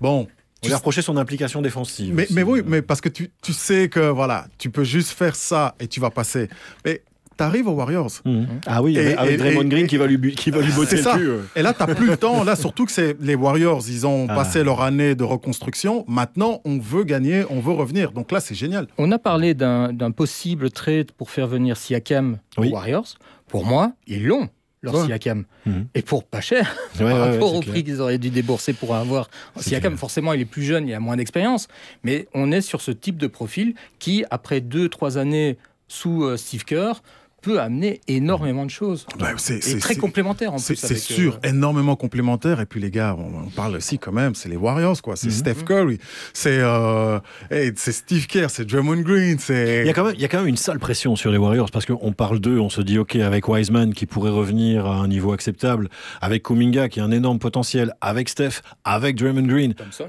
bon. 0.00 0.20
On 0.22 0.26
tu- 0.60 0.68
lui 0.68 0.74
a 0.74 0.78
reproché 0.78 1.02
son 1.02 1.16
implication 1.16 1.60
défensive. 1.62 2.14
mais, 2.14 2.24
aussi. 2.24 2.34
mais 2.34 2.42
oui, 2.42 2.62
mais 2.66 2.82
parce 2.82 3.00
que 3.00 3.08
tu, 3.10 3.30
tu 3.42 3.52
sais 3.52 3.88
que 3.88 4.00
voilà, 4.08 4.46
tu 4.58 4.70
peux 4.70 4.82
juste 4.84 5.10
faire 5.10 5.36
ça 5.36 5.74
et 5.78 5.86
tu 5.88 6.00
vas 6.00 6.10
passer. 6.10 6.48
Mais 6.84 7.02
tu 7.36 7.42
arrives 7.44 7.68
aux 7.68 7.72
Warriors. 7.72 8.10
Mhm. 8.24 8.46
Ah 8.66 8.82
oui, 8.82 8.96
Et- 8.96 9.14
avec, 9.16 9.34
et- 9.34 9.36
Draymond 9.36 9.62
et- 9.62 9.68
Green 9.68 9.86
qui 9.86 9.96
va 9.96 10.06
lui, 10.06 10.34
qui 10.34 10.50
va 10.50 10.60
lui 10.60 10.72
botter 10.72 10.96
le 10.96 11.02
ça. 11.02 11.14
cul. 11.16 11.28
Et 11.56 11.62
là, 11.62 11.72
tu 11.74 11.84
n'as 11.84 11.94
plus 11.94 12.06
le 12.06 12.16
temps. 12.16 12.44
Là, 12.44 12.56
surtout 12.56 12.84
que 12.86 12.92
c'est 12.92 13.16
les 13.20 13.34
Warriors, 13.34 13.82
ils 13.88 14.06
ont 14.06 14.26
Ah. 14.28 14.34
passé 14.34 14.62
leur 14.64 14.80
année 14.82 15.14
de 15.14 15.24
reconstruction. 15.24 16.04
Maintenant, 16.08 16.60
on 16.64 16.78
veut 16.78 17.04
gagner, 17.04 17.44
on 17.50 17.60
veut 17.60 17.72
revenir. 17.72 18.12
Donc 18.12 18.32
là, 18.32 18.40
c'est 18.40 18.54
génial. 18.54 18.86
On 18.98 19.10
a 19.12 19.18
parlé 19.18 19.54
d'un 19.54 20.10
possible 20.16 20.70
trade 20.70 21.12
pour 21.12 21.30
faire 21.30 21.46
venir 21.46 21.76
Siakam 21.76 22.38
Oui. 22.58 22.68
aux 22.68 22.72
Warriors. 22.72 23.14
Pour 23.48 23.64
moi, 23.66 23.92
ils 24.06 24.24
l'ont, 24.26 24.48
leur 24.82 24.94
Ouais. 24.94 25.06
Siakam. 25.06 25.44
Mhm. 25.66 25.86
Et 25.94 26.02
pour 26.02 26.24
pas 26.24 26.40
cher, 26.40 26.74
Ouais, 26.98 26.98
par 26.98 27.06
ouais, 27.08 27.32
rapport 27.32 27.54
au 27.54 27.60
clair. 27.60 27.72
prix 27.72 27.84
qu'ils 27.84 28.00
auraient 28.00 28.18
dû 28.18 28.30
débourser 28.30 28.72
pour 28.72 28.94
avoir. 28.94 29.28
Siakam, 29.56 29.92
clair. 29.92 29.98
forcément, 30.00 30.32
il 30.32 30.40
est 30.40 30.44
plus 30.46 30.62
jeune, 30.62 30.88
il 30.88 30.94
a 30.94 31.00
moins 31.00 31.16
d'expérience. 31.16 31.68
Mais 32.02 32.26
on 32.34 32.52
est 32.52 32.60
sur 32.60 32.80
ce 32.80 32.90
type 32.90 33.16
de 33.16 33.26
profil 33.26 33.74
qui, 33.98 34.24
après 34.30 34.60
deux, 34.60 34.88
trois 34.88 35.16
années 35.18 35.56
sous 35.88 36.24
euh, 36.24 36.36
Steve 36.36 36.64
Kerr, 36.64 37.02
peut 37.44 37.60
amener 37.60 38.00
énormément 38.08 38.64
de 38.64 38.70
choses. 38.70 39.06
Ouais, 39.20 39.28
c'est- 39.36 39.78
très 39.78 39.96
complémentaire 39.96 40.54
en 40.54 40.58
C'est 40.58 40.74
plus. 40.74 40.86
c'est 40.86 40.96
sûr, 40.96 41.38
euh, 41.44 41.50
énormément 41.50 41.94
complémentaire. 41.96 42.60
Et 42.60 42.66
puis 42.66 42.80
les 42.80 42.90
gars, 42.90 43.14
on, 43.18 43.46
on 43.46 43.50
parle 43.50 43.76
aussi 43.76 43.98
quand 43.98 44.12
même, 44.12 44.34
c'est 44.34 44.48
les 44.48 44.56
Warriors, 44.56 45.00
quoi. 45.02 45.16
C'est 45.16 45.26
Mhm. 45.26 45.32
Steph 45.32 45.64
Curry, 45.66 45.98
c'est 46.32 46.58
euh, 46.60 47.18
hey, 47.50 47.72
c'est 47.76 47.92
Steve 47.92 48.26
Kerr, 48.26 48.46
c'est 48.48 48.64
Draymond 48.64 49.02
Green, 49.02 49.36
Il 49.48 49.86
y, 49.86 49.90
a 49.90 49.92
quand 49.92 50.04
même, 50.04 50.14
il 50.16 50.20
y 50.20 50.24
a 50.24 50.28
quand 50.28 50.38
même 50.38 50.46
une 50.48 50.56
sale 50.56 50.78
pression 50.78 51.16
sur 51.16 51.30
les 51.30 51.38
Warriors 51.38 51.70
parce 51.70 51.84
qu'on 51.86 52.12
parle 52.12 52.40
d'eux, 52.40 52.58
on 52.58 52.70
se 52.70 52.80
dit 52.80 52.98
ok 52.98 53.16
avec 53.16 53.46
Wiseman 53.48 53.92
qui 53.94 54.06
pourrait 54.06 54.30
revenir 54.30 54.86
à 54.86 54.96
un 54.96 55.08
niveau 55.08 55.32
acceptable, 55.32 55.88
avec 56.20 56.42
Kuminga 56.44 56.88
qui 56.88 57.00
a 57.00 57.04
un 57.04 57.10
énorme 57.10 57.38
potentiel, 57.38 57.92
avec 58.00 58.28
Steph, 58.28 58.62
avec 58.84 59.16
Draymond 59.16 59.46
Green. 59.46 59.74
Thompson. 59.74 60.08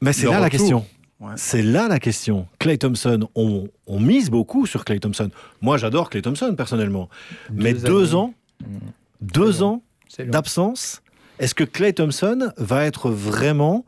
Mais 0.00 0.12
c'est 0.12 0.26
là 0.26 0.40
la 0.40 0.50
question. 0.50 0.84
Ouais. 1.18 1.32
C'est 1.36 1.62
là 1.62 1.88
la 1.88 1.98
question. 1.98 2.46
Clay 2.58 2.76
Thompson, 2.78 3.28
on, 3.34 3.68
on 3.86 4.00
mise 4.00 4.28
beaucoup 4.30 4.66
sur 4.66 4.84
Clay 4.84 5.00
Thompson. 5.00 5.30
Moi, 5.62 5.78
j'adore 5.78 6.10
Clay 6.10 6.20
Thompson 6.22 6.54
personnellement. 6.56 7.08
Mais 7.50 7.72
deux 7.72 8.08
années. 8.10 8.14
ans, 8.14 8.34
Mmh. 8.62 8.78
deux 9.20 9.62
ans 9.62 9.82
d'absence, 10.18 11.02
est-ce 11.38 11.54
que 11.54 11.64
Clay 11.64 11.92
Thompson 11.92 12.50
va 12.56 12.84
être 12.86 13.10
vraiment 13.10 13.84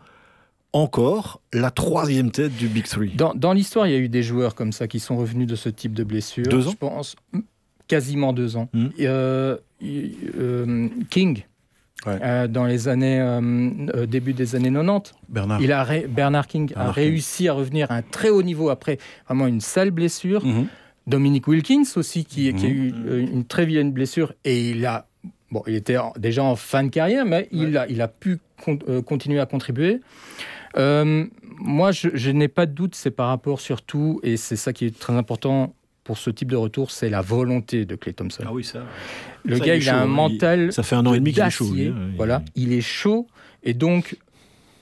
encore 0.74 1.40
la 1.54 1.70
troisième 1.70 2.30
tête 2.30 2.54
du 2.54 2.68
Big 2.68 2.84
Three? 2.84 3.12
Dans, 3.16 3.32
dans 3.34 3.54
l'histoire, 3.54 3.86
il 3.86 3.92
y 3.92 3.96
a 3.96 3.98
eu 3.98 4.10
des 4.10 4.22
joueurs 4.22 4.54
comme 4.54 4.72
ça 4.72 4.86
qui 4.86 5.00
sont 5.00 5.16
revenus 5.16 5.46
de 5.46 5.56
ce 5.56 5.70
type 5.70 5.94
de 5.94 6.04
blessure. 6.04 6.46
Deux 6.46 6.68
ans? 6.68 6.72
Je 6.72 6.76
pense 6.76 7.16
mm, 7.32 7.40
quasiment 7.86 8.34
deux 8.34 8.56
ans. 8.56 8.68
Mm. 8.74 8.86
Euh, 9.00 9.56
euh, 9.82 10.88
King, 11.08 11.44
Ouais. 12.06 12.16
euh, 12.22 12.46
dans 12.46 12.64
les 12.64 12.87
années 12.87 13.20
euh, 13.20 13.40
euh, 13.94 14.06
début 14.06 14.32
des 14.32 14.54
années 14.54 14.70
90, 14.70 15.12
Bernard. 15.28 15.61
il 15.61 15.72
a 15.72 15.82
ré- 15.82 16.06
Bernard 16.08 16.46
King 16.46 16.70
a 16.76 16.84
King. 16.84 16.92
réussi 16.92 17.48
à 17.48 17.52
revenir 17.54 17.90
à 17.90 17.96
un 17.96 18.02
très 18.02 18.30
haut 18.30 18.42
niveau 18.44 18.68
après 18.70 18.98
vraiment 19.26 19.46
une 19.48 19.61
sale 19.61 19.90
blessure. 19.90 20.44
Mhm. 20.46 20.66
Dominic 21.08 21.48
Wilkins 21.48 21.82
aussi 21.96 22.24
qui, 22.24 22.52
qui 22.54 22.66
a 22.66 22.68
Mhm. 22.68 22.74
eu 22.74 23.20
une 23.32 23.44
très 23.44 23.66
vilaine 23.66 23.90
blessure 23.92 24.32
et 24.44 24.70
il 24.70 24.87
a 24.87 25.06
bon 25.50 25.62
il 25.66 25.74
était 25.74 25.96
déjà 26.18 26.44
en 26.44 26.54
fin 26.54 26.84
de 26.84 26.88
carrière 26.90 27.24
mais 27.24 27.48
il 27.50 27.76
a 27.76 27.88
il 27.88 28.00
a 28.00 28.08
pu 28.08 28.38
con- 28.62 28.78
euh, 28.88 29.02
continuer 29.02 29.40
à 29.40 29.46
contribuer. 29.46 30.00
Moi 31.61 31.90
je, 31.92 32.08
je 32.14 32.30
n'ai 32.30 32.48
pas 32.48 32.66
de 32.66 32.72
doute 32.72 32.94
c'est 32.94 33.11
par 33.11 33.28
rapport 33.28 33.61
surtout 33.61 34.20
et 34.22 34.37
c'est 34.37 34.54
ça 34.56 34.72
qui 34.72 34.87
est 34.87 34.96
très 34.98 35.14
important 35.14 35.74
pour 36.08 36.16
ce 36.16 36.30
type 36.30 36.50
de 36.50 36.56
retour 36.56 36.90
c'est 36.90 37.10
la 37.10 37.20
volonté 37.20 37.84
de 37.84 37.94
Clay 37.94 38.14
Thompson. 38.14 38.42
Ah 38.46 38.52
oui, 38.52 38.64
ça. 38.64 38.80
Le 39.44 39.58
ça, 39.58 39.64
gars 39.66 39.74
il 39.76 39.86
a 39.88 39.92
chaud, 39.92 39.98
un 39.98 40.02
hein. 40.04 40.06
mental 40.06 40.72
Ça 40.72 40.82
fait 40.82 40.96
un 40.96 41.04
an 41.04 41.12
et 41.12 41.18
demi 41.20 41.34
qu'il 41.34 41.42
est 41.42 41.50
chaud. 41.50 41.70
lui, 41.70 41.88
hein. 41.88 41.94
Il- 42.12 42.16
Voilà, 42.16 42.42
il 42.56 42.72
est 42.72 42.80
chaud 42.80 43.26
et 43.62 43.74
donc 43.74 44.16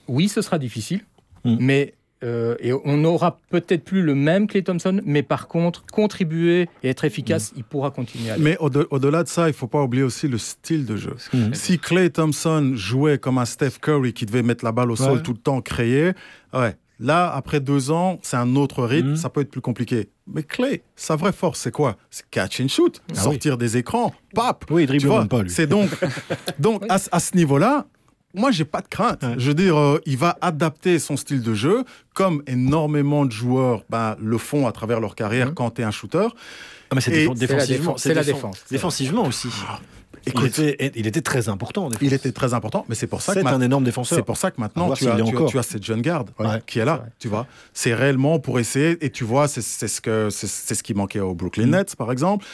oui, 0.07 0.29
ce 0.29 0.41
sera 0.41 0.57
difficile, 0.57 1.01
Mm. 1.43 1.57
mais 1.59 1.93
euh, 2.23 2.55
et 2.61 2.71
on 2.73 2.95
n'aura 2.97 3.39
peut-être 3.49 3.83
plus 3.83 4.01
le 4.01 4.15
même 4.15 4.47
Clay 4.47 4.63
Thompson, 4.63 5.01
mais 5.05 5.21
par 5.21 5.47
contre 5.49 5.85
contribuer 5.91 6.69
et 6.81 6.87
être 6.89 7.03
efficace, 7.03 7.51
Mm. 7.51 7.55
il 7.57 7.63
pourra 7.65 7.91
continuer. 7.91 8.29
À 8.29 8.33
aller. 8.35 8.43
Mais 8.43 8.57
au-de- 8.59 8.87
au-delà 8.89 9.23
de 9.23 9.27
ça, 9.27 9.49
il 9.49 9.53
faut 9.53 9.67
pas 9.67 9.83
oublier 9.83 10.03
aussi 10.03 10.29
le 10.29 10.37
style 10.37 10.85
de 10.85 10.95
jeu. 10.95 11.15
Mhm. 11.33 11.53
Si 11.53 11.77
Clay 11.77 12.09
Thompson 12.09 12.71
jouait 12.73 13.17
comme 13.17 13.37
un 13.37 13.45
Steph 13.45 13.79
Curry 13.81 14.13
qui 14.13 14.25
devait 14.25 14.43
mettre 14.43 14.63
la 14.63 14.71
balle 14.71 14.89
au 14.91 14.95
sol 14.95 15.21
tout 15.21 15.33
le 15.33 15.37
temps, 15.39 15.59
créer, 15.61 16.13
ouais. 16.53 16.75
Là, 16.99 17.31
après 17.33 17.59
deux 17.59 17.91
ans, 17.91 18.19
c'est 18.23 18.37
un 18.37 18.55
autre 18.55 18.83
rythme, 18.83 19.09
Mhm. 19.09 19.15
ça 19.17 19.29
peut 19.29 19.41
être 19.41 19.51
plus 19.51 19.61
compliqué. 19.61 20.09
Mais 20.25 20.43
Clay, 20.43 20.81
sa 20.95 21.15
vraie 21.15 21.31
force, 21.31 21.59
c'est 21.59 21.71
quoi? 21.71 21.95
C'est 22.09 22.27
catch 22.29 22.59
and 22.59 22.67
shoot, 22.69 23.01
Ah 23.11 23.19
sortir 23.21 23.57
des 23.57 23.77
écrans, 23.77 24.13
pap. 24.33 24.65
Oui, 24.71 24.83
il 24.83 24.85
Tu 24.87 24.97
dribble 24.97 25.07
vois, 25.07 25.19
même 25.19 25.27
pas. 25.27 25.41
C'est 25.47 25.67
donc, 25.67 25.89
donc 26.59 26.83
à, 26.89 26.97
ce- 26.97 27.09
à 27.11 27.19
ce 27.19 27.35
niveau-là, 27.37 27.85
moi, 28.33 28.51
j'ai 28.51 28.65
pas 28.65 28.81
de 28.81 28.87
crainte. 28.87 29.23
Ouais. 29.23 29.35
Je 29.37 29.47
veux 29.47 29.53
dire, 29.53 29.77
euh, 29.77 30.01
il 30.05 30.17
va 30.17 30.37
adapter 30.41 30.99
son 30.99 31.17
style 31.17 31.41
de 31.41 31.53
jeu, 31.53 31.83
comme 32.13 32.41
énormément 32.47 33.25
de 33.25 33.31
joueurs 33.31 33.83
ben, 33.89 34.15
le 34.19 34.37
font 34.37 34.67
à 34.67 34.71
travers 34.71 34.99
leur 34.99 35.15
carrière 35.15 35.47
Mhm. 35.49 35.53
quand 35.53 35.71
tu 35.71 35.81
es 35.81 35.85
un 35.85 35.91
shooter. 35.91 36.27
Ah, 36.89 36.95
mais 36.95 37.01
c'est 37.01 37.11
défensivement. 37.11 37.65
défense, 37.65 38.01
c'est 38.01 38.13
la 38.13 38.23
défense-. 38.23 38.63
Défensivement 38.71 39.25
aussi. 39.25 39.49
il, 39.49 39.63
Écoute, 40.27 40.59
était, 40.59 40.91
il 40.95 41.07
était 41.07 41.21
très 41.21 41.49
important. 41.49 41.89
il 42.01 42.13
était 42.13 42.31
très 42.31 42.53
important, 42.53 42.85
mais 42.89 42.95
c'est 42.95 43.07
pour 43.07 43.21
ça 43.21 43.33
que 43.33 43.41
C'est 43.41 43.47
un 43.47 43.61
énorme 43.61 43.83
défenseur. 43.83 44.17
C'est 44.17 44.25
pour 44.25 44.37
ça 44.37 44.51
que 44.51 44.59
maintenant, 44.61 44.91
tu 44.93 45.07
as, 45.07 45.15
tu, 45.15 45.37
as- 45.37 45.45
tu 45.47 45.57
as 45.59 45.63
cette 45.63 45.83
jeune 45.83 46.01
garde 46.01 46.31
Ouais. 46.39 46.61
qui 46.67 46.79
est 46.79 46.85
là, 46.85 47.05
tu 47.19 47.27
vois. 47.27 47.47
C'est 47.73 47.93
réellement 47.93 48.39
pour 48.39 48.59
essayer, 48.59 48.97
et 49.05 49.09
tu 49.09 49.23
vois, 49.23 49.47
c'est 49.47 49.61
ce, 49.61 50.01
que- 50.01 50.29
c'est 50.29 50.75
ce 50.75 50.83
qui 50.83 50.93
manquait 50.93 51.19
aux 51.19 51.33
Brooklyn 51.33 51.67
Mm. 51.67 51.71
Nets, 51.71 51.95
par 51.95 52.11
exemple. 52.11 52.45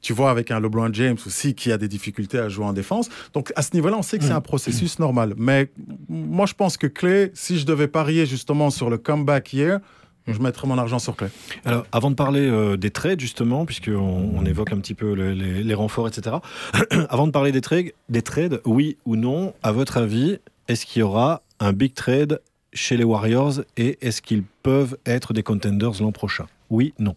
Tu 0.00 0.12
vois, 0.12 0.30
avec 0.30 0.52
un 0.52 0.60
LeBron 0.60 0.90
James 0.92 1.16
aussi 1.26 1.54
qui 1.54 1.72
a 1.72 1.76
des 1.76 1.88
difficultés 1.88 2.38
à 2.38 2.48
jouer 2.48 2.64
en 2.66 2.72
défense. 2.72 3.08
Donc, 3.34 3.52
à 3.56 3.62
ce 3.62 3.70
niveau-là, 3.74 3.96
on 3.98 4.02
sait 4.02 4.16
que 4.18 4.22
c'est 4.24 4.30
Mm. 4.32 4.36
un 4.36 4.40
processus 4.40 4.98
normal. 5.00 5.34
Mais 5.36 5.70
moi, 6.08 6.46
je 6.46 6.54
pense 6.54 6.76
que 6.76 6.86
Clay, 6.86 7.32
si 7.34 7.58
je 7.58 7.66
devais 7.66 7.88
parier 7.88 8.24
justement 8.24 8.70
sur 8.70 8.90
le 8.90 8.98
comeback 8.98 9.52
hier, 9.52 9.80
je 10.28 10.38
mettrais 10.40 10.66
mon 10.68 10.78
argent 10.78 10.98
sur 10.98 11.16
Clay. 11.16 11.28
Alors, 11.64 11.86
avant 11.92 12.10
de 12.10 12.14
parler 12.16 12.40
euh, 12.48 12.76
des 12.76 12.90
trades, 12.90 13.20
justement, 13.20 13.64
puisqu'on 13.66 13.96
on 14.34 14.44
évoque 14.44 14.72
un 14.72 14.78
petit 14.78 14.94
peu 14.94 15.14
le- 15.14 15.32
les, 15.32 15.62
les 15.64 15.74
renforts, 15.74 16.08
etc., 16.08 16.36
avant 17.08 17.26
de 17.26 17.32
parler 17.32 17.52
des 17.52 17.60
trades, 17.60 17.92
des 18.08 18.22
trades, 18.22 18.60
oui 18.64 18.96
ou 19.06 19.16
non, 19.16 19.54
à 19.62 19.72
votre 19.72 19.96
avis, 19.96 20.38
est-ce 20.68 20.86
qu'il 20.86 21.00
y 21.00 21.02
aura 21.02 21.42
un 21.60 21.72
big 21.72 21.94
trade 21.94 22.40
chez 22.72 22.96
les 22.96 23.04
Warriors 23.04 23.60
et 23.76 23.98
est-ce 24.06 24.20
qu'ils 24.22 24.44
peuvent 24.62 24.98
être 25.06 25.32
des 25.32 25.42
contenders 25.42 26.00
l'an 26.00 26.12
prochain? 26.12 26.46
Oui, 26.70 26.92
non. 26.98 27.16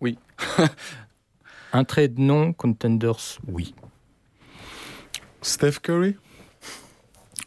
Un 1.72 1.84
trade 1.84 2.18
non, 2.18 2.52
contenders 2.52 3.38
oui. 3.48 3.74
Steph 5.42 5.80
Curry? 5.82 6.16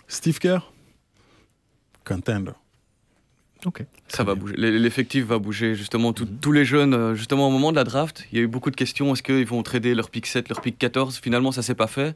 Steve 0.08 0.40
Kerr? 0.40 0.72
Contender. 2.06 2.52
Ça 4.08 4.24
va 4.24 4.36
bouger. 4.36 4.56
L'effectif 4.58 5.26
va 5.26 5.40
bouger. 5.40 5.76
Justement, 5.76 6.14
tout- 6.14 6.28
tous 6.42 6.52
les 6.52 6.66
jeunes, 6.66 6.94
euh, 6.94 7.16
justement, 7.16 7.48
au 7.48 7.52
moment 7.52 7.72
de 7.72 7.76
la 7.78 7.84
draft, 7.84 8.26
il 8.32 8.38
y 8.38 8.42
a 8.42 8.44
eu 8.44 8.48
beaucoup 8.48 8.72
de 8.72 8.76
questions. 8.76 9.14
Est-ce 9.14 9.24
qu'ils 9.24 9.46
vont 9.46 9.62
trader 9.64 9.94
leur 9.96 10.10
pick 10.10 10.26
7, 10.26 10.50
leur 10.50 10.62
pick 10.62 10.78
14 10.78 11.20
Finalement, 11.22 11.52
ça 11.52 11.62
s'est 11.62 11.76
pas 11.76 11.88
fait. 11.88 12.16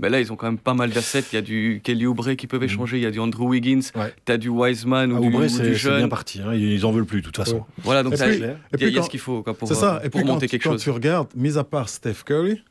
Mais 0.00 0.08
là, 0.08 0.20
ils 0.20 0.32
ont 0.32 0.36
quand 0.36 0.46
même 0.46 0.58
pas 0.58 0.72
mal 0.74 0.90
d'assets. 0.90 1.22
Il 1.32 1.34
y 1.34 1.38
a 1.38 1.42
du 1.42 1.80
Kelly 1.84 2.06
Oubre 2.06 2.32
qui 2.34 2.46
peuvent 2.46 2.62
échanger. 2.64 2.96
Il 2.96 3.02
y 3.02 3.06
a 3.06 3.10
du 3.10 3.20
Andrew 3.20 3.44
Wiggins. 3.48 3.80
Ouais. 3.94 4.12
Tu 4.24 4.32
as 4.32 4.38
du 4.38 4.48
Wiseman 4.48 5.12
ou 5.12 5.16
Ah, 5.16 5.20
du, 5.20 5.26
Oubre, 5.28 5.38
ou 5.44 5.48
c'est 5.48 5.62
du 5.62 5.76
c'est 5.78 5.88
bien 5.88 5.98
jeune. 6.00 6.08
parti. 6.08 6.40
hein. 6.40 6.54
Ils 6.54 6.84
en 6.86 6.92
veulent 6.92 7.04
plus, 7.04 7.20
de 7.20 7.26
toute 7.26 7.36
façon. 7.36 7.64
Voilà, 7.84 8.02
donc 8.02 8.14
il 8.14 8.18
y 8.18 8.20
y 8.40 8.44
a 8.44 8.98
quand- 8.98 9.02
ce 9.04 9.10
qu'il 9.10 9.20
faut 9.20 9.42
quoi, 9.42 9.54
pour, 9.54 9.68
ça. 9.68 9.96
euh, 9.96 9.98
Et 9.98 10.08
pour 10.08 10.20
puis 10.20 10.26
quand, 10.26 10.34
monter 10.34 10.46
tu- 10.46 10.52
quelque 10.52 10.64
quand 10.64 10.72
chose. 10.72 10.82
tu 10.82 10.90
regardes, 10.90 11.28
mis 11.36 11.58
à 11.58 11.64
part 11.64 11.88
Steph 11.90 12.24
Curry, 12.24 12.62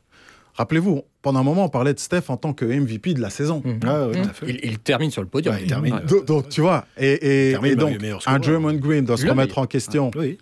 rappelez-vous, 0.54 1.02
pendant 1.22 1.38
un 1.40 1.44
moment, 1.44 1.64
on 1.66 1.68
parlait 1.68 1.94
de 1.94 2.00
Steph 2.00 2.24
en 2.28 2.36
tant 2.36 2.52
que 2.52 2.64
MVP 2.64 3.14
de 3.14 3.20
la 3.20 3.30
saison. 3.30 3.62
Mhm. 3.64 3.80
Ah, 3.86 4.08
ouais, 4.08 4.18
Mhm. 4.18 4.24
fait. 4.32 4.46
il, 4.48 4.60
il 4.64 4.78
termine 4.80 5.10
sur 5.10 5.22
le 5.22 5.28
podium. 5.28 5.54
Ouais, 5.54 5.62
il 5.62 5.68
termine. 5.68 6.00
Donc, 6.08 6.24
donc, 6.24 6.48
tu 6.48 6.60
vois, 6.60 6.84
et, 6.98 7.48
et- 7.48 7.52
Termine 7.52 7.72
et 7.72 7.76
par 7.76 7.88
donc, 7.88 8.22
un 8.26 8.38
Draymond 8.40 8.74
Green 8.74 9.04
doit 9.04 9.16
se 9.16 9.26
remettre 9.28 9.58
en 9.58 9.66
question. 9.66 10.10
Oui. 10.16 10.38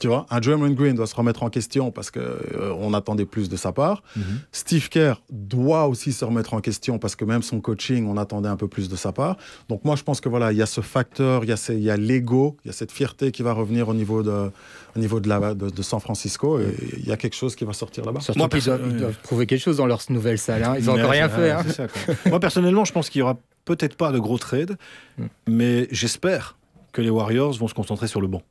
Tu 0.00 0.06
vois, 0.06 0.24
un 0.30 0.38
Draymond 0.40 0.70
Green 0.70 0.94
doit 0.94 1.08
se 1.08 1.16
remettre 1.16 1.42
en 1.42 1.50
question 1.50 1.90
parce 1.90 2.10
que 2.12 2.20
euh, 2.20 2.72
on 2.78 2.94
attendait 2.94 3.24
plus 3.26 3.48
de 3.48 3.56
sa 3.56 3.72
part. 3.72 4.02
Mhm. 4.16 4.22
Steve 4.52 4.88
Kerr 4.88 5.14
doit 5.32 5.88
aussi 5.88 6.12
se 6.12 6.24
remettre 6.24 6.54
en 6.54 6.60
question 6.60 6.98
parce 7.00 7.16
que 7.16 7.24
même 7.24 7.42
son 7.42 7.60
coaching, 7.60 8.06
on 8.06 8.16
attendait 8.16 8.48
un 8.48 8.56
peu 8.56 8.68
plus 8.68 8.88
de 8.88 8.96
sa 8.96 9.10
part. 9.10 9.36
Donc 9.68 9.84
moi, 9.84 9.96
je 9.96 10.04
pense 10.04 10.20
que 10.20 10.28
voilà, 10.28 10.52
il 10.52 10.58
y 10.58 10.62
a 10.62 10.66
ce 10.66 10.80
facteur, 10.80 11.42
il 11.44 11.48
y 11.50 11.52
a, 11.52 11.56
ces- 11.56 11.74
il 11.74 11.82
y 11.82 11.90
a 11.90 11.96
l'ego, 11.96 12.56
il 12.64 12.68
y 12.68 12.70
a 12.70 12.72
cette 12.72 12.92
fierté 12.92 13.32
qui 13.32 13.42
va 13.42 13.52
revenir 13.52 13.88
au 13.88 13.94
niveau 13.94 14.22
de, 14.22 14.50
au 14.96 14.98
niveau 15.00 15.20
de, 15.20 15.28
la, 15.28 15.54
de, 15.54 15.70
de 15.70 15.82
San 15.82 16.00
Francisco 16.00 16.58
et 16.60 16.74
il 16.98 17.06
y 17.06 17.12
a 17.12 17.16
quelque 17.16 17.34
chose 17.34 17.56
qui 17.56 17.64
va 17.64 17.72
sortir 17.72 18.04
là-bas. 18.04 18.20
Surtout 18.20 18.38
Moi, 18.38 18.48
qu'ils 18.48 18.62
doivent, 18.64 18.78
perso- 18.80 18.92
ils 18.94 19.00
doivent 19.00 19.18
trouver 19.22 19.46
quelque 19.46 19.60
chose 19.62 19.76
dans 19.78 19.86
leur 19.86 20.00
nouvelle 20.08 20.38
salle. 20.38 20.62
hein. 20.64 20.76
Ils 20.78 20.84
n'ont 20.86 20.94
encore 20.98 21.10
rien 21.10 21.28
fait. 21.28 21.50
ah, 21.50 21.60
hein. 21.66 21.70
ça. 21.72 21.86
Moi, 22.30 22.38
personnellement, 22.40 22.84
je 22.84 22.92
pense 22.92 23.10
qu'il 23.10 23.18
y 23.20 23.22
aura 23.22 23.36
peut-être 23.64 23.96
pas 23.96 24.12
de 24.12 24.18
gros 24.18 24.38
trades, 24.38 24.76
Mm. 25.18 25.24
mais 25.48 25.88
j'espère 25.90 26.56
que 26.92 27.00
les 27.02 27.10
Warriors 27.10 27.52
vont 27.54 27.68
se 27.68 27.74
concentrer 27.74 28.06
sur 28.08 28.20
le 28.20 28.28
banc. 28.28 28.42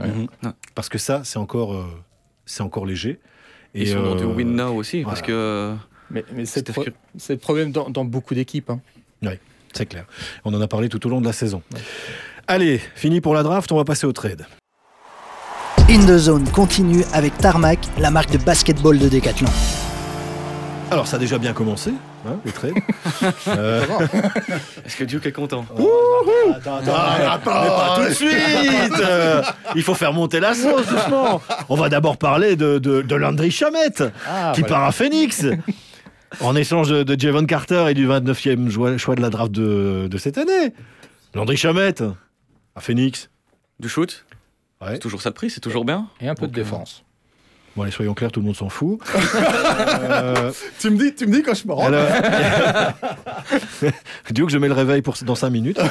Ouais. 0.00 0.06
Mhm. 0.08 0.52
Parce 0.74 0.88
que 0.88 0.98
ça, 0.98 1.22
c'est 1.24 1.38
encore, 1.38 1.74
euh, 1.74 1.84
c'est 2.46 2.62
encore 2.62 2.86
léger. 2.86 3.18
Ils 3.74 3.88
sont 3.88 4.02
dans 4.02 4.14
du 4.14 4.24
euh, 4.24 4.26
win 4.34 4.54
now 4.54 4.74
aussi. 4.74 5.02
Parce 5.02 5.22
que 5.22 5.32
euh, 5.32 5.74
Mais, 6.10 6.24
mais 6.32 6.44
c'est 6.46 6.70
pro- 6.72 6.84
c'est 7.18 7.34
le 7.34 7.38
problème 7.38 7.70
dans, 7.72 7.90
dans 7.90 8.04
beaucoup 8.04 8.34
d'équipes. 8.34 8.70
hein. 8.70 8.80
C'est 9.72 9.86
clair. 9.86 10.04
On 10.44 10.52
en 10.54 10.60
a 10.60 10.66
parlé 10.66 10.88
tout 10.88 11.04
au 11.06 11.10
long 11.10 11.20
de 11.20 11.26
la 11.26 11.32
saison. 11.32 11.62
Allez, 12.48 12.78
fini 12.96 13.20
pour 13.20 13.34
la 13.34 13.44
draft, 13.44 13.70
on 13.70 13.76
va 13.76 13.84
passer 13.84 14.04
au 14.06 14.12
trade. 14.12 14.46
In 15.90 16.06
the 16.06 16.16
Zone 16.18 16.48
continue 16.50 17.02
avec 17.12 17.36
Tarmac, 17.38 17.78
la 17.98 18.10
marque 18.10 18.30
de 18.30 18.38
basketball 18.38 18.98
de 18.98 19.08
Decathlon. 19.08 19.48
Alors, 20.90 21.06
ça 21.06 21.16
a 21.16 21.18
déjà 21.18 21.38
bien 21.38 21.52
commencé, 21.52 21.92
hein, 22.26 22.36
les 22.44 22.52
trades. 22.52 22.74
Euh, 23.48 23.82
est-ce 24.86 24.96
que 24.96 25.04
Duke 25.04 25.26
est 25.26 25.32
content 25.32 25.64
Attends, 25.70 26.76
attends, 26.78 27.60
mais 27.62 27.68
pas 27.68 27.94
tout 27.96 28.08
de 28.08 28.14
suite 28.14 29.00
Euh, 29.00 29.42
Il 29.74 29.82
faut 29.82 29.94
faire 29.94 30.12
monter 30.12 30.40
la 30.40 30.54
sauce, 30.54 30.86
doucement 30.86 31.42
On 31.68 31.76
va 31.76 31.88
d'abord 31.88 32.16
parler 32.16 32.56
de, 32.56 32.78
de, 32.78 33.02
de 33.02 33.14
Landry 33.14 33.50
Chamette, 33.50 34.02
Ah, 34.26 34.52
qui 34.54 34.60
voilà. 34.60 34.74
part 34.76 34.84
à 34.84 34.92
Phoenix 34.92 35.44
en 36.40 36.54
échange 36.56 36.88
de, 36.88 37.02
de 37.02 37.20
Javon 37.20 37.44
Carter 37.44 37.86
et 37.90 37.94
du 37.94 38.06
29e 38.08 38.70
choix, 38.70 38.96
choix 38.96 39.16
de 39.16 39.20
la 39.22 39.30
draft 39.30 39.50
de, 39.52 40.06
de 40.08 40.18
cette 40.18 40.38
année. 40.38 40.72
Landry 41.34 41.56
Chamette, 41.56 42.02
à 42.76 42.80
Phoenix. 42.80 43.28
Du 43.80 43.88
shoot? 43.88 44.24
Ouais. 44.80 44.92
C'est 44.92 44.98
toujours 44.98 45.22
ça 45.22 45.30
de 45.30 45.34
prix, 45.34 45.50
c'est 45.50 45.60
toujours 45.60 45.84
bien. 45.84 46.06
Et 46.20 46.28
un 46.28 46.34
peu 46.34 46.46
Donc, 46.46 46.54
de 46.54 46.60
euh, 46.60 46.64
défense. 46.64 47.04
Bon, 47.76 47.82
allez, 47.82 47.92
soyons 47.92 48.14
clairs, 48.14 48.32
tout 48.32 48.40
le 48.40 48.46
monde 48.46 48.56
s'en 48.56 48.68
fout. 48.68 48.98
Euh, 50.02 50.50
Tu 50.78 50.90
me 50.90 50.96
dis, 50.98 51.14
tu 51.14 51.26
me 51.26 51.32
dis 51.32 51.42
quand 51.42 51.54
je 51.54 51.66
me 51.68 51.72
rends. 51.72 51.86
alors... 51.86 52.06
Duke, 54.30 54.50
je 54.50 54.58
mets 54.58 54.68
le 54.68 54.74
réveil 54.74 55.02
pour, 55.02 55.14
dans 55.22 55.34
5 55.34 55.50
minutes. 55.50 55.80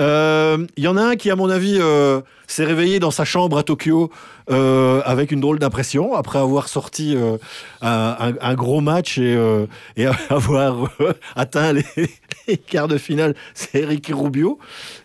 Euh, 0.00 0.64
Il 0.76 0.84
y 0.84 0.88
en 0.88 0.96
a 0.96 1.02
un 1.02 1.16
qui, 1.16 1.30
à 1.30 1.36
mon 1.36 1.50
avis, 1.50 1.76
euh, 1.80 2.20
s'est 2.48 2.64
réveillé 2.64 2.98
dans 2.98 3.10
sa 3.12 3.24
chambre 3.24 3.58
à 3.58 3.62
Tokyo 3.62 4.10
euh, 4.50 5.02
avec 5.04 5.30
une 5.30 5.40
drôle 5.40 5.58
d'impression 5.58 6.14
après 6.14 6.38
avoir 6.38 6.66
sorti 6.68 7.14
euh, 7.14 7.36
un, 7.82 8.54
gros 8.54 8.80
match 8.80 9.18
et, 9.18 9.36
euh, 9.36 9.66
et 9.96 10.06
avoir 10.30 10.90
euh, 11.00 11.12
atteint 11.36 11.72
les, 11.74 11.84
les 12.48 12.56
quarts 12.56 12.88
de 12.88 12.98
finale. 12.98 13.34
C'est 13.54 13.84
Ricky 13.84 14.12
Rubio 14.14 14.58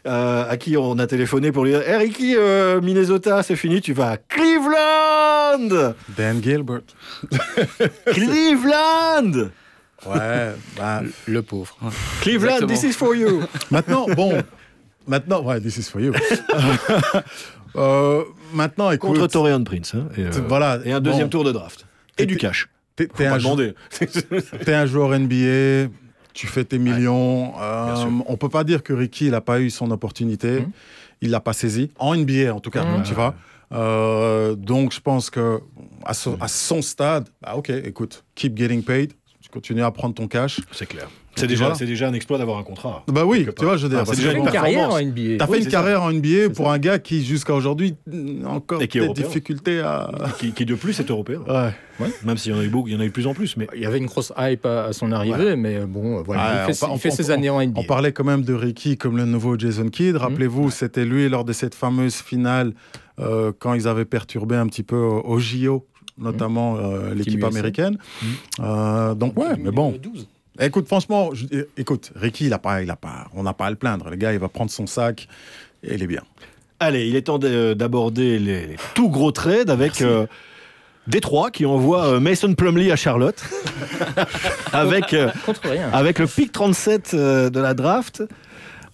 euh, 0.08 0.50
à 0.50 0.58
qui 0.58 0.78
on 0.78 0.98
a 0.98 1.06
téléphoné 1.06 1.52
pour 1.52 1.66
lui 1.66 1.72
dire 1.72 1.82
hey, 1.88 1.98
Ricky, 1.98 2.36
euh, 2.38 2.80
Minnesota, 2.82 3.44
c'est 3.44 3.58
fini, 3.58 3.82
tu 3.82 3.94
vas 3.94 4.12
à 4.12 4.18
Cleveland 4.18 5.94
Dan 6.18 6.42
Gilbert. 6.42 6.82
Cleveland 8.06 9.50
Ouais, 10.06 10.52
bah, 10.78 11.02
Le 11.28 11.42
pauvre. 11.42 11.78
Cleveland, 12.22 12.56
Exactement. 12.56 12.68
this 12.68 12.84
is 12.84 12.94
for 12.94 13.16
you 13.16 13.42
Maintenant, 13.72 14.06
bon, 14.16 14.44
maintenant, 15.08 15.42
ouais, 15.44 15.60
this 15.62 15.78
is 15.78 15.84
for 15.89 16.00
you. 16.02 16.13
Euh, 17.76 18.24
maintenant, 18.54 18.92
écoute, 18.92 19.16
Contre 19.16 19.26
Torian 19.28 19.63
Prince. 19.63 19.96
hein, 19.96 20.08
et, 20.16 20.22
euh, 20.26 20.30
voilà, 20.48 20.80
et 20.86 20.92
un 20.92 21.00
deuxième 21.02 21.24
bon, 21.24 21.30
tour 21.30 21.44
de 21.44 21.52
draft. 21.52 21.88
Et 22.20 22.28
du 22.28 22.38
cash. 22.38 22.70
T'es 22.96 23.08
un, 23.26 23.34
un 24.68 24.86
joueur 24.86 25.10
NBA, 25.18 25.89
tu 26.34 26.46
fais 26.46 26.63
tes 26.63 26.78
millions. 26.78 27.54
euh, 27.60 27.86
bien 27.86 27.96
sûr. 27.96 28.12
on 28.28 28.38
peut 28.38 28.50
pas 28.50 28.63
dire 28.63 28.84
que 28.84 28.94
Ricky 28.94 29.32
n'a 29.32 29.42
pas 29.42 29.60
eu 29.60 29.72
son 29.72 29.89
opportunité. 29.89 30.60
Mhm. 30.60 30.72
Il 31.22 31.32
l'a 31.32 31.39
pas 31.39 31.54
saisi 31.54 31.89
en 31.98 32.16
NBA 32.16 32.54
en 32.54 32.60
tout 32.60 32.70
cas, 32.70 32.84
Mhm. 32.86 33.02
tu 33.02 33.16
vois. 33.16 33.34
Euh, 33.72 34.54
donc 34.54 34.94
je 34.94 35.00
pense 35.00 35.32
que 35.32 35.60
à, 36.06 36.13
son- 36.13 36.38
à 36.39 36.48
son 36.48 36.84
stade, 36.84 37.28
bah 37.42 37.56
ok, 37.56 37.72
écoute, 37.72 38.24
keep 38.36 38.56
getting 38.56 38.84
paid. 38.84 39.13
Tu 39.42 39.50
continues 39.50 39.82
à 39.82 39.89
prendre 39.89 40.13
ton 40.13 40.28
cash. 40.28 40.60
C'est 40.72 40.86
clair. 40.86 41.10
C'est 41.36 41.48
déjà, 41.48 41.65
Voilà. 41.65 41.76
c'est 41.76 41.86
déjà 41.88 42.08
un 42.08 42.13
exploit 42.13 42.38
d'avoir 42.38 42.60
un 42.60 42.63
contrat. 42.63 43.04
Bah 43.08 43.26
oui, 43.26 43.48
tu 43.58 43.65
vois, 43.65 43.76
je 43.76 43.84
veux 43.84 43.89
dire, 43.89 44.00
Ah, 44.02 44.06
c'est 44.06 44.15
déjà 44.17 44.32
une 44.34 44.43
une 44.46 44.50
carrière 44.52 44.91
en. 44.91 45.00
NBA. 45.00 45.38
T'as 45.39 45.46
Oui, 45.46 45.52
fait 45.54 45.58
une 45.58 45.63
c'est 45.63 45.69
ça. 45.72 45.78
carrière 45.78 46.04
en 46.04 46.12
NBA 46.13 46.50
pour 46.56 46.67
ça. 46.67 46.74
un 46.74 46.78
gars 46.78 47.00
qui 47.00 47.26
jusqu'à 47.26 47.54
aujourd'hui 47.56 47.96
encore 48.46 48.82
Et 48.82 48.88
qui 48.88 49.00
des 49.00 49.10
difficultés 49.10 49.80
à. 49.80 50.12
Qui, 50.39 50.52
qui 50.52 50.65
de 50.65 50.76
plus 50.76 51.00
est 51.00 51.10
européen. 51.10 51.39
Ouais. 51.48 51.72
Ouais. 52.00 52.12
Même 52.24 52.38
s'il 52.38 52.52
y 52.52 52.56
en 52.56 52.60
a 52.60 52.63
eu 52.63 52.69
beaucoup, 52.69 52.88
il 52.88 52.93
y 52.93 52.98
en 52.98 53.00
a 53.00 53.04
eu 53.06 53.08
de 53.10 53.13
plus 53.13 53.26
en 53.28 53.34
plus. 53.34 53.56
Mais 53.58 53.67
Il 53.76 53.82
y 53.82 53.86
avait 53.86 53.98
une 53.98 54.06
grosse 54.06 54.32
hype 54.38 54.65
à, 54.65 54.86
à 54.86 54.93
son 54.93 55.12
arrivée, 55.12 55.56
mais 55.56 55.78
euh, 55.78 55.86
bon, 55.88 56.19
euh, 56.19 56.22
voilà, 56.24 56.65
il 56.67 56.74
fait, 56.74 56.86
on- 56.86 56.96
il 56.96 57.00
fait 57.00 57.10
on- 57.12 57.15
ses 57.15 57.30
on- 57.30 57.34
années 57.34 57.50
en 57.50 57.62
NBA. 57.62 57.80
On 57.82 57.84
parlait 57.84 58.12
quand 58.12 58.24
même 58.24 58.43
de 58.43 58.54
Ricky 58.54 58.98
comme 58.98 59.17
le 59.17 59.26
nouveau 59.26 59.58
Jason 59.58 59.89
Kidd. 59.89 60.15
Rappelez-vous, 60.15 60.69
c'était 60.72 61.06
lui 61.06 61.30
lors 61.30 61.46
de 61.46 61.54
cette 61.54 61.76
fameuse 61.76 62.15
finale 62.15 62.74
euh, 63.19 63.52
quand 63.58 63.74
ils 63.74 63.88
avaient 63.88 64.06
perturbé 64.06 64.56
un 64.56 64.67
petit 64.67 64.84
peu 64.84 64.96
au, 64.98 65.38
JO, 65.39 65.86
notamment 66.17 66.78
euh, 66.78 67.13
l'équipe 67.15 67.43
américaine. 67.43 67.98
Euh, 68.60 69.13
donc 69.15 69.38
ouais, 69.39 69.56
mais 69.60 69.72
bon. 69.72 69.93
12. 70.02 70.28
Écoute, 70.60 70.88
franchement, 70.88 71.30
je- 71.34 71.66
écoute, 71.78 72.12
Ricky, 72.16 72.46
il 72.46 72.54
a 72.54 72.60
pas, 72.60 72.82
il 72.84 72.89
a 72.92 72.96
pas, 72.96 73.28
on 73.34 73.44
n'a 73.44 73.54
pas 73.54 73.66
à 73.66 73.70
le 73.70 73.76
plaindre. 73.76 74.10
Le 74.10 74.16
gars, 74.16 74.34
il 74.34 74.39
va 74.39 74.50
prendre 74.50 74.70
son 74.72 74.86
sac 74.88 75.28
et 75.84 75.96
il 75.96 76.04
est 76.04 76.08
bien. 76.08 76.22
allez, 76.80 77.08
il 77.08 77.16
est 77.16 77.24
temps 77.24 77.39
de- 77.39 77.74
d'aborder 77.74 78.38
les, 78.39 78.68
les 78.68 78.76
tout 78.94 79.10
gros 79.10 79.32
trades 79.32 79.70
avec 79.70 80.02
euh, 80.02 80.28
Détroit 81.08 81.50
qui 81.50 81.66
envoie 81.66 82.06
euh, 82.06 82.20
Mason 82.20 82.54
Plumlee 82.56 82.92
à 82.92 82.96
Charlotte 82.96 83.42
avec, 84.74 85.13
euh, 85.13 85.30
Contre 85.46 85.70
rien. 85.70 85.89
avec 85.92 86.20
le 86.20 86.28
pick 86.28 86.52
37 86.52 87.13
euh, 87.13 87.50
de 87.50 87.60
la 87.60 87.74
draft. 87.74 88.24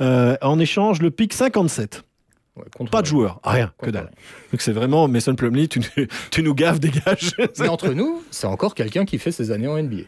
euh, 0.02 0.38
en 0.42 0.60
échange, 0.60 1.02
le 1.02 1.12
pick 1.12 1.34
57. 1.34 2.04
Contre 2.78 2.92
Pas 2.92 3.02
de 3.02 3.08
joueur, 3.08 3.40
rien, 3.44 3.68
que 3.78 3.86
Contre 3.86 3.92
dalle. 3.94 4.04
rien. 4.06 4.12
Donc 4.52 4.62
c'est 4.62 4.72
vraiment 4.72 5.08
Mason 5.08 5.36
Plumlee, 5.36 5.68
tu, 5.68 5.82
tu 6.32 6.44
nous 6.44 6.54
gaves, 6.56 6.80
dégage. 6.80 7.32
Mais 7.60 7.68
entre 7.68 7.90
nous, 7.90 8.24
c'est 8.32 8.48
encore 8.48 8.76
quelqu'un 8.76 9.06
qui 9.06 9.18
fait 9.18 9.32
ses 9.32 9.52
années 9.52 9.68
en 9.68 9.82
NBA. 9.82 10.04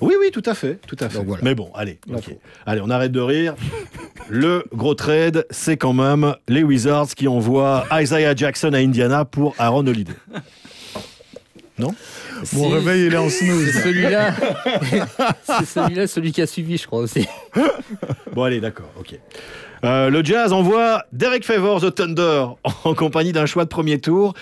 Oui, 0.00 0.14
oui, 0.20 0.30
tout 0.32 0.42
à 0.46 0.54
fait, 0.54 0.78
tout 0.86 0.96
à 1.00 1.08
fait. 1.08 1.18
Donc 1.18 1.26
voilà. 1.26 1.42
Mais 1.42 1.54
bon, 1.54 1.70
allez, 1.74 1.98
allez, 2.66 2.80
on 2.84 2.90
arrête 2.90 3.12
de 3.12 3.20
rire. 3.20 3.54
Le 4.28 4.64
gros 4.74 4.94
trade, 4.94 5.46
c'est 5.50 5.76
quand 5.76 5.92
même 5.92 6.34
les 6.48 6.62
Wizards 6.62 7.08
qui 7.16 7.26
envoient 7.28 7.84
Isaiah 7.92 8.34
Jackson 8.36 8.72
à 8.74 8.78
Indiana 8.78 9.24
pour 9.24 9.54
Aaron 9.58 9.86
Holiday. 9.86 10.12
Mon 11.78 11.94
C'est- 12.44 12.66
réveil, 12.68 13.06
il 13.06 13.14
est 13.14 13.16
en 13.16 13.28
C'est 13.28 13.44
snooze. 13.46 13.82
celui-là. 13.82 14.34
c'est 15.44 15.64
celui-là, 15.64 16.06
celui 16.06 16.32
qui 16.32 16.42
a 16.42 16.46
suivi, 16.46 16.76
je 16.76 16.86
crois 16.86 17.00
aussi. 17.00 17.26
Bon, 18.32 18.42
allez, 18.44 18.60
d'accord, 18.60 18.90
ok. 18.98 19.18
Euh, 19.84 20.10
le 20.10 20.22
Jazz 20.24 20.52
envoie 20.52 21.02
Derek 21.12 21.44
Favors 21.44 21.82
au 21.82 21.90
Thunder 21.90 22.46
en 22.84 22.94
compagnie 22.94 23.32
d'un 23.32 23.46
choix 23.46 23.64
de 23.64 23.68
premier 23.68 23.98
tour 23.98 24.34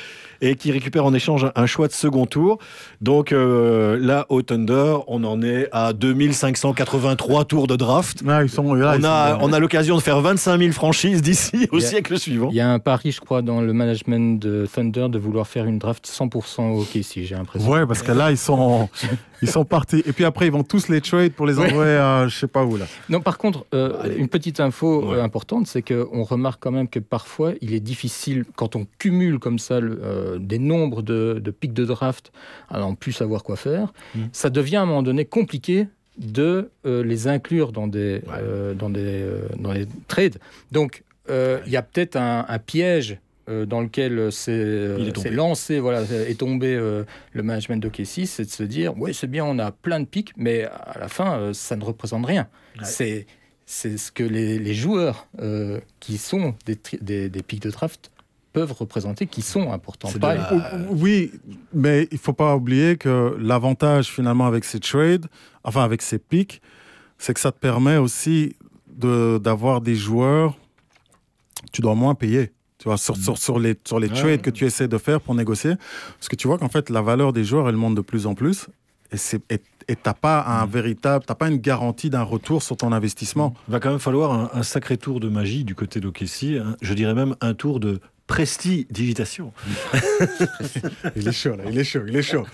et 0.42 0.54
qui 0.54 0.70
récupère 0.72 1.04
en 1.04 1.12
échange 1.12 1.46
un 1.54 1.66
choix 1.66 1.86
de 1.86 1.92
second 1.92 2.24
tour. 2.26 2.58
Donc 3.00 3.32
euh, 3.32 3.98
là, 4.00 4.26
au 4.30 4.40
Thunder, 4.42 4.96
on 5.06 5.22
en 5.24 5.42
est 5.42 5.68
à 5.72 5.92
2583 5.92 7.44
tours 7.44 7.66
de 7.66 7.76
draft. 7.76 8.22
Ils 8.22 8.48
sont, 8.48 8.74
là, 8.74 8.92
On 8.94 8.98
ils 8.98 9.06
a, 9.06 9.32
sont- 9.32 9.38
on 9.42 9.52
a 9.52 9.58
l'occasion 9.58 9.96
de 9.96 10.00
faire 10.02 10.20
25 10.20 10.58
000 10.58 10.72
franchises 10.72 11.20
d'ici 11.22 11.68
au 11.72 11.76
a- 11.78 11.80
siècle 11.80 12.18
suivant. 12.18 12.48
Il 12.50 12.56
y 12.56 12.60
a 12.60 12.70
un 12.70 12.78
pari, 12.78 13.10
je 13.12 13.20
crois, 13.20 13.42
dans 13.42 13.60
le 13.60 13.72
management 13.72 14.40
de 14.40 14.66
Thunder 14.72 15.08
de 15.10 15.18
vouloir 15.18 15.46
faire 15.46 15.64
une 15.66 15.78
draft 15.78 16.06
100% 16.06 16.70
au 16.72 16.84
KC, 16.84 17.24
j'ai 17.24 17.34
l'impression. 17.34 17.68
Ouais, 17.70 17.86
parce 17.86 18.02
que 18.02 18.12
là, 18.12 18.30
ils 18.30 18.38
sont, 18.38 18.88
ils 19.42 19.48
sont 19.50 19.64
partis. 19.64 20.02
Et 20.06 20.12
puis 20.12 20.24
après, 20.24 20.46
ils 20.46 20.52
vont 20.52 20.62
tous 20.64 20.88
les 20.88 21.00
trade 21.00 21.32
pour 21.32 21.46
les 21.46 21.58
Ouais. 21.58 21.70
envoyer 21.70 21.96
à 21.96 22.26
je 22.28 22.36
sais 22.36 22.46
pas 22.46 22.64
où 22.64 22.76
là. 22.76 22.86
Non, 23.08 23.20
par 23.20 23.38
contre, 23.38 23.64
euh, 23.74 24.14
une 24.16 24.28
petite 24.28 24.60
info 24.60 25.10
Ouais. 25.10 25.16
euh, 25.16 25.22
importante, 25.24 25.66
c'est 25.66 25.82
qu'on 25.82 26.22
remarque 26.24 26.62
quand 26.62 26.70
même 26.72 26.88
que 26.88 26.98
parfois, 26.98 27.52
il 27.60 27.74
est 27.74 27.80
difficile, 27.80 28.44
quand 28.56 28.76
on 28.76 28.86
cumule 28.98 29.38
comme 29.38 29.58
ça 29.58 29.80
le- 29.80 30.00
euh, 30.02 30.38
des 30.38 30.58
nombres 30.58 31.02
de, 31.02 31.40
de 31.42 31.50
pics 31.50 31.72
de 31.74 31.84
draft, 31.84 32.32
à 32.68 32.78
n'en 32.80 32.94
plus 32.94 33.12
savoir 33.12 33.42
quoi 33.42 33.56
faire, 33.56 33.92
Mm. 34.14 34.18
ça 34.32 34.50
devient 34.50 34.76
à 34.76 34.82
un 34.82 34.86
moment 34.86 35.02
donné 35.02 35.24
compliqué 35.24 35.86
de 36.18 36.70
euh, 36.86 37.02
les 37.02 37.28
inclure 37.28 37.72
dans 37.72 37.86
des, 37.86 38.20
euh, 38.32 38.74
dans 38.74 38.90
des, 38.90 39.00
euh, 39.22 39.46
dans 39.58 39.72
les 39.72 39.86
trades. 40.08 40.38
Donc, 40.70 41.02
euh, 41.30 41.60
il 41.66 41.72
y 41.72 41.76
a 41.76 41.82
peut-être 41.82 42.16
un, 42.16 42.44
un 42.48 42.58
piège 42.58 43.18
euh, 43.50 43.66
dans 43.66 43.80
lequel 43.80 44.30
c'est 44.32 44.52
euh, 44.52 44.96
Il 45.00 45.08
est 45.08 45.12
tombé. 45.12 45.28
c'est 45.28 45.34
lancé, 45.34 45.78
voilà, 45.80 46.02
est 46.02 46.38
tombé 46.38 46.74
euh, 46.74 47.04
le 47.32 47.42
management 47.42 47.82
de 47.82 47.88
K6, 47.88 48.26
c'est 48.26 48.44
de 48.44 48.50
se 48.50 48.62
dire, 48.62 48.94
oui, 48.96 49.12
c'est 49.12 49.26
bien, 49.26 49.44
on 49.44 49.58
a 49.58 49.72
plein 49.72 50.00
de 50.00 50.06
pics, 50.06 50.32
mais 50.36 50.64
à 50.64 50.98
la 50.98 51.08
fin, 51.08 51.38
euh, 51.38 51.52
ça 51.52 51.76
ne 51.76 51.84
représente 51.84 52.24
rien. 52.26 52.48
Ouais. 52.78 52.84
C'est 52.84 53.26
c'est 53.66 53.98
ce 53.98 54.10
que 54.10 54.24
les, 54.24 54.58
les 54.58 54.74
joueurs 54.74 55.28
euh, 55.40 55.78
qui 56.00 56.18
sont 56.18 56.54
des, 56.66 56.76
des, 57.00 57.28
des 57.28 57.42
pics 57.42 57.62
de 57.62 57.70
draft 57.70 58.10
peuvent 58.52 58.72
représenter, 58.72 59.26
qui 59.28 59.42
sont 59.42 59.70
importants. 59.72 60.08
Pas- 60.20 60.34
la- 60.34 60.76
Oui, 60.90 61.30
mais 61.72 62.08
il 62.10 62.18
faut 62.18 62.32
pas 62.32 62.56
oublier 62.56 62.96
que 62.96 63.36
l'avantage 63.38 64.08
finalement 64.08 64.46
avec 64.48 64.64
ces 64.64 64.80
trades, 64.80 65.26
enfin 65.62 65.84
avec 65.84 66.02
ces 66.02 66.18
pics, 66.18 66.60
c'est 67.16 67.32
que 67.32 67.38
ça 67.38 67.52
te 67.52 67.58
permet 67.60 67.96
aussi 67.96 68.56
de- 68.88 69.38
d'avoir 69.38 69.80
des 69.80 69.94
joueurs, 69.94 70.58
tu 71.72 71.80
dois 71.80 71.94
moins 71.94 72.16
payer. 72.16 72.50
Tu 72.80 72.88
vois, 72.88 72.96
sur, 72.98 73.16
sur, 73.16 73.38
sur 73.38 73.58
les, 73.60 73.76
sur 73.86 74.00
les 74.00 74.08
trades 74.08 74.40
que 74.42 74.50
tu 74.50 74.64
essaies 74.64 74.88
de 74.88 74.98
faire 74.98 75.20
pour 75.20 75.34
négocier. 75.34 75.74
Parce 76.18 76.28
que 76.28 76.34
tu 76.36 76.48
vois 76.48 76.58
qu'en 76.58 76.68
fait, 76.70 76.90
la 76.90 77.02
valeur 77.02 77.32
des 77.32 77.44
joueurs, 77.44 77.68
elle 77.68 77.76
monte 77.76 77.94
de 77.94 78.00
plus 78.00 78.26
en 78.26 78.34
plus. 78.34 78.66
Et 79.12 79.16
c'est- 79.16 79.42
et 79.88 79.96
t'as 79.96 80.14
pas 80.14 80.42
un 80.46 80.66
véritable, 80.66 81.24
t'as 81.26 81.34
pas 81.34 81.48
une 81.48 81.58
garantie 81.58 82.10
d'un 82.10 82.22
retour 82.22 82.62
sur 82.62 82.76
ton 82.76 82.92
investissement. 82.92 83.54
Il 83.68 83.72
va 83.72 83.80
quand 83.80 83.90
même 83.90 83.98
falloir 83.98 84.32
un, 84.32 84.50
un 84.58 84.62
sacré 84.62 84.96
tour 84.96 85.20
de 85.20 85.28
magie 85.28 85.64
du 85.64 85.74
côté 85.74 86.00
d'Okessi. 86.00 86.56
hein. 86.58 86.76
Je 86.80 86.94
dirais 86.94 87.12
même 87.14 87.34
un 87.40 87.52
tour 87.54 87.80
de 87.80 88.00
prestidigitation. 88.28 89.52
Il 91.16 91.28
est 91.28 91.32
chaud 91.32 91.56
là, 91.56 91.64
il 91.68 91.76
est 91.78 91.84
chaud, 91.84 92.02
il 92.06 92.16
est 92.16 92.22
chaud. 92.22 92.46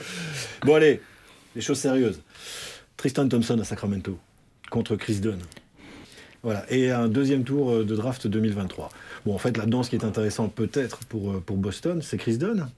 Bon 0.64 0.74
allez, 0.74 1.00
les 1.54 1.60
choses 1.60 1.78
sérieuses. 1.78 2.20
Tristan 2.96 3.28
Thompson 3.28 3.58
à 3.60 3.64
Sacramento 3.64 4.18
contre 4.70 4.96
Chris 4.96 5.20
Dunn. 5.20 5.38
Voilà, 6.46 6.64
et 6.70 6.92
un 6.92 7.08
deuxième 7.08 7.42
tour 7.42 7.72
euh, 7.72 7.84
de 7.84 7.96
draft 7.96 8.28
2023. 8.28 8.88
Bon, 9.24 9.34
en 9.34 9.38
fait, 9.38 9.56
là-dedans, 9.56 9.82
ce 9.82 9.90
qui 9.90 9.96
est 9.96 10.04
intéressant 10.04 10.46
peut-être 10.46 11.00
pour, 11.06 11.32
euh, 11.32 11.42
pour 11.44 11.56
Boston, 11.56 12.00
c'est 12.02 12.18
Chris 12.18 12.38
Dunn. 12.38 12.68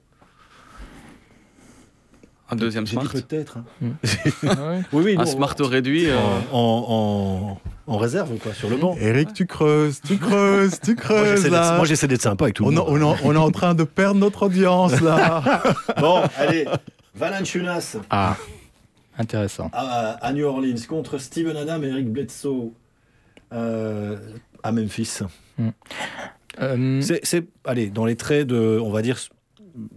Un 2.49 2.55
deuxième 2.55 2.87
smart. 2.87 3.07
peut-être. 3.07 3.59
hein. 3.59 3.91
Ah 4.47 4.69
ouais. 4.69 4.81
Oui, 4.91 5.03
oui, 5.05 5.15
Un 5.19 5.25
smart 5.27 5.53
réduit. 5.59 6.09
euh, 6.09 6.17
en, 6.51 7.59
en, 7.85 7.97
réserve, 7.99 8.35
quoi, 8.39 8.53
sur 8.55 8.71
le 8.71 8.77
banc. 8.77 8.95
Eric, 8.99 9.33
tu 9.35 9.45
creuses, 9.45 10.01
tu 10.01 10.17
creuses, 10.17 10.79
tu 10.79 10.91
Moi, 10.95 11.03
creuses 11.03 11.47
moi, 11.51 11.85
j'essaie 11.85 12.07
d'être 12.07 12.23
sympa 12.23 12.45
avec 12.45 12.55
tout 12.55 12.63
le 12.63 12.69
on, 12.69 12.71
monde. 12.71 13.01
a- 13.01 13.05
on 13.05 13.13
a- 13.13 13.17
on 13.23 13.33
est 13.35 13.37
en 13.37 13.51
train 13.51 13.75
de 13.75 13.83
perdre 13.83 14.19
notre 14.19 14.47
audience 14.47 14.99
là. 14.99 15.61
Bon, 15.99 16.23
allez, 16.37 16.65
Valanciunas 17.13 17.97
Ah, 18.09 18.35
intéressant. 19.19 19.69
à, 19.73 20.13
à 20.25 20.33
New 20.33 20.45
Orleans 20.47 20.73
contre 20.87 21.19
Steven 21.19 21.55
Adam 21.55 21.83
et 21.83 21.87
Eric 21.89 22.11
Bledsoe 22.11 22.73
euh, 23.53 24.17
à 24.63 24.71
Memphis. 24.71 25.19
Euh, 26.59 27.01
C'est, 27.01 27.47
allez, 27.65 27.89
dans 27.89 28.05
les 28.05 28.15
traits 28.15 28.47
de, 28.47 28.79
on 28.81 28.91
va 28.91 29.01
dire, 29.01 29.17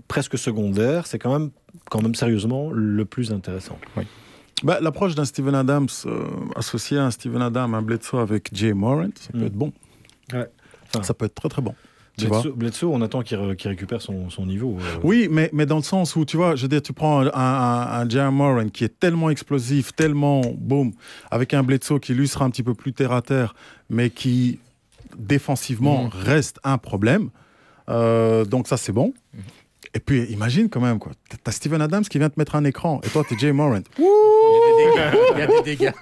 presque 0.09 0.39
secondaires, 0.39 1.07
c'est 1.07 1.19
quand 1.19 1.37
même, 1.39 1.51
quand 1.91 2.03
même 2.03 2.15
sérieusement 2.15 2.71
le 2.73 3.05
plus 3.05 3.33
intéressant. 3.33 3.79
Bah, 4.63 4.79
L'approche 4.81 5.15
d'un 5.17 5.25
Steven 5.25 5.55
Adams 5.57 5.89
euh, 6.07 6.25
associé 6.55 6.99
à 6.99 7.05
un 7.07 7.11
Steven 7.11 7.43
Adams, 7.43 7.75
un 7.75 7.83
Bledsoe 7.83 8.19
avec 8.21 8.49
Jay 8.53 8.73
Morant, 8.73 9.09
ça 9.19 9.33
peut 9.33 9.39
Mm. 9.39 9.47
être 9.47 9.55
bon. 9.55 9.73
Ouais. 10.33 10.47
Enfin, 10.95 11.03
ça 11.03 11.15
peut 11.15 11.25
être 11.25 11.35
très 11.35 11.49
très 11.49 11.63
bon. 11.63 11.75
Tu 12.19 12.27
vois 12.27 12.43
Bledsoe, 12.55 12.85
on 12.93 13.01
attend 13.01 13.23
qu'il, 13.23 13.39
re- 13.39 13.57
qu'il 13.57 13.71
récupère 13.71 14.03
son, 14.03 14.29
son 14.29 14.45
niveau. 14.45 14.77
euh. 14.79 14.99
Oui, 15.03 15.29
mais, 15.31 15.49
mais 15.55 15.65
dans 15.65 15.77
le 15.79 15.83
sens 15.83 16.15
où, 16.15 16.25
tu 16.27 16.37
vois, 16.37 16.57
je 16.57 16.63
veux 16.63 16.69
dire, 16.69 16.83
tu 16.83 16.93
prends 16.93 17.21
un, 17.23 17.31
un, 17.33 18.09
un 18.17 18.31
Moran 18.31 18.69
qui 18.69 18.85
est 18.85 19.01
tellement 19.01 19.31
explosif, 19.31 19.95
tellement 19.95 20.43
boum, 20.57 20.93
avec 21.31 21.55
un 21.55 21.63
Bledsoe 21.63 21.99
qui 22.01 22.13
lui 22.15 22.29
sera 22.29 22.45
un 22.45 22.51
petit 22.51 22.63
peu 22.63 22.75
plus 22.75 22.93
terre 22.93 23.13
à 23.13 23.23
terre, 23.23 23.55
mais 23.89 24.11
qui 24.11 24.59
défensivement 25.17 26.05
Mhm. 26.05 26.11
reste 26.13 26.59
un 26.65 26.79
problème. 26.79 27.31
Euh, 27.89 28.45
donc 28.45 28.69
ça, 28.69 28.77
c'est 28.77 28.93
bon. 28.93 29.13
Et 29.95 29.99
puis, 30.01 30.25
imagine 30.31 30.69
quand 30.71 30.81
même, 30.81 30.99
quoi. 30.99 31.13
T'as 31.45 31.53
Steven 31.53 31.83
Adams 31.83 32.05
qui 32.05 32.19
vient 32.19 32.31
te 32.31 32.39
mettre 32.39 32.55
un 32.57 32.65
écran, 32.65 33.01
et 33.05 33.09
toi, 33.09 33.25
t'es 33.29 33.37
Jay 33.39 33.53
Morant. 33.53 33.81
Il 33.99 34.05
y 34.05 34.59
a 34.59 34.77
des 34.77 34.85
dégâts. 34.85 35.19
Il 35.35 35.39
y 35.39 35.43
a 35.43 35.47
des 35.47 35.63
dégâts. 35.63 35.93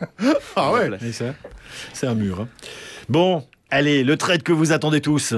Ah 0.56 0.72
ouais 0.72 0.90
c'est 1.92 2.06
un 2.06 2.14
mur. 2.14 2.40
hein. 2.40 2.48
Bon, 3.08 3.44
allez, 3.70 4.04
le 4.04 4.16
trade 4.16 4.42
que 4.42 4.52
vous 4.52 4.72
attendez 4.72 5.00
tous. 5.00 5.34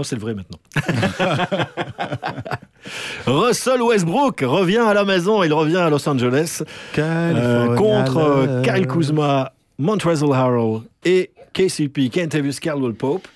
Non, 0.00 0.04
c'est 0.04 0.16
le 0.16 0.22
vrai 0.22 0.34
maintenant. 0.34 0.58
Russell 3.26 3.82
Westbrook 3.82 4.40
revient 4.40 4.78
à 4.78 4.94
la 4.94 5.04
maison, 5.04 5.42
il 5.42 5.52
revient 5.52 5.76
à 5.76 5.90
Los 5.90 6.08
Angeles 6.08 6.62
euh, 6.96 7.76
contre 7.76 8.16
euh, 8.16 8.62
Kyle 8.62 8.86
Kuzma, 8.86 9.52
Montrezl 9.78 10.32
Harrell 10.32 10.80
et 11.04 11.32
KCP, 11.52 12.08
Kentavious 12.08 12.54
Caldwell 12.62 12.94
Pope. 12.94 13.28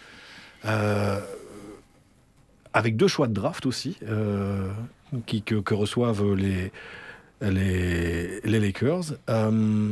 Euh, 0.64 1.20
avec 2.72 2.96
deux 2.96 3.08
choix 3.08 3.26
de 3.26 3.34
draft 3.34 3.66
aussi, 3.66 3.98
euh, 4.08 4.70
qui, 5.26 5.42
que, 5.42 5.56
que 5.56 5.74
reçoivent 5.74 6.32
les, 6.32 6.72
les, 7.42 8.40
les 8.42 8.58
Lakers. 8.58 9.02
Euh, 9.28 9.90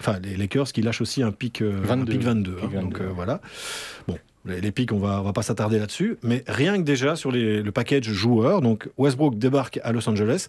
Enfin, 0.00 0.18
les 0.24 0.36
Lakers 0.36 0.72
qui 0.72 0.82
lâchent 0.82 1.00
aussi 1.02 1.22
un 1.22 1.30
pic, 1.30 1.62
euh, 1.62 1.78
un 1.84 2.04
22. 2.04 2.12
pic 2.12 2.22
22. 2.22 2.50
hein. 2.50 2.54
22. 2.72 2.80
donc 2.80 3.00
euh, 3.00 3.10
voilà. 3.14 3.40
Bon, 4.08 4.18
les, 4.46 4.72
pics, 4.72 4.92
on 4.92 4.98
va, 4.98 5.20
on 5.20 5.24
va 5.24 5.32
pas 5.32 5.42
s'attarder 5.42 5.78
là-dessus. 5.78 6.16
Mais 6.22 6.44
rien 6.46 6.76
que 6.76 6.82
déjà 6.82 7.16
sur 7.16 7.30
les- 7.32 7.62
le 7.62 7.72
package 7.72 8.04
joueurs, 8.04 8.60
donc 8.60 8.88
Westbrook 8.98 9.38
débarque 9.38 9.80
à 9.82 9.92
Los 9.92 10.08
Angeles, 10.08 10.48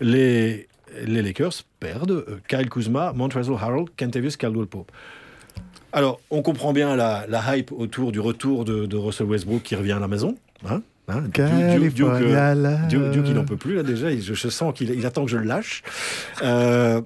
les, 0.00 0.68
les 1.04 1.22
Lakers 1.22 1.52
perdent 1.80 2.10
euh, 2.28 2.38
Kyle 2.48 2.68
Kuzma, 2.68 3.12
Montrezl 3.14 3.54
Harrell, 3.60 3.86
Kentavious 3.96 4.32
Caldwell 4.38 4.66
Pope. 4.66 4.92
Alors, 5.92 6.20
on 6.30 6.40
comprend 6.42 6.72
bien 6.72 6.96
la, 6.96 7.26
la 7.28 7.56
hype 7.56 7.70
autour 7.72 8.12
du 8.12 8.20
retour 8.20 8.64
de, 8.64 8.86
de 8.86 8.96
Russell 8.96 9.26
Westbrook 9.26 9.62
qui 9.62 9.74
revient 9.76 9.92
à 9.92 9.98
la 10.00 10.08
maison. 10.08 10.36
Hein 10.68 10.82
Hein, 11.08 11.22
Duke- 11.22 11.80
Duke- 11.94 12.06
euh, 12.22 12.32
Duke, 12.88 13.10
Duke, 13.10 13.24
il 13.26 13.34
n'en 13.34 13.44
peut 13.44 13.56
plus 13.56 13.74
là 13.74 13.82
déjà, 13.82 14.12
il- 14.12 14.22
je, 14.22 14.48
sens 14.48 14.72
qu'il 14.72 14.88
il 14.90 15.04
attend 15.04 15.24
que 15.24 15.30
je 15.32 15.36
le 15.36 15.44
lâche. 15.44 15.82
Euh, 16.42 17.02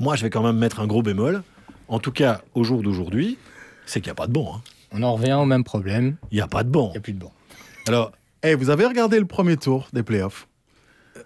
moi, 0.00 0.16
je 0.16 0.22
vais 0.22 0.30
quand 0.30 0.42
même 0.42 0.56
mettre 0.56 0.80
un 0.80 0.86
gros 0.86 1.02
bémol. 1.02 1.42
En 1.88 1.98
tout 1.98 2.10
cas, 2.10 2.40
au 2.54 2.64
jour 2.64 2.82
d'aujourd'hui, 2.82 3.36
c'est 3.84 4.00
qu'il 4.00 4.08
n'y 4.08 4.12
a 4.12 4.14
pas 4.16 4.26
de 4.26 4.32
banc. 4.32 4.54
hein. 4.56 4.60
On 4.92 5.02
en 5.02 5.14
revient 5.14 5.34
au 5.34 5.44
même 5.44 5.64
problème. 5.64 6.16
Il 6.30 6.36
n'y 6.36 6.40
a 6.40 6.46
pas 6.46 6.62
de 6.64 6.70
banc. 6.70 6.88
Il 6.88 6.92
n'y 6.92 6.98
a 6.98 7.00
plus 7.00 7.12
de 7.12 7.18
banc. 7.18 7.32
Alors, 7.88 8.12
vous 8.58 8.70
avez 8.70 8.86
regardé 8.86 9.18
le 9.18 9.26
premier 9.26 9.56
tour 9.56 9.88
des 9.92 10.02
playoffs? 10.02 10.48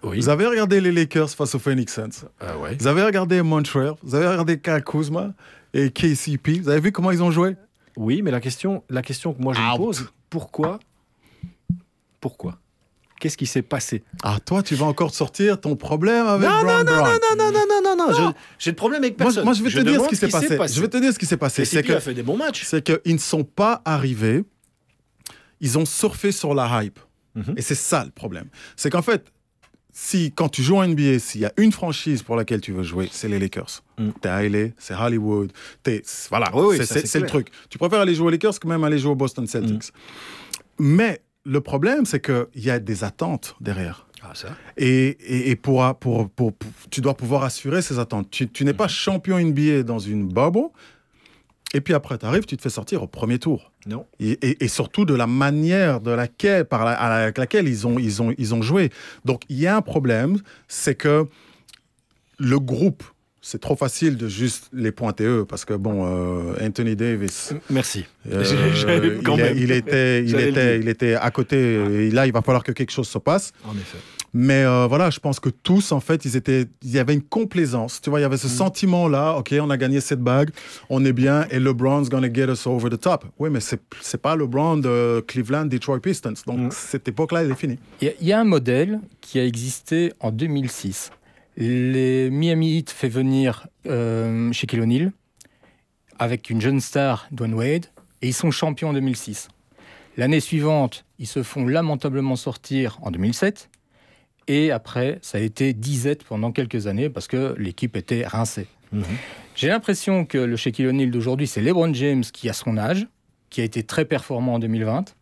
Oui. 0.03 0.19
Vous 0.21 0.29
avez 0.29 0.47
regardé 0.47 0.81
les 0.81 0.93
Lakers 0.93 1.31
face 1.31 1.55
aux 1.55 1.59
Phoenix 1.59 1.93
Suns? 1.95 2.27
Ah 2.41 2.57
ouais. 2.59 2.77
Vous 2.79 2.87
avez 2.87 3.03
regardé 3.03 3.43
Montreal? 3.43 3.95
Vous 4.03 4.15
avez 4.15 4.27
regardé 4.27 4.59
Kyle 4.59 4.83
Kuzma 4.85 5.33
et 5.75 5.91
KCP 5.91 6.61
Vous 6.63 6.69
avez 6.69 6.81
vu 6.81 6.93
comment 6.93 7.11
ils 7.11 7.23
ont 7.23 7.31
joué? 7.31 7.57
Oui, 7.97 8.23
mais 8.23 8.31
la 8.31 8.41
question, 8.41 8.83
la 8.89 9.03
question 9.03 9.35
que 9.35 9.43
moi 9.43 9.53
je 9.53 9.61
me 9.61 9.77
pose, 9.77 10.11
pourquoi 10.31 10.79
Pourquoi? 12.21 12.59
Qu'est-ce 13.21 13.37
qui 13.37 13.47
s'est 13.47 13.61
passé? 13.63 14.03
Ah, 14.23 14.39
toi, 14.43 14.63
tu 14.63 14.75
vas 14.75 14.87
encore 14.87 15.13
sortir 15.15 15.61
ton 15.61 15.77
problème 15.77 16.27
avec 16.27 16.49
Non, 16.49 16.61
Brown 16.63 16.85
Brown. 16.87 16.99
non, 17.03 17.05
non, 17.05 17.37
non, 17.37 17.53
non, 17.53 17.67
non, 17.69 17.80
je- 18.09 18.33
J'ai 18.59 18.71
de 18.73 18.77
problème 18.77 19.03
avec 19.03 19.19
Moi, 19.19 19.27
personne. 19.27 19.45
moi, 19.45 19.53
je 19.55 19.63
vais 19.63 19.71
te 19.71 19.81
dire 19.89 20.03
ce 20.05 20.09
qui 20.09 20.17
s'est 20.17 20.29
passé. 20.29 20.75
Je 20.75 20.81
vais 20.81 20.89
te 20.89 20.97
dire 20.97 21.13
ce 21.13 21.19
qui 21.19 21.27
s'est 21.27 21.37
passé. 21.37 21.65
C'est 21.65 21.83
que 21.83 21.93
a 21.93 22.01
fait 22.01 22.15
des 22.15 22.23
bons 22.23 22.37
matchs. 22.37 22.65
c'est 22.65 22.83
qu'ils 22.85 23.15
ne 23.15 23.19
sont 23.21 23.45
pas 23.45 23.83
arrivés. 23.85 24.45
Ils 25.61 25.79
ont 25.79 25.85
surfé 25.87 26.33
sur 26.33 26.55
la 26.55 26.83
hype. 26.83 26.99
Mhm. 27.35 27.55
Et 27.57 27.63
c'est 27.63 27.75
ça 27.75 28.05
le 28.05 28.11
problème. 28.11 28.47
C'est 28.77 28.91
qu'en 28.91 29.03
fait, 29.03 29.27
si 29.93 30.33
quand 30.33 30.49
tu 30.49 30.63
joues 30.63 30.77
en 30.79 30.83
NBA, 30.87 31.19
s'il 31.19 31.41
y 31.43 31.45
a 31.45 31.53
une 31.59 31.71
franchise 31.73 32.23
pour 32.23 32.35
laquelle 32.37 32.61
tu 32.61 32.73
veux 32.73 32.83
jouer, 32.83 33.09
c'est 33.13 33.29
les 33.29 33.39
Lakers. 33.39 33.83
Mhm. 33.99 34.13
T'es 34.21 34.29
à 34.29 34.43
LA, 34.43 34.69
c'est 34.79 34.95
Hollywood. 34.95 35.53
T'es, 35.83 36.03
voilà, 36.31 36.51
Oui, 36.55 36.77
oui, 36.79 36.87
c'est, 36.87 37.21
le 37.21 37.27
truc. 37.27 37.49
Tu 37.69 37.79
préfères 37.79 38.01
aller 38.01 38.15
jouer 38.15 38.27
aux 38.29 38.31
Lakers 38.31 38.59
que 38.59 38.67
même 38.67 38.83
aller 38.85 38.99
jouer 38.99 39.13
aux 39.13 39.17
Boston 39.17 39.47
Celtics. 39.47 39.93
Mais 40.79 41.21
le 41.45 41.61
problème, 41.61 42.05
c'est 42.07 42.21
qu'il 42.21 42.47
y 42.57 42.71
a 42.71 42.79
des 42.79 43.05
attentes 43.05 43.55
derrière. 43.61 44.07
Ah, 44.23 44.33
ça. 44.35 44.49
Et, 44.77 45.09
et, 45.09 45.51
et 45.51 45.57
pour, 45.57 45.83
pour, 45.99 46.29
pour, 46.29 46.53
pour- 46.53 46.71
tu 46.91 47.01
dois 47.01 47.17
pouvoir 47.17 47.43
assurer 47.45 47.83
ces 47.83 47.99
attentes. 47.99 48.31
Tu, 48.31 48.49
tu 48.49 48.65
n'es 48.65 48.75
pas 48.75 48.87
champion 48.89 49.39
NBA 49.39 49.83
dans 49.83 49.99
une 49.99 50.29
bubble. 50.29 50.69
Et 51.73 51.81
puis 51.81 51.95
après, 51.95 52.19
tu 52.19 52.27
arrives, 52.27 52.45
tu 52.47 52.57
te 52.57 52.63
fais 52.63 52.69
sortir 52.71 53.03
au 53.03 53.07
premier 53.07 53.39
tour. 53.39 53.71
Non. 53.87 54.05
Et, 54.19 54.33
et- 54.43 54.65
et 54.65 54.69
surtout 54.69 55.05
de 55.05 55.15
la 55.15 55.27
manière 55.29 56.01
de 56.01 56.11
laquelle, 56.11 56.65
par 56.65 56.85
la- 56.85 56.93
avec 57.01 57.39
laquelle 57.39 57.69
ils 57.69 57.87
ont, 57.87 57.99
ils, 57.99 58.21
ont, 58.21 58.35
ils 58.37 58.55
ont 58.55 58.61
joué. 58.63 58.91
Donc 59.25 59.43
il 59.49 59.59
y 59.59 59.67
a 59.67 59.77
un 59.77 59.81
problème, 59.83 60.39
c'est 60.69 60.97
que 60.97 61.27
le 62.39 62.59
groupe, 62.59 63.05
c'est 63.43 63.61
trop 63.61 63.77
facile 63.77 64.17
de 64.17 64.29
juste 64.29 64.69
les 64.73 64.93
pointer 64.93 65.25
eux, 65.25 65.45
parce 65.49 65.65
que 65.65 65.75
bon, 65.75 66.05
euh, 66.07 66.55
Anthony 66.67 66.95
Davis, 66.97 67.53
Merci. 67.71 68.05
euh, 68.31 69.21
quand 69.25 69.37
il, 69.37 69.41
est- 69.41 69.45
même. 69.55 69.59
il 69.59 69.71
était, 69.71 70.25
il, 70.27 70.39
était, 70.39 70.79
il 70.79 70.89
était 70.89 71.15
à 71.15 71.31
côté, 71.31 71.57
et 71.75 72.11
là 72.11 72.27
il 72.27 72.33
va 72.33 72.43
falloir 72.43 72.63
que 72.63 72.73
quelque 72.73 72.93
chose 72.93 73.09
se 73.09 73.19
passe. 73.19 73.53
En 73.65 73.73
effet. 73.75 73.99
Mais 74.33 74.63
euh, 74.65 74.87
voilà, 74.87 75.11
je 75.11 75.19
pense 75.19 75.41
que 75.41 75.49
tous, 75.49 75.91
en 75.91 75.99
fait, 75.99 76.25
ils 76.25 76.37
étaient, 76.37 76.67
il 76.85 76.91
y 76.93 77.01
avait 77.01 77.15
une 77.15 77.23
complaisance. 77.23 78.01
Tu 78.01 78.11
vois, 78.11 78.21
il 78.21 78.23
y 78.23 78.25
avait 78.25 78.37
ce 78.37 78.47
Mm. 78.47 78.51
sentiment-là. 78.51 79.33
Ok, 79.37 79.53
on 79.61 79.71
a 79.71 79.77
gagné 79.77 80.01
cette 80.01 80.21
bague, 80.21 80.51
on 80.89 81.05
est 81.05 81.13
bien, 81.13 81.47
et 81.51 81.59
LeBron's 81.59 82.09
gonna 82.09 82.33
get 82.33 82.47
us 82.47 82.65
over 82.65 82.91
the 82.91 83.01
top. 83.01 83.25
Oui, 83.41 83.51
mais 83.51 83.59
c'est 83.59 83.81
c'est 84.01 84.23
pas 84.23 84.37
LeBron 84.37 84.77
de 84.77 85.25
Cleveland, 85.27 85.65
Detroit 85.67 85.99
Pistons. 85.99 86.35
Donc 86.47 86.59
Mm. 86.61 86.69
cette 86.71 87.09
époque-là, 87.09 87.43
elle 87.43 87.51
est 87.51 87.57
finie. 87.57 87.79
Il 88.01 88.07
y 88.07 88.11
a- 88.11 88.15
il 88.21 88.27
y, 88.29 88.33
a 88.33 88.39
un 88.39 88.45
modèle 88.45 89.01
qui 89.21 89.41
a 89.41 89.45
existé 89.45 90.13
en 90.21 90.31
2006. 90.31 91.11
Les 91.61 92.31
Miami 92.31 92.79
Heat 92.79 92.91
fait 92.91 93.11
venir 93.11 93.69
euh, 93.87 94.51
Shaquille 94.51 94.81
O'Neal 94.81 95.13
avec 96.19 96.49
une 96.49 96.59
jeune 96.59 96.81
star, 96.81 97.29
Dwayne 97.33 97.53
Wade, 97.53 97.87
et 98.23 98.29
ils 98.29 98.33
sont 98.33 98.51
champions 98.51 98.89
en 98.89 98.93
2006. 98.95 99.49
L'année 100.17 100.41
suivante, 100.41 101.05
ils 101.19 101.27
se 101.27 101.43
font 101.43 101.67
lamentablement 101.67 102.37
sortir 102.37 102.99
en 103.03 103.11
2007. 103.11 103.69
Et 104.49 104.71
après, 104.71 105.19
ça 105.21 105.37
a 105.37 105.41
été 105.43 105.75
disette 105.75 106.25
pendant 106.25 106.51
quelques 106.51 106.87
années 106.87 107.11
parce 107.11 107.29
que 107.29 107.55
l'équipe 107.59 107.95
était 107.95 108.27
rincée. 108.27 108.67
Mhm. 108.93 109.05
J'ai 109.55 109.69
l'impression 109.69 110.25
que 110.25 110.39
le 110.39 110.57
Shaquille 110.57 110.87
O'Neal 110.87 111.11
d'aujourd'hui, 111.11 111.47
c'est 111.47 111.61
LeBron 111.61 111.93
James 111.93 112.25
qui 112.25 112.49
a 112.49 112.55
son 112.55 112.79
âge, 112.79 113.07
qui 113.51 113.61
a 113.61 113.65
été 113.65 113.83
très 113.83 114.07
performant 114.07 114.55
en 114.55 114.59
2020, 114.61 115.15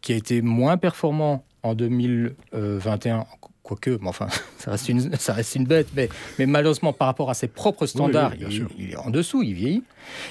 qui 0.00 0.14
a 0.14 0.16
été 0.16 0.40
moins 0.40 0.78
performant 0.78 1.44
en 1.62 1.74
2021, 1.74 3.26
quoique, 3.66 3.98
mais 4.00 4.08
enfin, 4.08 4.28
ça 4.58 4.70
reste 4.70 4.88
une, 4.88 5.14
ça 5.16 5.32
reste 5.32 5.54
une 5.56 5.64
bête, 5.66 5.88
mais, 5.94 6.08
mais 6.38 6.46
malheureusement, 6.46 6.92
par 6.92 7.08
rapport 7.08 7.28
à 7.30 7.34
ses 7.34 7.48
propres 7.48 7.86
standards, 7.86 8.32
oui, 8.40 8.62
il, 8.78 8.90
est 8.92 8.96
en 8.96 9.10
dessous, 9.10 9.42
il 9.42 9.54
vieillit. 9.54 9.82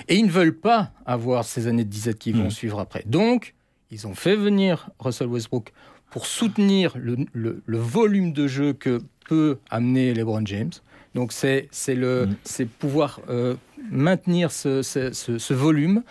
Et 0.08 0.15
ils 0.15 0.26
ne 0.26 0.32
veulent 0.32 0.56
pas 0.58 0.91
avoir 1.06 1.43
ces 1.45 1.67
années 1.67 1.84
de 1.84 1.89
disette 1.89 2.17
qui 2.19 2.32
vont 2.32 2.45
Mhm. 2.45 2.50
suivre 2.52 2.80
après. 2.80 3.04
Donc, 3.06 3.54
ils 3.91 4.08
ont 4.08 4.15
fait 4.15 4.36
venir 4.36 4.89
Russell 5.00 5.28
Westbrook 5.28 5.71
pour 6.12 6.26
soutenir 6.26 6.93
le, 6.98 7.17
le- 7.34 7.62
le 7.65 7.78
volume 7.78 8.32
de 8.34 8.48
jeu 8.48 8.74
que 8.74 9.02
peut 9.28 9.58
amener 9.69 10.13
LeBron 10.13 10.45
James. 10.45 10.71
Donc, 11.13 11.32
c'est 11.32 11.67
c'est 11.71 11.95
le, 11.95 12.30
c'est 12.43 12.65
pouvoir 12.67 13.19
euh, 13.30 13.56
maintenir 13.91 14.52
ce, 14.52 14.82
ce- 14.82 15.12
ce- 15.13 15.38
ce 15.38 15.54
volume. 15.54 16.04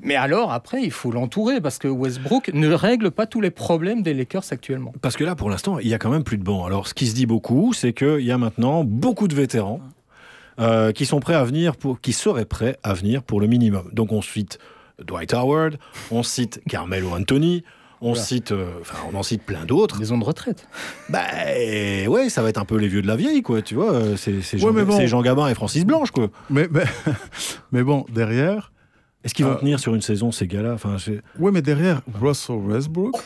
Mais 0.00 0.14
alors, 0.14 0.52
après, 0.52 0.82
il 0.82 0.92
faut 0.92 1.10
l'entourer 1.10 1.60
parce 1.60 1.78
que 1.78 1.88
Westbrook 1.88 2.50
ne 2.54 2.72
règle 2.72 3.10
pas 3.10 3.26
tous 3.26 3.40
les 3.40 3.50
problèmes 3.50 4.02
des 4.02 4.14
Lakers 4.14 4.44
actuellement. 4.52 4.92
Parce 5.02 5.16
que 5.16 5.24
là, 5.24 5.34
pour 5.34 5.50
l'instant, 5.50 5.78
il 5.80 5.88
y 5.88 5.94
a 5.94 5.98
quand 5.98 6.10
même 6.10 6.22
plus 6.24 6.38
de 6.38 6.44
banc. 6.44 6.64
Alors, 6.66 6.86
ce 6.86 6.94
qui 6.94 7.06
se 7.08 7.14
dit 7.14 7.26
beaucoup, 7.26 7.72
c'est 7.72 7.92
qu'il 7.92 8.20
y 8.20 8.30
a 8.30 8.38
maintenant 8.38 8.84
beaucoup 8.84 9.26
de 9.26 9.34
vétérans 9.34 9.80
euh, 10.60 10.92
qui 10.92 11.04
sont 11.04 11.18
prêts 11.20 11.34
à 11.34 11.42
venir 11.44 11.76
pour, 11.76 12.00
qui 12.00 12.12
seraient 12.12 12.44
prêts 12.44 12.76
à 12.84 12.94
venir 12.94 13.22
pour 13.24 13.40
le 13.40 13.48
minimum. 13.48 13.90
Donc, 13.92 14.12
on 14.12 14.22
cite 14.22 14.58
Dwight 15.04 15.34
Howard, 15.34 15.78
on 16.12 16.22
cite 16.22 16.60
Carmelo 16.68 17.10
Anthony, 17.10 17.64
on 18.00 18.10
Voilà. 18.10 18.22
cite, 18.22 18.52
euh, 18.52 18.70
enfin, 18.80 18.98
on 19.12 19.16
en 19.16 19.24
cite 19.24 19.42
plein 19.42 19.64
d'autres. 19.64 19.98
Maison 19.98 20.18
de 20.18 20.24
retraite. 20.24 20.68
Bah, 21.08 21.22
ouais, 22.06 22.28
ça 22.28 22.42
va 22.42 22.48
être 22.50 22.58
un 22.58 22.64
peu 22.64 22.76
les 22.76 22.86
vieux 22.86 23.02
de 23.02 23.08
la 23.08 23.16
vieille, 23.16 23.42
quoi. 23.42 23.62
Tu 23.62 23.74
vois, 23.74 23.92
euh, 23.92 24.16
c'est 24.16 24.40
Jean, 24.56 24.68
Ouais, 24.68 24.72
mais 24.72 24.84
bon. 24.84 24.96
c'est 24.96 25.08
Jean 25.08 25.22
Gabin 25.22 25.48
et 25.48 25.54
Francis 25.54 25.84
Blanche, 25.84 26.12
quoi. 26.12 26.28
Mais, 26.50 26.68
mais, 26.70 26.84
mais 27.72 27.82
bon, 27.82 28.06
derrière, 28.14 28.70
Est-ce 29.24 29.34
qu'ils 29.34 29.44
vont 29.44 29.52
Euh, 29.52 29.56
tenir 29.56 29.80
sur 29.80 29.94
une 29.94 30.00
saison 30.02 30.30
ces 30.32 30.46
gars-là? 30.46 30.72
Enfin, 30.74 30.96
c'est- 30.98 31.20
oui, 31.38 31.50
mais 31.52 31.62
derrière, 31.62 32.02
Russell 32.20 32.56
Westbrook 32.56 33.16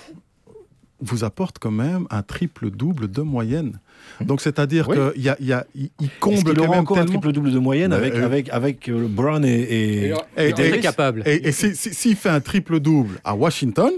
vous 1.04 1.24
apporte 1.24 1.58
quand 1.58 1.70
même 1.72 2.06
un 2.10 2.22
triple-double 2.22 3.10
de 3.10 3.22
moyenne. 3.22 3.78
Donc 4.20 4.40
c'est-à-dire 4.40 4.88
Oui. 4.88 4.96
qu'il 5.14 5.22
y 5.22 5.28
a, 5.28 5.36
il 5.40 5.46
y 5.46 5.52
a, 5.52 5.66
il, 5.74 5.90
il 6.00 6.06
Est-ce 6.06 6.20
comble 6.20 6.36
qu'il 6.36 6.54
quand 6.54 6.62
même 6.70 6.70
encore 6.80 6.96
un 6.98 7.04
tellement. 7.04 7.20
triple 7.20 7.32
double 7.34 7.52
de 7.52 7.58
moyenne 7.58 7.90
Bah, 7.90 7.96
avec 7.96 8.14
euh, 8.14 8.24
avec 8.24 8.48
avec 8.50 8.88
euh, 8.88 9.06
Brown 9.08 9.44
et, 9.44 9.48
et, 9.50 10.06
Et, 10.06 10.14
et- 10.36 10.54
et, 10.60 10.74
et- 10.76 10.80
capable. 10.80 11.22
Et, 11.26 11.48
et 11.48 11.52
si- 11.52 11.74
si- 11.74 11.92
s'il 11.92 12.14
fait 12.16 12.28
un 12.28 12.40
triple-double 12.40 13.20
à 13.24 13.34
Washington, 13.34 13.90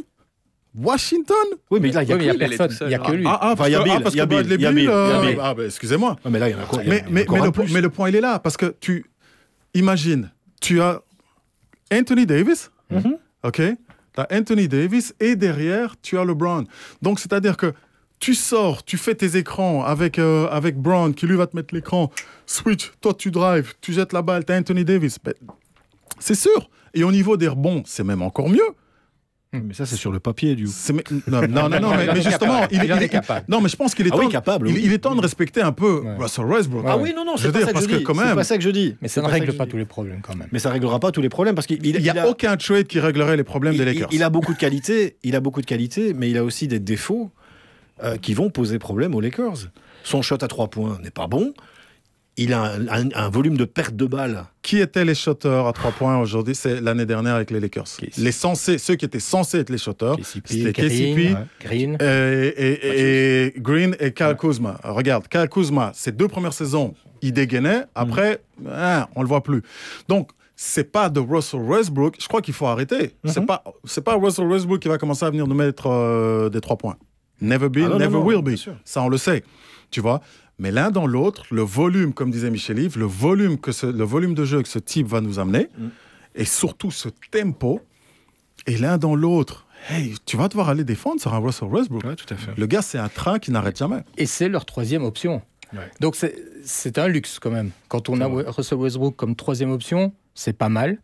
Washington? 0.77 1.37
Oui, 1.71 1.79
mais 1.81 1.93
là, 1.93 2.03
il 2.03 2.09
y 2.09 2.13
a 2.13 2.17
y 2.17 2.25
il 2.25 2.43
est 2.43 2.57
personne. 2.57 2.89
Il 2.89 2.91
y 2.91 2.95
a 2.95 2.99
que 2.99 3.13
lui. 3.13 3.25
Ah, 3.27 3.39
ah, 3.41 3.53
Enfin, 3.53 3.67
il 3.69 3.73
y 3.73 3.75
a 3.77 3.79
parce 3.79 3.85
que- 3.85 3.85
Bill, 3.85 3.97
ah, 3.97 4.01
parce 4.03 4.15
y 4.17 4.21
a 4.21 4.25
que 4.25 4.29
Bill, 4.29 4.39
Bradley 4.39 4.55
il 4.57 4.61
y 4.63 4.67
a 4.67 4.73
Bill, 4.73 4.81
Bill, 4.81 4.85
y 4.89 4.93
euh. 5.37 5.41
Ah, 5.43 5.55
bah, 5.55 5.65
excusez-moi. 5.67 6.17
Mais 6.29 6.39
là, 6.39 6.49
il 6.49 6.53
y 6.53 6.55
en 6.55 6.59
a 6.59 6.83
y 6.83 6.89
Mais, 6.89 6.99
y 6.99 7.13
mais, 7.13 7.23
encore 7.23 7.35
mais 7.37 7.43
un 7.43 7.67
le, 7.67 7.73
mais 7.75 7.81
le 7.83 7.91
point, 7.91 8.09
il 8.09 8.17
est 8.17 8.21
là. 8.21 8.39
Parce 8.41 8.57
que 8.57 8.75
tu. 8.81 9.05
Imagine, 9.75 10.31
tu 10.61 10.81
as 10.81 11.03
Anthony 11.93 12.27
Davis, 12.27 12.71
Mhm. 12.91 13.17
OK 13.45 13.57
Tu 13.57 14.21
as 14.21 14.29
Anthony 14.31 14.69
Davis 14.69 15.15
et 15.21 15.35
derrière, 15.37 15.97
tu 16.01 16.19
as 16.19 16.25
LeBron. 16.25 16.65
Donc, 17.03 17.19
c'est-à-dire 17.19 17.57
que 17.57 17.73
tu 18.21 18.35
sors, 18.35 18.85
tu 18.85 18.97
fais 18.97 19.15
tes 19.15 19.37
écrans 19.37 19.85
avec, 19.85 20.19
euh, 20.19 20.47
avec 20.51 20.77
Brown 20.77 21.15
qui 21.15 21.27
lui 21.27 21.37
va 21.37 21.47
te 21.47 21.57
mettre 21.57 21.75
l'écran, 21.75 22.11
switch, 22.47 22.93
toi 23.01 23.13
tu 23.13 23.31
drives, 23.31 23.75
tu 23.81 23.93
jettes 23.93 24.13
la 24.13 24.23
balle, 24.23 24.45
tu 24.45 24.53
as 24.53 24.57
Anthony 24.57 24.85
Davis. 24.85 25.19
Ben, 25.23 25.35
c'est 26.21 26.37
sûr. 26.37 26.71
Et 26.95 27.03
au 27.03 27.11
niveau 27.11 27.37
des 27.37 27.49
rebonds, 27.49 27.83
c'est 27.87 28.05
même 28.05 28.23
encore 28.23 28.49
mieux. 28.49 28.69
Mais 29.63 29.75
ça, 29.75 29.87
c'est 29.87 29.97
sur 29.97 30.11
le 30.11 30.19
papier, 30.21 30.55
du 30.55 30.65
coup. 30.67 30.73
Non, 31.29 31.43
non, 31.49 31.69
non, 31.69 31.81
non, 31.81 31.91
mais, 31.97 32.15
justement, 32.23 32.61
capable. 32.61 32.69
il, 32.75 32.85
Il 32.85 33.03
est 33.03 33.09
capable. 33.09 33.45
Non, 33.49 33.61
mais 33.61 33.69
je 33.69 33.77
pense 33.77 33.95
qu'il 33.95 34.07
est, 34.07 34.11
Ah 34.13 34.17
oui, 34.17 34.25
temps- 34.25 34.31
capable, 34.31 34.69
il, 34.69 34.75
oui. 34.75 34.83
il 34.85 34.93
est 34.93 34.99
temps 34.99 35.15
de 35.15 35.21
respecter 35.21 35.61
un 35.63 35.73
peu 35.73 36.01
Ouais. 36.01 36.17
Russell 36.19 36.47
Westbrook. 36.47 36.85
Ah 36.89 36.97
oui, 36.97 37.13
non, 37.15 37.25
non, 37.25 37.37
c'est 37.37 37.53
pas 37.53 37.61
ça 37.61 37.73
que 37.73 37.81
je 37.81 37.87
dis. 37.99 38.03
quand 38.03 38.15
C'est 38.15 38.25
même- 38.25 38.35
pas 38.35 38.45
ça 38.45 38.57
que 38.57 38.63
je 38.65 38.71
dis. 38.71 38.97
Mais 39.01 39.09
ça 39.09 39.23
ne 39.23 39.27
règle 39.29 39.53
pas 39.55 39.67
tous 39.67 39.77
les 39.77 39.85
problèmes 39.85 40.21
quand 40.23 40.35
même. 40.37 40.49
Mais 40.53 40.59
ça 40.59 40.71
réglera 40.71 40.99
pas 41.01 41.13
tous 41.13 41.21
les 41.23 41.29
problèmes 41.29 41.55
parce 41.55 41.67
qu'il 41.67 41.85
Il 41.87 42.01
n'y 42.01 42.09
a, 42.11 42.29
aucun 42.29 42.57
trade 42.57 42.87
qui 42.87 42.99
réglerait 43.01 43.37
les 43.37 43.45
problèmes 43.45 43.77
des 43.77 43.85
Lakers. 43.85 44.09
il 44.13 44.23
a 44.23 44.31
beaucoup 44.31 44.53
de 44.55 44.59
qualités, 44.59 45.17
il 45.23 45.37
a 45.37 45.41
beaucoup 45.41 45.61
de 45.61 45.67
qualités, 45.67 46.15
mais 46.15 46.31
il 46.31 46.37
a 46.39 46.45
aussi 46.45 46.67
des 46.69 46.81
défauts 46.81 47.31
euh, 48.03 48.17
qui 48.17 48.35
vont 48.35 48.51
poser 48.51 48.79
problème 48.79 49.15
aux 49.15 49.21
Lakers. 49.21 49.69
Son 50.03 50.21
shot 50.23 50.39
à 50.43 50.49
trois 50.49 50.69
points 50.69 50.99
n'est 51.03 51.11
pas 51.11 51.27
bon. 51.29 51.55
Il 52.37 52.53
a 52.53 52.63
un, 52.63 52.89
un- 52.89 53.09
un 53.15 53.29
volume 53.29 53.57
de 53.57 53.65
perte 53.65 53.95
de 53.95 54.07
balles. 54.07 54.45
Qui 54.63 54.81
étaient 54.81 55.05
les 55.05 55.15
shooters 55.15 55.67
à 55.69 55.73
trois 55.73 55.93
points 55.93 56.19
aujourd'hui? 56.19 56.55
C'est 56.57 56.81
l'année 56.81 57.07
dernière 57.07 57.37
avec 57.37 57.51
les 57.53 57.61
Lakers. 57.61 57.85
KCP. 57.85 58.13
Les 58.19 58.33
censés, 58.33 58.79
ceux 58.79 58.97
qui 58.97 59.05
étaient 59.05 59.21
censés 59.21 59.59
être 59.61 59.71
les 59.71 59.79
shooters, 59.79 60.17
KCP, 60.17 60.49
c'était 60.49 60.73
Green, 60.73 60.89
KCP, 60.89 61.35
ouais. 61.35 61.37
Green. 61.61 61.99
et, 62.01 62.49
et- 62.57 63.47
et 63.47 63.55
Green 63.61 63.95
et 64.01 64.13
Kyle 64.13 64.35
Kuzma. 64.39 64.81
Regarde, 64.83 65.29
Kyle 65.29 65.49
Kuzma, 65.49 65.93
ses 65.95 66.11
deux 66.11 66.27
premières 66.29 66.53
saisons, 66.55 66.95
il 67.23 67.33
dégainait. 67.33 67.85
Après, 67.95 68.41
hein, 68.69 69.07
on 69.15 69.23
le 69.23 69.29
voit 69.29 69.43
plus. 69.43 69.63
Donc, 70.09 70.31
c'est 70.57 70.91
pas 70.91 71.09
de 71.09 71.21
Russell 71.21 71.61
Westbrook. 71.61 72.17
Je 72.21 72.27
crois 72.27 72.41
qu'il 72.43 72.55
faut 72.55 72.67
arrêter. 72.67 73.15
C'est 73.27 73.47
pas, 73.47 73.63
c'est 73.85 74.03
pas 74.05 74.17
Russell 74.17 74.47
Westbrook 74.47 74.81
qui 74.81 74.89
va 74.89 74.99
commencer 74.99 75.25
à 75.25 75.31
venir 75.31 75.47
nous 75.47 75.55
mettre 75.55 75.87
euh, 75.89 76.49
des 76.49 76.61
trois 76.61 76.77
points. 76.77 76.97
Never 77.41 77.69
been, 77.69 77.85
Ah 77.85 77.89
non, 77.91 77.93
non, 77.95 77.99
never 78.01 78.13
non, 78.19 78.25
will 78.25 78.43
be. 78.43 78.57
Ça, 78.85 79.03
on 79.03 79.09
le 79.09 79.19
sait. 79.19 79.43
Tu 79.91 80.01
vois. 80.01 80.21
Mais 80.59 80.71
l'un 80.71 80.91
dans 80.91 81.07
l'autre, 81.07 81.45
le 81.51 81.63
volume, 81.63 82.13
comme 82.15 82.31
disait 82.31 82.51
Michel-Yves, 82.51 82.97
le 82.99 83.07
volume 83.07 83.59
que 83.59 83.73
ce, 83.73 83.87
le 83.87 84.05
volume 84.05 84.35
de 84.35 84.45
jeu 84.45 84.63
que 84.63 84.69
ce 84.69 84.79
type 84.79 85.07
va 85.09 85.21
nous 85.21 85.39
amener, 85.39 85.69
Mm. 85.79 85.89
et 86.37 86.45
surtout 86.45 86.91
ce 86.93 87.09
tempo, 87.31 87.81
et 88.67 88.77
l'un 88.79 88.99
dans 88.99 89.15
l'autre. 89.17 89.67
Hey, 89.91 90.15
tu 90.25 90.37
vas 90.37 90.49
devoir 90.49 90.69
aller 90.71 90.85
défendre 90.85 91.21
sur 91.21 91.35
un 91.35 91.39
Russell 91.39 91.69
Westbrook. 91.69 92.03
tout 92.17 92.33
à 92.33 92.37
fait. 92.37 92.53
Le 92.57 92.67
gars, 92.67 92.83
c'est 92.83 92.99
un 92.99 93.09
train 93.09 93.39
qui 93.39 93.51
n'arrête 93.51 93.77
jamais. 93.77 94.03
Et 94.17 94.27
c'est 94.27 94.49
leur 94.49 94.65
troisième 94.65 95.03
option. 95.05 95.43
Ouais. 95.75 95.91
Donc 96.01 96.15
c'est- 96.17 96.37
c'est 96.65 96.99
un 96.99 97.09
luxe 97.09 97.39
quand 97.39 97.51
même. 97.51 97.71
Quand 97.89 98.09
on 98.09 98.21
a 98.21 98.29
vrai. 98.29 98.45
Russell 98.47 98.79
Westbrook 98.79 99.17
comme 99.17 99.35
troisième 99.37 99.71
option, 99.73 100.15
c'est 100.35 100.57
pas 100.57 100.69
mal. 100.71 100.99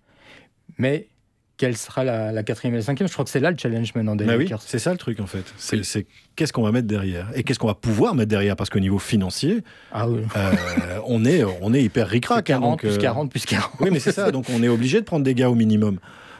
Mais 0.78 1.08
quelle 1.60 1.76
sera 1.76 2.04
la, 2.04 2.32
la 2.32 2.42
quatrième 2.42 2.74
et 2.74 2.78
la 2.78 2.82
cinquième 2.82 3.06
Je 3.06 3.12
crois 3.12 3.24
que 3.26 3.30
c'est 3.30 3.38
là 3.38 3.50
le 3.50 3.56
challenge 3.58 3.94
maintenant 3.94 4.16
des 4.16 4.24
Bah 4.24 4.36
oui, 4.38 4.50
c'est 4.60 4.78
ça 4.78 4.92
le 4.92 4.96
truc 4.96 5.20
en 5.20 5.26
fait. 5.26 5.44
C'est 5.58 6.06
qu'est-ce 6.36 6.54
qu'on 6.54 6.62
va 6.62 6.72
mettre 6.72 6.86
derrière 6.88 7.28
et 7.34 7.42
qu'est-ce 7.42 7.58
qu'on 7.58 7.66
va 7.66 7.74
pouvoir 7.74 8.14
mettre 8.14 8.30
derrière 8.30 8.56
parce 8.56 8.70
qu'au 8.70 8.80
niveau 8.80 8.98
financier, 8.98 9.62
Ah 9.92 10.08
oui. 10.08 10.20
euh, 10.36 10.52
on 11.06 11.26
est 11.26 11.44
on 11.60 11.74
est 11.74 11.82
hyper 11.82 12.08
ric-rac. 12.08 12.38
hein, 12.48 12.60
40 12.60 12.70
donc, 12.70 12.78
plus 12.80 12.94
euh, 12.94 12.96
40 12.98 13.30
plus 13.30 13.44
40. 13.44 13.72
Oui, 13.80 13.90
mais 13.92 14.00
c'est 14.00 14.12
ça. 14.12 14.30
Donc 14.30 14.46
on 14.48 14.62
est 14.62 14.68
obligé 14.68 15.00
de 15.00 15.04
prendre 15.04 15.22
des 15.24 15.34
gars 15.34 15.50
au 15.50 15.54
minimum. 15.54 15.98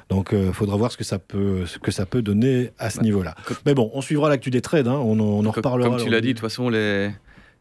Donc 0.08 0.30
il 0.32 0.52
faudra 0.54 0.76
voir 0.78 0.90
ce 0.90 0.96
que 0.96 1.04
ça 1.04 1.18
peut 1.18 1.66
ce 1.66 1.78
que 1.78 1.90
ça 1.90 2.06
peut 2.06 2.22
donner 2.22 2.70
à 2.78 2.88
ce 2.88 3.00
niveau-là. 3.02 3.34
Mais 3.66 3.74
bon, 3.74 3.90
on 3.92 4.00
suivra 4.00 4.30
l'actu 4.30 4.48
des 4.50 4.62
trades. 4.62 4.88
hein, 4.88 4.94
On, 5.04 5.20
en- 5.20 5.22
on 5.22 5.40
en 5.40 5.50
Co- 5.52 5.56
reparlera. 5.58 5.90
Comme 5.90 6.02
tu 6.02 6.10
l'as 6.10 6.20
dit, 6.22 6.28
de 6.28 6.32
toute 6.32 6.40
façon, 6.40 6.70
les, 6.70 7.10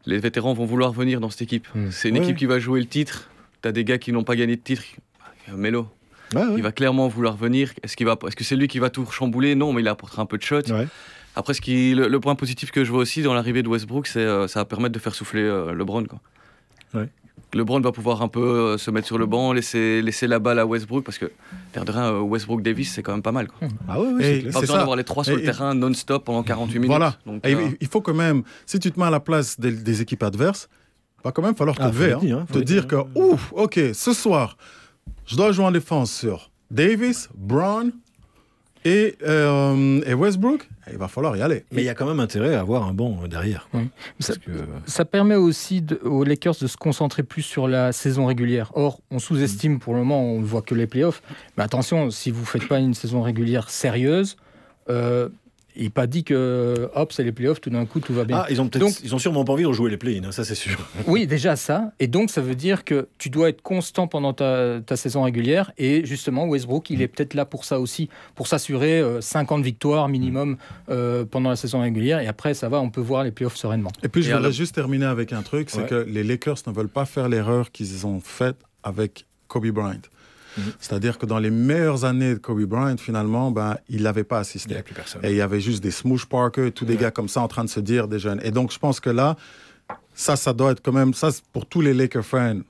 les 0.06 0.18
vétérans 0.18 0.54
vont 0.54 0.64
vouloir 0.64 0.92
venir 0.92 1.20
dans 1.20 1.28
cette 1.30 1.42
équipe. 1.42 1.68
Mm. 1.74 1.90
C'est 1.90 2.08
une 2.08 2.16
Ouais. 2.18 2.24
équipe 2.24 2.36
qui 2.38 2.46
va 2.46 2.58
jouer 2.58 2.80
le 2.80 2.86
titre. 2.86 3.28
Tu 3.62 3.68
as 3.68 3.72
des 3.72 3.84
gars 3.84 3.98
qui 3.98 4.12
n'ont 4.12 4.24
pas 4.24 4.34
gagné 4.34 4.56
de 4.56 4.62
titre. 4.62 4.82
Melo, 5.54 5.86
Ouais, 6.34 6.42
ouais. 6.42 6.54
il 6.56 6.62
va 6.62 6.72
clairement 6.72 7.08
vouloir 7.08 7.36
venir. 7.36 7.72
Est-ce 7.82 7.96
qu'il 7.96 8.06
va, 8.06 8.16
est-ce 8.26 8.36
que 8.36 8.44
c'est 8.44 8.56
lui 8.56 8.68
qui 8.68 8.78
va 8.78 8.90
tout 8.90 9.04
chambouler 9.06 9.54
Non, 9.54 9.72
mais 9.72 9.82
il 9.82 9.88
apportera 9.88 10.22
un 10.22 10.26
peu 10.26 10.38
de 10.38 10.42
shot. 10.42 10.62
Ouais. 10.70 10.86
Après, 11.36 11.54
ce 11.54 11.60
qui, 11.60 11.94
le, 11.94 12.08
le 12.08 12.20
point 12.20 12.34
positif 12.34 12.70
que 12.70 12.84
je 12.84 12.90
vois 12.90 13.00
aussi 13.00 13.22
dans 13.22 13.34
l'arrivée 13.34 13.62
de 13.62 13.68
Westbrook, 13.68 14.06
c'est 14.06 14.20
euh, 14.20 14.48
ça 14.48 14.60
va 14.60 14.64
permettre 14.64 14.92
de 14.94 14.98
faire 14.98 15.14
souffler 15.14 15.42
euh, 15.42 15.72
LeBron. 15.72 16.04
Quoi. 16.04 16.20
Ouais. 16.94 17.08
LeBron 17.54 17.80
va 17.80 17.90
pouvoir 17.90 18.22
un 18.22 18.28
peu 18.28 18.40
euh, 18.40 18.78
se 18.78 18.90
mettre 18.92 19.06
sur 19.08 19.18
le 19.18 19.26
banc, 19.26 19.52
laisser, 19.52 20.02
laisser 20.02 20.26
la 20.28 20.38
balle 20.38 20.58
à 20.60 20.66
Westbrook, 20.66 21.04
parce 21.04 21.18
que 21.18 21.30
l'air 21.74 21.84
de 21.84 21.90
rien, 21.90 22.12
euh, 22.14 22.20
Westbrook 22.20 22.62
Davis, 22.62 22.92
c'est 22.92 23.02
quand 23.02 23.12
même 23.12 23.22
pas 23.22 23.32
mal. 23.32 23.48
Quoi. 23.48 23.66
Ah 23.88 24.00
ouais, 24.00 24.22
Et 24.24 24.40
c'est. 24.42 24.52
Pas 24.52 24.60
besoin 24.60 24.78
d'avoir 24.78 24.96
les 24.96 25.02
trois 25.04 25.24
sur 25.24 25.32
Et- 25.34 25.36
le 25.38 25.42
terrain 25.42 25.74
non-stop 25.74 26.24
pendant 26.24 26.42
48 26.44 26.74
minutes. 26.78 26.88
Voilà. 26.90 27.16
Donc, 27.26 27.44
Et 27.46 27.54
euh, 27.54 27.68
il- 27.80 27.88
faut 27.88 28.00
quand 28.00 28.14
même, 28.14 28.42
si 28.66 28.78
tu 28.78 28.90
te 28.92 28.98
mets 29.00 29.06
à 29.06 29.10
la 29.10 29.20
place 29.20 29.58
des, 29.58 29.72
des 29.72 30.00
équipes 30.02 30.22
adverses, 30.22 30.68
va 31.24 31.32
quand 31.32 31.42
même 31.42 31.56
falloir 31.56 31.76
te 31.76 31.82
Ah, 31.82 31.88
lever, 31.88 32.12
hein, 32.12 32.20
hein, 32.40 32.46
te 32.52 32.58
dire 32.58 32.86
dire. 32.86 32.86
que, 32.86 33.18
ouf, 33.18 33.52
ok, 33.52 33.80
ce 33.94 34.12
soir, 34.12 34.56
je 35.30 35.36
dois 35.36 35.52
jouer 35.52 35.64
en 35.64 35.70
défense 35.70 36.12
sur 36.12 36.50
Davis, 36.70 37.28
Brown 37.36 37.92
et, 38.84 39.16
euh, 39.26 40.00
et 40.06 40.14
Westbrook, 40.14 40.68
il 40.90 40.96
va 40.96 41.06
falloir 41.06 41.36
y 41.36 41.42
aller. 41.42 41.64
Mais 41.70 41.82
il 41.82 41.84
y 41.84 41.88
a 41.90 41.94
quand 41.94 42.06
même 42.06 42.18
intérêt 42.20 42.54
à 42.54 42.60
avoir 42.60 42.84
un 42.88 42.94
banc 42.94 43.26
derrière. 43.28 43.68
quoi. 43.70 43.80
Oui. 43.80 43.88
Ça, 44.20 44.32
Parce 44.34 44.38
que- 44.46 44.66
ça 44.86 45.04
permet 45.04 45.34
aussi 45.34 45.82
de- 45.82 46.00
aux 46.02 46.24
Lakers 46.24 46.54
de 46.60 46.66
se 46.66 46.76
concentrer 46.78 47.22
plus 47.22 47.42
sur 47.42 47.68
la 47.68 47.92
saison 47.92 48.24
régulière. 48.26 48.72
Or, 48.74 49.00
on 49.10 49.18
sous-estime 49.18 49.78
pour 49.80 49.92
le 49.92 50.00
moment, 50.00 50.22
on 50.24 50.40
ne 50.40 50.44
voit 50.44 50.62
que 50.62 50.74
les 50.74 50.86
playoffs. 50.86 51.22
Mais 51.58 51.62
attention, 51.64 52.10
si 52.10 52.30
vous 52.30 52.40
ne 52.40 52.46
faites 52.46 52.66
pas 52.68 52.78
une 52.78 52.94
saison 52.94 53.20
régulière 53.22 53.68
sérieuse, 53.70 54.36
euh, 54.88 55.28
il 55.76 55.84
n'est 55.84 55.90
pas 55.90 56.06
dit 56.06 56.24
que 56.24 56.90
hop, 56.94 57.12
c'est 57.12 57.22
les 57.24 57.32
playoffs, 57.32 57.60
tout 57.60 57.70
d'un 57.70 57.86
coup, 57.86 58.00
tout 58.00 58.12
va 58.12 58.24
bien. 58.24 58.38
Ah, 58.38 58.46
ils 58.50 58.60
ont 58.60 58.68
peut-être, 58.68 58.80
Donc- 58.84 59.00
ils 59.04 59.14
ont 59.14 59.18
sûrement 59.18 59.44
pas 59.44 59.52
envie 59.52 59.62
de 59.62 59.68
rejouer 59.68 59.90
les 59.90 59.96
play-in, 59.96 60.24
hein, 60.24 60.32
ça 60.32 60.44
c'est 60.44 60.54
sûr. 60.54 60.78
Oui, 61.06 61.26
déjà 61.26 61.56
ça. 61.56 61.92
Et 62.00 62.06
donc, 62.06 62.30
ça 62.30 62.40
veut 62.40 62.54
dire 62.54 62.84
que 62.84 63.08
tu 63.18 63.30
dois 63.30 63.48
être 63.48 63.62
constant 63.62 64.06
pendant 64.08 64.32
ta, 64.32 64.80
ta 64.80 64.96
saison 64.96 65.22
régulière. 65.22 65.72
Et 65.78 66.04
justement, 66.04 66.46
Westbrook, 66.46 66.90
il 66.90 67.02
est 67.02 67.08
peut-être 67.08 67.34
là 67.34 67.44
pour 67.44 67.64
ça 67.64 67.78
aussi, 67.80 68.08
pour 68.34 68.46
s'assurer 68.46 69.00
euh, 69.00 69.20
50 69.20 69.62
victoires 69.62 70.08
minimum 70.08 70.56
euh, 70.90 71.24
pendant 71.24 71.50
la 71.50 71.56
saison 71.56 71.80
régulière. 71.80 72.20
Et 72.20 72.26
après, 72.26 72.54
ça 72.54 72.68
va, 72.68 72.80
on 72.80 72.90
peut 72.90 73.00
voir 73.00 73.24
les 73.24 73.30
playoffs 73.30 73.56
sereinement. 73.56 73.92
Et 74.02 74.08
puis, 74.08 74.22
je 74.22 74.28
Et 74.28 74.32
voudrais 74.32 74.46
alors- 74.46 74.52
juste 74.52 74.74
terminer 74.74 75.06
avec 75.06 75.32
un 75.32 75.42
truc, 75.42 75.70
c'est 75.70 75.80
Ouais. 75.82 75.86
que 75.86 76.06
les 76.08 76.24
Lakers 76.24 76.58
ne 76.66 76.72
veulent 76.72 76.88
pas 76.88 77.04
faire 77.04 77.28
l'erreur 77.28 77.70
qu'ils 77.70 78.06
ont 78.06 78.20
faite 78.20 78.56
avec 78.82 79.26
Kobe 79.48 79.66
Bryant. 79.68 80.00
Mhm. 80.56 80.64
C'est-à-dire 80.78 81.18
que 81.18 81.26
dans 81.26 81.38
les 81.38 81.50
meilleures 81.50 82.04
années 82.04 82.34
de 82.34 82.38
Kobe 82.38 82.62
Bryant, 82.64 82.96
finalement, 82.96 83.50
ben, 83.50 83.76
il 83.88 84.02
n'avait 84.02 84.24
pas 84.24 84.38
Il 84.38 84.40
assisté. 84.40 84.74
n'y 84.74 84.80
a 84.80 84.82
plus 84.82 84.94
personne. 84.94 85.24
Et 85.24 85.30
il 85.30 85.36
y 85.36 85.40
avait 85.40 85.60
juste 85.60 85.82
des 85.82 85.90
Smoosh 85.90 86.26
Parker 86.26 86.70
tous 86.72 86.84
des 86.84 86.96
gars 86.96 87.10
comme 87.10 87.28
ça 87.28 87.40
en 87.40 87.48
train 87.48 87.64
de 87.64 87.70
se 87.70 87.80
dire, 87.80 88.08
des 88.08 88.18
jeunes. 88.18 88.40
Et 88.44 88.50
donc, 88.50 88.72
je 88.72 88.78
pense 88.78 89.00
que 89.00 89.10
là, 89.10 89.36
ça, 90.14 90.36
ça 90.36 90.52
doit 90.52 90.72
être 90.72 90.82
quand 90.82 90.92
même, 90.92 91.14
ça, 91.14 91.30
pour 91.52 91.66
tous 91.66 91.80
les 91.80 91.94
Lakers 91.94 92.24
fans, 92.24 92.60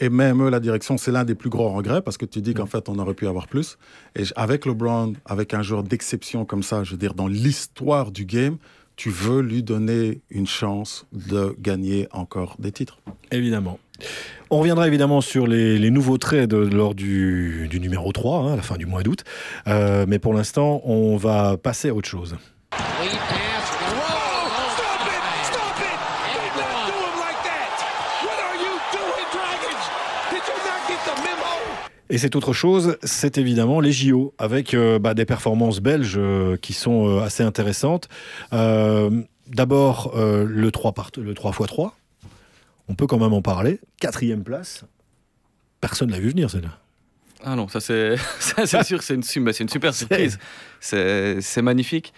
et 0.00 0.08
même 0.08 0.42
eux, 0.42 0.50
la 0.50 0.58
direction, 0.58 0.96
c'est 0.96 1.12
l'un 1.12 1.24
des 1.24 1.36
plus 1.36 1.50
gros 1.50 1.68
regrets 1.70 2.02
parce 2.02 2.16
que 2.16 2.24
tu 2.24 2.40
dis 2.40 2.52
qu'en 2.52 2.66
fait, 2.66 2.88
on 2.88 2.98
aurait 2.98 3.14
pu 3.14 3.28
avoir 3.28 3.46
plus. 3.46 3.78
Et 4.16 4.24
avec 4.34 4.66
LeBron, 4.66 5.12
avec 5.24 5.54
un 5.54 5.62
joueur 5.62 5.84
d'exception 5.84 6.44
comme 6.44 6.64
ça, 6.64 6.82
je 6.82 6.92
veux 6.92 6.96
dire, 6.96 7.14
dans 7.14 7.28
l'histoire 7.28 8.10
du 8.10 8.24
game, 8.24 8.56
tu 8.96 9.10
veux 9.10 9.40
lui 9.40 9.62
donner 9.62 10.20
une 10.30 10.46
chance 10.48 11.06
de 11.12 11.54
gagner 11.60 12.08
encore 12.10 12.56
des 12.58 12.72
titres. 12.72 12.98
Évidemment. 13.30 13.78
On 14.54 14.58
reviendra 14.58 14.86
évidemment 14.86 15.20
sur 15.20 15.48
les, 15.48 15.80
les 15.80 15.90
nouveaux 15.90 16.16
trades 16.16 16.54
lors 16.54 16.94
du, 16.94 17.66
du 17.68 17.80
numéro 17.80 18.12
3, 18.12 18.38
hein, 18.38 18.52
à 18.52 18.56
la 18.56 18.62
fin 18.62 18.76
du 18.76 18.86
mois 18.86 19.02
d'août. 19.02 19.24
Euh, 19.66 20.04
mais 20.06 20.20
pour 20.20 20.32
l'instant, 20.32 20.80
on 20.84 21.16
va 21.16 21.56
passer 21.56 21.88
à 21.88 21.94
autre 21.94 22.08
chose. 22.08 22.36
Et 32.08 32.18
c'est 32.18 32.36
autre 32.36 32.52
chose, 32.52 32.96
c'est 33.02 33.38
évidemment 33.38 33.80
les 33.80 33.90
JO, 33.90 34.34
avec 34.38 34.74
euh, 34.74 35.00
bah, 35.00 35.14
des 35.14 35.24
performances 35.24 35.80
belges 35.80 36.14
euh, 36.16 36.56
qui 36.56 36.74
sont 36.74 37.08
euh, 37.08 37.22
assez 37.22 37.42
intéressantes. 37.42 38.08
Euh, 38.52 39.10
D'abord, 39.46 40.12
euh, 40.16 40.46
le 40.48 40.70
3 40.70 40.92
par 40.92 41.10
le 41.18 41.34
3x3, 41.34 41.90
on 42.88 42.94
peut 42.94 43.06
quand 43.06 43.18
même 43.18 43.32
en 43.32 43.42
parler. 43.42 43.80
Quatrième 44.00 44.44
place, 44.44 44.84
personne 45.80 46.08
ne 46.08 46.12
l'a 46.14 46.20
vu 46.20 46.30
venir 46.30 46.50
celle-là. 46.50 46.78
Ah 47.42 47.56
non, 47.56 47.68
ça 47.68 47.80
c'est 47.80 48.16
c'est 48.38 48.82
sûr, 48.84 49.02
c'est 49.02 49.14
une, 49.14 49.22
su- 49.22 49.40
bah, 49.40 49.52
c'est 49.52 49.64
une 49.64 49.68
super 49.70 49.94
surprise. 49.94 50.38
C'est 50.80 51.62
magnifique. 51.62 52.12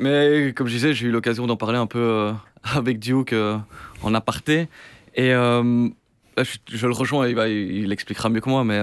Mais 0.00 0.52
comme 0.54 0.66
je 0.68 0.74
disais, 0.74 0.94
j'ai 0.94 1.06
eu 1.06 1.10
l'occasion 1.10 1.46
d'en 1.46 1.56
parler 1.56 1.78
un 1.78 1.86
peu 1.86 1.98
euh, 1.98 2.32
avec 2.62 2.98
Duke 2.98 3.32
euh, 3.32 3.58
en 4.02 4.14
aparté. 4.14 4.68
Et 5.14 5.32
euh, 5.32 5.88
je, 6.36 6.58
je 6.70 6.86
le 6.86 6.92
rejoins, 6.92 7.26
il, 7.28 7.34
va, 7.34 7.48
il 7.48 7.90
expliquera 7.90 8.28
mieux 8.28 8.40
que 8.40 8.48
moi, 8.48 8.62
mais 8.64 8.78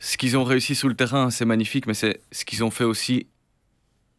ce 0.00 0.16
qu'ils 0.18 0.36
ont 0.36 0.44
réussi 0.44 0.74
sous 0.74 0.88
le 0.88 0.94
terrain, 0.94 1.30
c'est 1.30 1.46
magnifique, 1.46 1.86
mais 1.86 1.94
c'est 1.94 2.20
ce 2.32 2.44
qu'ils 2.44 2.62
ont 2.62 2.70
fait 2.70 2.84
aussi 2.84 3.26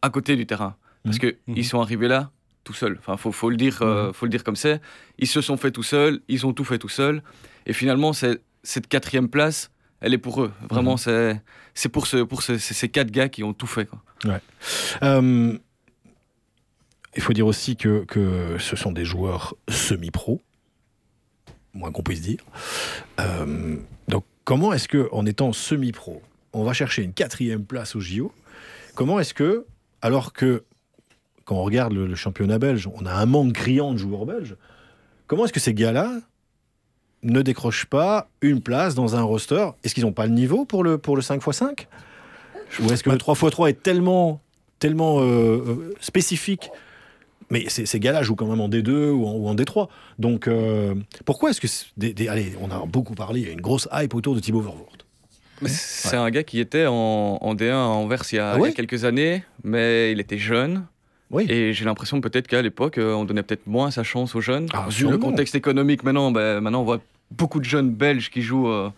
à 0.02 0.10
côté 0.10 0.34
du 0.34 0.46
terrain. 0.46 0.74
Parce 1.04 1.18
qu'ils 1.20 1.36
Mhm. 1.46 1.56
ils 1.58 1.64
sont 1.64 1.80
arrivés 1.80 2.08
là 2.08 2.32
tout 2.66 2.74
seuls. 2.74 2.96
Enfin, 2.98 3.16
faut, 3.16 3.32
faut, 3.32 3.48
le 3.48 3.56
dire, 3.56 3.80
euh, 3.82 4.12
faut 4.12 4.26
le 4.26 4.30
dire 4.30 4.44
comme 4.44 4.56
c'est. 4.56 4.80
Ils 5.18 5.26
se 5.28 5.40
sont 5.40 5.56
fait 5.56 5.70
tout 5.70 5.82
seuls, 5.84 6.20
ils 6.28 6.44
ont 6.46 6.52
tout 6.52 6.64
fait 6.64 6.78
tout 6.78 6.88
seuls. 6.90 7.22
Et 7.64 7.72
finalement, 7.72 8.12
cette 8.12 8.88
quatrième 8.88 9.28
place, 9.28 9.70
elle 10.00 10.12
est 10.12 10.18
pour 10.18 10.42
eux. 10.42 10.52
Vraiment, 10.68 10.92
Mhm. 10.92 10.98
c'est 10.98 11.40
c'est 11.74 11.88
pour, 11.90 12.06
ce, 12.06 12.18
pour 12.18 12.42
ce- 12.42 12.58
ces 12.58 12.88
quatre 12.88 13.10
gars 13.10 13.28
qui 13.28 13.42
ont 13.44 13.52
tout 13.54 13.66
fait. 13.66 13.86
Quoi. 13.86 14.02
Euh, 15.02 15.58
il 17.16 17.22
faut 17.22 17.32
dire 17.32 17.46
aussi 17.46 17.76
que, 17.76 18.04
que 18.04 18.56
ce 18.58 18.76
sont 18.76 18.92
des 18.92 19.04
joueurs 19.04 19.54
semi-pro, 19.68 20.42
moins 21.74 21.92
qu'on 21.92 22.02
puisse 22.02 22.20
dire. 22.22 22.38
Euh, 23.20 23.76
donc, 24.08 24.24
comment 24.44 24.72
est-ce 24.72 24.88
que, 24.88 25.08
en 25.12 25.24
étant 25.26 25.52
semi-pro, 25.52 26.22
on 26.52 26.64
va 26.64 26.72
chercher 26.72 27.02
une 27.02 27.12
quatrième 27.12 27.64
place 27.64 27.94
au 27.96 28.00
JO 28.00 28.32
Comment 28.94 29.20
est-ce 29.20 29.34
que, 29.34 29.66
alors 30.02 30.32
que, 30.32 30.64
quand 31.46 31.56
on 31.56 31.62
regarde 31.62 31.94
le, 31.94 32.06
le 32.06 32.14
championnat 32.14 32.58
belge, 32.58 32.86
on 32.94 33.06
a 33.06 33.12
un 33.14 33.24
manque 33.26 33.54
criant 33.54 33.92
de 33.92 33.98
joueurs 33.98 34.26
belges, 34.26 34.56
comment 35.26 35.44
est-ce 35.46 35.52
que 35.54 35.60
ces 35.60 35.72
gars-là 35.72 36.12
ne 37.22 37.40
décrochent 37.40 37.86
pas 37.86 38.28
une 38.42 38.60
place 38.60 38.94
dans 38.94 39.16
un 39.16 39.22
roster? 39.22 39.68
Est-ce 39.82 39.94
qu'ils 39.94 40.04
n'ont 40.04 40.12
pas 40.12 40.26
le 40.26 40.32
niveau 40.32 40.64
pour 40.64 40.84
le, 40.84 40.98
pour 40.98 41.16
le 41.16 41.22
5x5 41.22 41.86
Ou 42.82 42.92
est-ce 42.92 43.02
que 43.02 43.10
le 43.10 43.16
3x3 43.16 43.70
est 43.70 43.82
tellement, 43.82 44.40
tellement 44.78 45.20
euh, 45.20 45.24
euh, 45.24 45.94
spécifique 46.00 46.68
mais 47.48 47.68
ces, 47.68 47.86
ces 47.86 48.00
gars-là 48.00 48.24
jouent 48.24 48.34
quand 48.34 48.48
même 48.48 48.60
en 48.60 48.68
D2 48.68 49.10
ou 49.10 49.24
en, 49.24 49.32
ou 49.34 49.46
en 49.46 49.54
D3. 49.54 49.86
Donc, 50.18 50.48
euh, 50.48 50.96
pourquoi 51.24 51.50
est-ce 51.50 51.60
que... 51.60 51.68
Des, 51.96 52.12
des- 52.12 52.26
allez, 52.26 52.54
on 52.60 52.72
a 52.72 52.84
beaucoup 52.86 53.14
parlé, 53.14 53.40
il 53.42 53.46
y 53.46 53.50
a 53.50 53.52
une 53.52 53.60
grosse 53.60 53.86
hype 53.92 54.16
autour 54.16 54.34
de 54.34 54.40
Thibaut 54.40 54.62
Vervoort. 54.62 54.90
Mais 55.62 55.68
C'est 55.68 56.16
un 56.16 56.28
gars 56.30 56.42
qui 56.42 56.58
était 56.58 56.86
en, 56.86 56.92
en 57.40 57.54
D1 57.54 57.70
à 57.70 57.76
Anvers 57.76 58.24
il 58.32 58.34
y, 58.34 58.38
a, 58.40 58.50
Ah 58.54 58.56
il 58.58 58.62
y 58.64 58.66
a 58.66 58.72
quelques 58.72 59.04
années, 59.04 59.44
mais 59.62 60.10
il 60.10 60.18
était 60.18 60.38
jeune. 60.38 60.86
Oui. 61.30 61.46
Et 61.50 61.72
j'ai 61.72 61.84
l'impression 61.84 62.20
peut-être 62.20 62.46
qu'à 62.46 62.62
l'époque, 62.62 62.98
euh, 62.98 63.12
on 63.14 63.24
donnait 63.24 63.42
peut-être 63.42 63.66
moins 63.66 63.90
sa 63.90 64.02
chance 64.04 64.34
aux 64.34 64.40
jeunes. 64.40 64.68
Ah, 64.72 64.86
Vu 64.88 65.08
le 65.08 65.18
contexte 65.18 65.54
économique 65.54 66.04
maintenant, 66.04 66.30
ben, 66.30 66.60
maintenant 66.60 66.82
on 66.82 66.84
voit 66.84 67.00
beaucoup 67.32 67.58
de 67.58 67.64
jeunes 67.64 67.90
belges 67.90 68.30
qui 68.30 68.42
jouent 68.42 68.68
euh, 68.70 68.90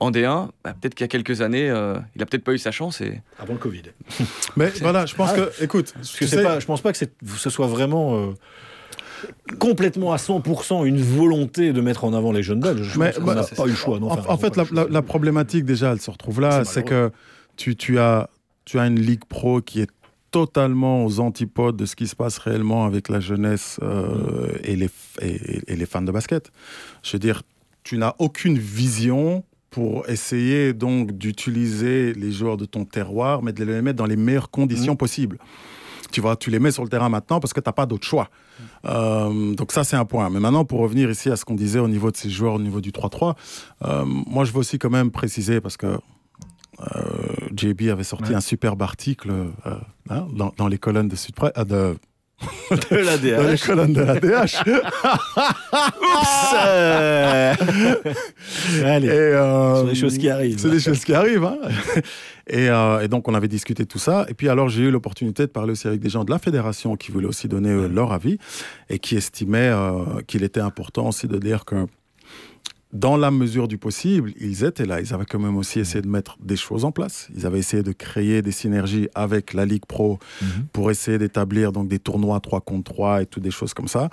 en 0.00 0.10
D1. 0.10 0.48
Ben, 0.64 0.72
peut-être 0.80 0.94
qu'il 0.94 1.04
y 1.04 1.06
a 1.06 1.08
quelques 1.08 1.42
années, 1.42 1.68
euh, 1.68 1.96
il 2.16 2.22
a 2.22 2.26
peut-être 2.26 2.44
pas 2.44 2.52
eu 2.54 2.58
sa 2.58 2.70
chance. 2.70 3.00
Et... 3.02 3.20
Avant 3.38 3.52
le 3.52 3.58
Covid. 3.58 3.82
Mais 4.56 4.70
voilà, 4.80 5.04
je 5.04 5.14
pense 5.14 5.30
Ah. 5.34 5.36
que, 5.40 5.62
écoute, 5.64 5.92
sais- 6.02 6.26
je 6.26 6.66
pense 6.66 6.80
pas 6.80 6.92
que 6.92 6.98
ce 6.98 7.50
soit 7.50 7.66
vraiment 7.66 8.16
euh, 8.18 8.32
complètement 9.58 10.12
à 10.12 10.16
100% 10.16 10.84
une 10.86 11.00
volonté 11.02 11.72
de 11.72 11.80
mettre 11.80 12.04
en 12.04 12.14
avant 12.14 12.32
les 12.32 12.42
jeunes 12.42 12.60
belges. 12.60 12.82
Je 12.82 12.98
Mais, 12.98 13.06
pense 13.10 13.18
qu'on 13.18 13.24
bah, 13.24 13.34
n'a 13.34 13.42
c'est- 13.42 13.56
pas 13.56 13.64
eu 13.66 13.70
le 13.70 13.74
choix. 13.74 13.98
non, 13.98 14.08
En, 14.10 14.12
enfin, 14.18 14.30
en 14.30 14.34
on 14.34 14.38
fait, 14.38 14.56
la, 14.56 14.64
pas 14.64 14.70
le 14.70 14.76
choix. 14.76 14.84
la- 14.84 14.90
la 14.90 15.02
problématique 15.02 15.64
déjà, 15.64 15.92
elle 15.92 16.00
se 16.00 16.10
retrouve 16.10 16.40
là, 16.40 16.64
C'est 16.64 16.72
c'est 16.74 16.82
que 16.84 17.10
tu, 17.56 17.76
tu 17.76 17.98
as, 17.98 18.30
tu 18.64 18.78
as 18.78 18.86
une 18.86 19.00
ligue 19.00 19.24
pro 19.28 19.60
qui 19.60 19.80
est 19.80 19.90
totalement 20.30 21.04
aux 21.04 21.20
antipodes 21.20 21.76
de 21.76 21.86
ce 21.86 21.96
qui 21.96 22.06
se 22.06 22.16
passe 22.16 22.38
réellement 22.38 22.84
avec 22.84 23.08
la 23.08 23.20
jeunesse 23.20 23.78
euh, 23.82 24.52
et, 24.62 24.76
les, 24.76 24.90
et, 25.20 25.72
et 25.72 25.76
les 25.76 25.86
fans 25.86 26.02
de 26.02 26.12
basket. 26.12 26.50
Je 27.02 27.12
veux 27.12 27.18
dire, 27.18 27.42
tu 27.82 27.98
n'as 27.98 28.14
aucune 28.18 28.58
vision 28.58 29.44
pour 29.70 30.08
essayer 30.08 30.72
donc 30.72 31.12
d'utiliser 31.12 32.12
les 32.14 32.32
joueurs 32.32 32.56
de 32.56 32.64
ton 32.64 32.84
terroir, 32.84 33.42
mais 33.42 33.52
de 33.52 33.64
les 33.64 33.82
mettre 33.82 33.98
dans 33.98 34.06
les 34.06 34.16
meilleures 34.16 34.50
conditions 34.50 34.96
possibles. 34.96 35.38
Tu 36.10 36.20
vois, 36.20 36.36
tu 36.36 36.50
les 36.50 36.58
mets 36.58 36.70
sur 36.70 36.82
le 36.82 36.88
terrain 36.88 37.08
maintenant 37.08 37.38
parce 37.38 37.52
que 37.52 37.60
tu 37.60 37.68
n'as 37.68 37.72
pas 37.72 37.86
d'autre 37.86 38.06
choix. 38.06 38.30
Euh, 38.86 39.54
donc 39.54 39.72
ça, 39.72 39.84
c'est 39.84 39.96
un 39.96 40.04
point. 40.04 40.30
Mais 40.30 40.40
maintenant, 40.40 40.64
pour 40.64 40.80
revenir 40.80 41.10
ici 41.10 41.30
à 41.30 41.36
ce 41.36 41.44
qu'on 41.44 41.54
disait 41.54 41.80
au 41.80 41.88
niveau 41.88 42.10
de 42.10 42.16
ces 42.16 42.30
joueurs, 42.30 42.54
au 42.54 42.60
niveau 42.60 42.80
du 42.80 42.92
3-3, 42.92 43.34
euh, 43.84 44.04
moi, 44.06 44.44
je 44.44 44.52
veux 44.52 44.58
aussi 44.58 44.78
quand 44.78 44.90
même 44.90 45.10
préciser, 45.10 45.60
parce 45.60 45.76
que 45.76 45.98
JB 47.56 47.88
avait 47.90 48.04
sorti 48.04 48.30
Ouais. 48.30 48.36
un 48.36 48.40
superbe 48.40 48.82
article 48.82 49.30
euh, 49.30 49.74
hein, 50.10 50.26
dans, 50.32 50.52
dans 50.56 50.68
les 50.68 50.78
colonnes 50.78 51.08
de 51.08 51.16
Sudpresse, 51.16 51.52
euh, 51.56 51.64
de, 51.64 51.96
De 52.90 52.96
la 52.96 53.16
dans 53.42 53.48
les 53.50 53.58
colonnes 53.58 53.92
de 53.92 54.00
la 54.02 54.20
DH. 54.20 54.62
Oups 54.66 56.54
euh. 56.66 57.54
Allez, 58.84 59.08
euh, 59.08 59.76
sont 59.80 59.84
des 59.86 59.94
choses 59.94 60.18
qui 60.18 60.28
arrivent. 60.28 60.58
C'est 60.58 60.70
des 60.70 60.80
choses 60.80 61.04
qui 61.04 61.14
arrivent. 61.14 61.44
hein. 61.44 61.58
et, 62.48 62.68
euh, 62.68 63.00
et 63.00 63.08
donc, 63.08 63.26
on 63.28 63.34
avait 63.34 63.48
discuté 63.48 63.82
de 63.84 63.88
tout 63.88 63.98
ça. 63.98 64.24
Et 64.28 64.34
puis, 64.34 64.48
alors, 64.48 64.68
j'ai 64.68 64.82
eu 64.82 64.90
l'opportunité 64.90 65.42
de 65.46 65.50
parler 65.50 65.72
aussi 65.72 65.88
avec 65.88 66.00
des 66.00 66.08
gens 66.10 66.24
de 66.24 66.30
la 66.30 66.38
fédération 66.38 66.96
qui 66.96 67.10
voulaient 67.10 67.26
aussi 67.26 67.48
donner 67.48 67.70
euh, 67.70 67.88
leur 67.88 68.12
avis 68.12 68.38
et 68.88 68.98
qui 68.98 69.16
estimaient 69.16 69.70
euh, 69.72 70.20
qu'il 70.26 70.44
était 70.44 70.60
important 70.60 71.08
aussi 71.08 71.26
de 71.26 71.38
dire 71.38 71.64
que 71.64 71.86
dans 72.92 73.18
la 73.18 73.30
mesure 73.30 73.68
du 73.68 73.76
possible, 73.76 74.32
ils 74.40 74.64
étaient 74.64 74.86
là. 74.86 75.00
Ils 75.00 75.12
avaient 75.12 75.26
quand 75.26 75.38
même 75.38 75.56
aussi 75.58 75.78
essayé 75.78 76.00
de 76.00 76.08
mettre 76.08 76.38
des 76.42 76.56
choses 76.56 76.86
en 76.86 76.90
place. 76.92 77.28
Ils 77.36 77.44
avaient 77.44 77.58
essayé 77.58 77.82
de 77.82 77.92
créer 77.92 78.40
des 78.40 78.50
synergies 78.50 79.08
avec 79.14 79.52
la 79.52 79.66
Ligue 79.66 79.84
Pro 79.86 80.18
Mhm. 80.40 80.66
pour 80.72 80.90
essayer 80.90 81.18
d'établir 81.18 81.72
donc 81.72 81.88
des 81.88 81.98
tournois 81.98 82.40
3 82.40 82.60
contre 82.62 82.92
3 82.92 83.22
et 83.22 83.26
toutes 83.26 83.42
des 83.42 83.50
choses 83.50 83.74
comme 83.74 83.88
ça. 83.88 84.08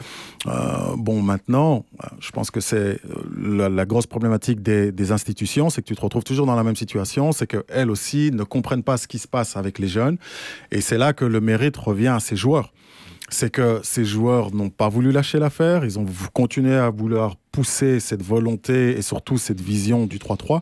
Euh, 0.48 0.96
bon, 0.98 1.22
maintenant, 1.22 1.86
euh, 2.04 2.08
je 2.20 2.32
pense 2.32 2.52
que 2.52 2.60
c'est 2.60 2.76
euh, 2.76 2.98
la, 3.38 3.70
la 3.70 3.86
grosse 3.86 4.08
problématique 4.08 4.62
des, 4.62 4.92
des 4.92 5.12
institutions, 5.14 5.70
c'est 5.70 5.82
que 5.82 5.88
tu 5.88 5.96
te 5.96 6.02
retrouves 6.02 6.24
toujours 6.26 6.46
dans 6.46 6.56
la 6.56 6.64
même 6.64 6.76
situation, 6.76 7.32
c'est 7.32 7.48
qu'elles 7.48 7.90
aussi 7.90 8.32
ne 8.34 8.44
comprennent 8.44 8.84
pas 8.84 8.98
ce 8.98 9.08
qui 9.08 9.20
se 9.20 9.28
passe 9.28 9.56
avec 9.56 9.80
les 9.80 9.88
jeunes. 9.88 10.18
Et 10.72 10.82
c'est 10.82 10.98
là 10.98 11.14
que 11.14 11.24
le 11.26 11.40
mérite 11.40 11.78
revient 11.78 12.08
à 12.08 12.20
ces 12.20 12.36
joueurs. 12.36 12.74
C'est 13.30 13.50
que 13.50 13.80
ces 13.82 14.06
joueurs 14.06 14.54
n'ont 14.54 14.70
pas 14.70 14.88
voulu 14.88 15.12
lâcher 15.12 15.40
l'affaire, 15.40 15.84
ils 15.84 15.98
ont 15.98 16.06
continué 16.34 16.76
à 16.76 16.92
vouloir 16.92 17.36
poussé 17.56 18.02
cette 18.02 18.22
volonté 18.22 18.98
et 18.98 19.02
surtout 19.02 19.38
cette 19.38 19.62
vision 19.62 20.08
du 20.08 20.18
3-3. 20.18 20.60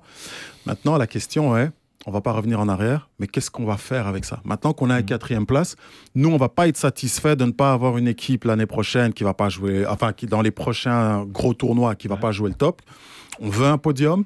Maintenant, 0.68 0.96
la 0.96 1.08
question 1.08 1.58
est, 1.58 1.72
on 2.06 2.12
va 2.12 2.22
pas 2.22 2.34
revenir 2.34 2.60
en 2.60 2.70
arrière, 2.70 3.10
mais 3.18 3.26
qu'est-ce 3.26 3.50
qu'on 3.50 3.66
va 3.66 3.78
faire 3.78 4.06
avec 4.06 4.26
ça? 4.26 4.42
Maintenant 4.44 4.74
qu'on 4.74 4.92
a 4.92 5.00
une 5.00 5.06
quatrième 5.06 5.48
place, 5.48 5.76
nous, 6.14 6.30
on 6.30 6.38
va 6.38 6.50
pas 6.50 6.68
être 6.68 6.78
satisfait 6.78 7.36
de 7.36 7.46
ne 7.46 7.52
pas 7.52 7.74
avoir 7.74 7.98
une 7.98 8.08
équipe 8.08 8.44
l'année 8.44 8.68
prochaine 8.68 9.12
qui 9.12 9.24
va 9.24 9.34
pas 9.34 9.50
jouer, 9.50 9.88
enfin, 9.88 10.14
qui 10.14 10.28
dans 10.28 10.44
les 10.44 10.52
prochains 10.52 11.26
gros 11.26 11.56
tournois, 11.56 11.96
qui 11.96 12.08
va 12.08 12.18
pas 12.18 12.32
jouer 12.32 12.50
le 12.50 12.56
top. 12.56 12.84
On 13.40 13.50
veut 13.50 13.66
un 13.66 13.80
podium. 13.80 14.24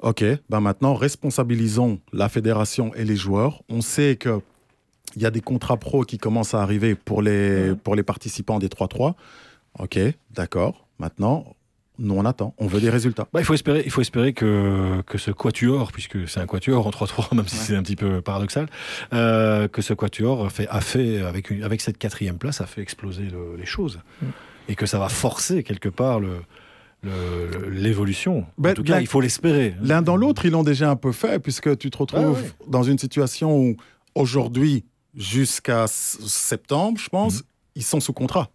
Ok, 0.00 0.24
ben 0.50 0.60
maintenant, 0.60 0.94
responsabilisons 0.94 2.00
la 2.12 2.28
fédération 2.28 2.92
et 2.94 3.04
les 3.04 3.16
joueurs. 3.16 3.62
On 3.68 3.82
sait 3.82 4.16
que 4.16 4.40
il 5.14 5.22
y 5.22 5.26
a 5.26 5.30
des 5.30 5.40
contrats 5.40 5.76
pro 5.76 6.02
qui 6.02 6.18
commencent 6.18 6.54
à 6.54 6.60
arriver 6.60 6.96
pour 6.96 7.22
les, 7.22 7.76
pour 7.84 7.94
les 7.94 8.02
participants 8.02 8.58
des 8.58 8.66
3-3. 8.66 9.14
Ok, 9.78 9.98
d'accord. 10.32 10.88
Maintenant, 10.98 11.54
nous, 11.98 12.14
on 12.14 12.24
attend. 12.24 12.54
On 12.58 12.66
veut 12.66 12.80
des 12.80 12.90
résultats. 12.90 13.28
Bah, 13.32 13.40
il 13.40 13.44
faut 13.44 13.54
espérer, 13.54 13.82
il 13.84 13.90
faut 13.90 14.00
espérer 14.00 14.32
que, 14.32 15.00
que 15.06 15.16
ce 15.18 15.30
quatuor, 15.30 15.92
puisque 15.92 16.28
c'est 16.28 16.40
un 16.40 16.46
quatuor 16.46 16.86
en 16.86 16.90
3-3, 16.90 17.34
même 17.36 17.46
si 17.46 17.56
c'est 17.56 17.76
un 17.76 17.82
petit 17.82 17.96
peu 17.96 18.20
paradoxal, 18.20 18.68
euh, 19.12 19.68
que 19.68 19.80
ce 19.82 19.94
quatuor 19.94 20.46
a 20.46 20.50
fait, 20.50 20.66
a 20.68 20.80
fait 20.80 21.20
avec, 21.22 21.50
une- 21.50 21.62
avec 21.62 21.80
cette 21.80 21.98
quatrième 21.98 22.38
place, 22.38 22.60
a 22.60 22.66
fait 22.66 22.80
exploser 22.82 23.24
le- 23.24 23.56
les 23.56 23.66
choses. 23.66 24.00
Et 24.68 24.74
que 24.76 24.86
ça 24.86 24.98
va 24.98 25.08
forcer 25.08 25.62
quelque 25.62 25.88
part 25.88 26.20
le- 26.20 26.40
l'évolution. 27.70 28.46
Ben, 28.58 28.70
en 28.70 28.74
tout 28.74 28.82
cas, 28.82 29.00
il 29.00 29.06
faut 29.06 29.20
l'espérer. 29.20 29.74
L'un 29.82 30.02
dans 30.02 30.16
l'autre, 30.16 30.46
ils 30.46 30.50
l'ont 30.52 30.62
déjà 30.62 30.90
un 30.90 30.96
peu 30.96 31.12
fait, 31.12 31.38
puisque 31.38 31.76
tu 31.78 31.90
te 31.90 31.98
retrouves 31.98 32.38
Ah 32.38 32.42
ouais. 32.42 32.50
dans 32.68 32.82
une 32.82 32.98
situation 32.98 33.56
où, 33.58 33.76
aujourd'hui, 34.14 34.84
jusqu'à 35.14 35.84
septembre, 35.86 36.98
je 36.98 37.08
pense, 37.08 37.44
ils 37.74 37.82
sont 37.84 38.00
sous 38.00 38.12
contrat. 38.12 38.48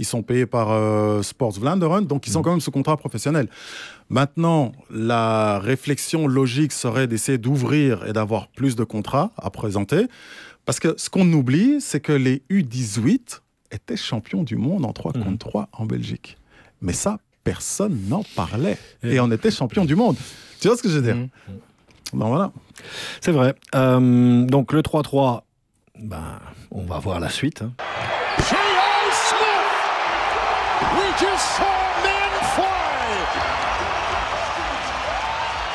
Ils 0.00 0.06
sont 0.06 0.22
payés 0.22 0.46
par 0.46 0.68
euh, 0.72 1.20
Sports 1.22 1.52
Vlaanderen, 1.60 2.06
donc 2.06 2.26
ils 2.26 2.32
sont 2.32 2.40
quand 2.40 2.52
même 2.52 2.60
sous 2.62 2.70
contrat 2.70 2.96
professionnel. 2.96 3.48
Maintenant, 4.08 4.72
la 4.90 5.58
réflexion 5.58 6.26
logique 6.26 6.72
serait 6.72 7.06
d'essayer 7.06 7.36
d'ouvrir 7.36 8.06
et 8.06 8.14
d'avoir 8.14 8.48
plus 8.48 8.76
de 8.76 8.82
contrats 8.84 9.30
à 9.36 9.50
présenter. 9.50 10.06
Parce 10.64 10.80
que 10.80 10.94
ce 10.96 11.10
qu'on 11.10 11.30
oublie, 11.34 11.82
c'est 11.82 12.00
que 12.00 12.12
les 12.12 12.42
U18 12.50 13.40
étaient 13.72 13.96
champions 13.98 14.42
du 14.42 14.56
monde 14.56 14.86
en 14.86 14.92
3 14.94 15.12
Mhm. 15.14 15.22
contre 15.24 15.38
3 15.50 15.68
en 15.72 15.84
Belgique. 15.84 16.38
Mais 16.80 16.94
ça, 16.94 17.18
personne 17.44 17.98
n'en 18.08 18.22
parlait. 18.34 18.78
Et- 19.02 19.20
on 19.20 19.30
était 19.30 19.50
champion 19.50 19.84
du 19.84 19.96
monde. 19.96 20.16
Tu 20.62 20.68
vois 20.68 20.78
ce 20.78 20.82
que 20.82 20.88
je 20.88 20.96
veux 20.98 21.02
dire? 21.02 21.16
Mhm. 21.16 21.28
Ben 22.14 22.26
voilà. 22.26 22.52
C'est 23.20 23.32
vrai. 23.32 23.54
Euh, 23.74 24.44
donc 24.46 24.72
le 24.72 24.82
3-3, 24.82 25.44
ben, 25.98 26.38
on 26.70 26.84
va 26.84 26.98
voir 26.98 27.20
la 27.20 27.28
suite. 27.28 27.60
hein. 27.62 27.72
J.O. 31.20 31.26
Smith! 31.26 31.26
We 31.26 31.26
just 31.26 31.56
saw 31.56 31.64
men 32.02 32.32
fly! 32.54 33.10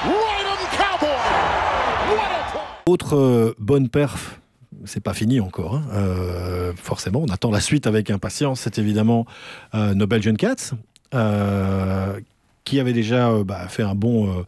Right 0.06 0.46
on 0.52 0.60
Cowboy! 0.76 2.16
What 2.16 2.32
a 2.32 2.52
play! 2.52 2.62
Autre 2.88 3.16
euh, 3.16 3.54
bonne 3.60 3.89
perf, 3.89 4.39
c'est 4.86 5.02
pas 5.02 5.14
fini 5.14 5.39
encore. 5.39 5.76
hein. 5.76 5.84
Euh, 5.93 6.74
forcément, 6.76 7.22
on 7.22 7.32
attend 7.32 7.52
la 7.52 7.60
suite 7.62 7.88
avec 7.88 8.10
impatience. 8.12 8.62
C'est 8.62 8.78
évidemment 8.80 9.26
euh, 9.74 9.93
nos 9.93 10.08
Belgian 10.08 10.36
Cats, 10.36 10.72
euh, 11.14 12.20
qui 12.64 12.80
avait 12.80 12.93
déjà 12.93 13.30
euh, 13.30 13.43
bah, 13.43 13.68
fait 13.68 13.84
un 13.84 13.96
bon, 13.96 14.30
euh, 14.39 14.43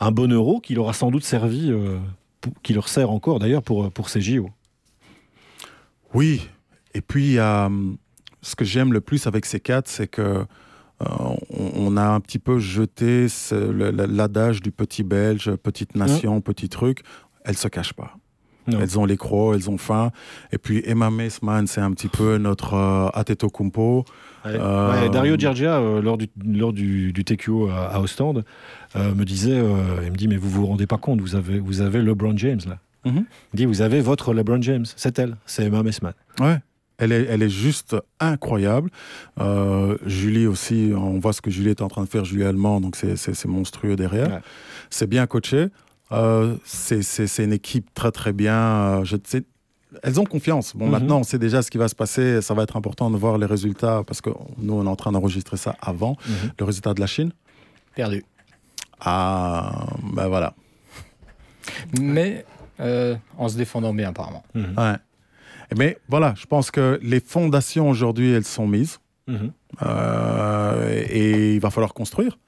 un 0.00 0.10
bon 0.12 0.30
euro, 0.32 0.60
qui 0.60 0.74
leur 0.74 0.88
a 0.88 0.92
sans 0.92 1.10
doute 1.10 1.24
servi, 1.24 1.70
euh, 1.70 1.98
pour- 2.40 2.52
qui 2.62 2.72
leur 2.72 2.88
sert 2.88 3.10
encore 3.10 3.38
d'ailleurs 3.40 3.62
pour, 3.62 3.90
pour 3.90 4.08
ces 4.08 4.20
JO. 4.20 4.50
Oui. 6.14 6.48
Et 6.94 7.00
puis, 7.00 7.26
il 7.26 7.32
y 7.34 7.38
a, 7.38 7.66
hum, 7.66 7.96
ce 8.48 8.56
que 8.56 8.64
j'aime 8.64 8.92
le 8.92 9.00
plus 9.00 9.26
avec 9.26 9.44
ces 9.46 9.60
quatre, 9.60 9.88
c'est 9.88 10.08
que 10.08 10.22
euh, 10.22 10.44
on, 11.50 11.96
a 11.96 12.08
un 12.08 12.20
petit 12.20 12.38
peu 12.38 12.58
jeté 12.58 13.26
l'adage 13.52 14.62
du 14.62 14.72
petit 14.72 15.04
Belge, 15.04 15.54
petite 15.56 15.94
nation, 15.94 16.40
petit 16.40 16.68
truc. 16.68 17.02
Elles 17.44 17.56
se 17.56 17.68
cachent 17.68 17.92
pas. 17.92 18.14
Non. 18.66 18.80
Elles 18.80 18.98
ont 18.98 19.06
les 19.06 19.16
crocs, 19.16 19.54
elles 19.54 19.70
ont 19.70 19.78
faim. 19.78 20.10
Et 20.52 20.58
puis 20.58 20.82
Emma 20.84 21.10
Meisman, 21.10 21.66
c'est 21.66 21.80
un 21.80 21.92
petit 21.92 22.08
peu 22.08 22.36
notre 22.36 22.74
euh, 22.74 23.08
Ateto 23.14 23.48
Kumpo. 23.48 24.04
Ouais. 24.44 24.52
Euh, 24.54 25.02
Ouais, 25.02 25.08
Dario 25.08 25.38
Giorgia, 25.38 25.78
euh, 25.78 26.02
lors, 26.02 26.18
du, 26.18 26.28
lors 26.44 26.72
du, 26.72 27.12
du 27.12 27.24
TQO 27.24 27.68
à, 27.68 27.94
à 27.94 28.00
Ostende, 28.00 28.44
me 28.96 29.24
disait, 29.24 29.62
il 30.04 30.10
me 30.10 30.16
dit, 30.16 30.28
mais 30.28 30.36
vous 30.36 30.50
vous 30.50 30.66
rendez 30.66 30.86
pas 30.86 30.98
compte, 30.98 31.20
vous 31.20 31.34
avez, 31.36 31.60
vous 31.60 31.80
avez 31.80 32.02
LeBron 32.02 32.36
James 32.36 32.60
là. 32.66 32.78
Mhm. 33.04 33.24
Il 33.54 33.56
dit, 33.56 33.64
vous 33.66 33.80
avez 33.82 34.00
votre 34.00 34.34
LeBron 34.34 34.60
James, 34.60 34.84
c'est 34.96 35.18
elle, 35.18 35.36
c'est 35.46 35.64
Emma 35.64 35.82
Messman. 35.82 36.12
Ouais. 36.40 36.58
Elle 36.98 37.12
est, 37.12 37.26
elle 37.28 37.42
est 37.42 37.48
juste 37.48 37.96
incroyable. 38.20 38.90
Euh, 39.40 39.96
Julie 40.04 40.46
aussi, 40.46 40.92
on 40.96 41.18
voit 41.20 41.32
ce 41.32 41.40
que 41.40 41.50
Julie 41.50 41.70
est 41.70 41.80
en 41.82 41.88
train 41.88 42.02
de 42.02 42.08
faire, 42.08 42.24
Julie 42.24 42.44
Allemand, 42.44 42.80
donc 42.80 42.96
c'est- 42.96 43.44
monstrueux 43.46 43.94
derrière. 43.96 44.28
Ouais. 44.30 44.40
C'est 44.90 45.06
bien 45.06 45.26
coaché. 45.26 45.68
Euh, 46.10 46.56
c'est 46.64 47.02
c'est- 47.02 47.26
c'est 47.26 47.44
une 47.44 47.52
équipe 47.52 47.92
très 47.94 48.10
très 48.10 48.32
bien. 48.32 48.54
euh, 48.54 49.04
je 49.04 49.16
sais- 49.24 49.44
elles 50.02 50.18
ont 50.20 50.24
confiance. 50.24 50.74
Bon, 50.74 50.86
Mhm. 50.86 50.90
maintenant, 50.92 51.18
on 51.20 51.22
sait 51.22 51.38
déjà 51.38 51.62
ce 51.62 51.70
qui 51.70 51.78
va 51.78 51.86
se 51.88 51.94
passer. 51.94 52.42
Ça 52.42 52.52
va 52.54 52.62
être 52.64 52.76
important 52.76 53.10
de 53.10 53.16
voir 53.16 53.38
les 53.38 53.46
résultats 53.46 54.02
parce 54.06 54.20
que 54.20 54.30
nous, 54.58 54.74
on 54.74 54.84
est 54.84 54.88
en 54.88 54.96
train 54.96 55.12
d'enregistrer 55.12 55.56
ça 55.56 55.76
avant 55.80 56.16
le 56.58 56.64
résultat 56.64 56.94
de 56.94 57.00
la 57.00 57.06
Chine. 57.06 57.32
Perdu. 57.94 58.24
Ah, 59.00 59.86
ben 60.14 60.26
voilà. 60.28 60.54
Mais 62.00 62.44
euh, 62.80 63.16
en 63.36 63.48
se 63.48 63.56
défendant 63.56 63.92
bien, 63.94 64.08
apparemment. 64.10 64.42
Mhm. 64.54 64.74
Ouais. 64.76 64.96
Mais 65.76 65.98
voilà, 66.08 66.34
je 66.36 66.46
pense 66.46 66.70
que 66.70 66.98
les 67.02 67.20
fondations 67.20 67.88
aujourd'hui, 67.90 68.30
elles 68.32 68.44
sont 68.44 68.66
mises. 68.66 68.98
Mhm. 69.26 69.52
Euh, 69.82 71.04
et 71.10 71.54
il 71.54 71.60
va 71.60 71.70
falloir 71.70 71.92
construire. 71.94 72.38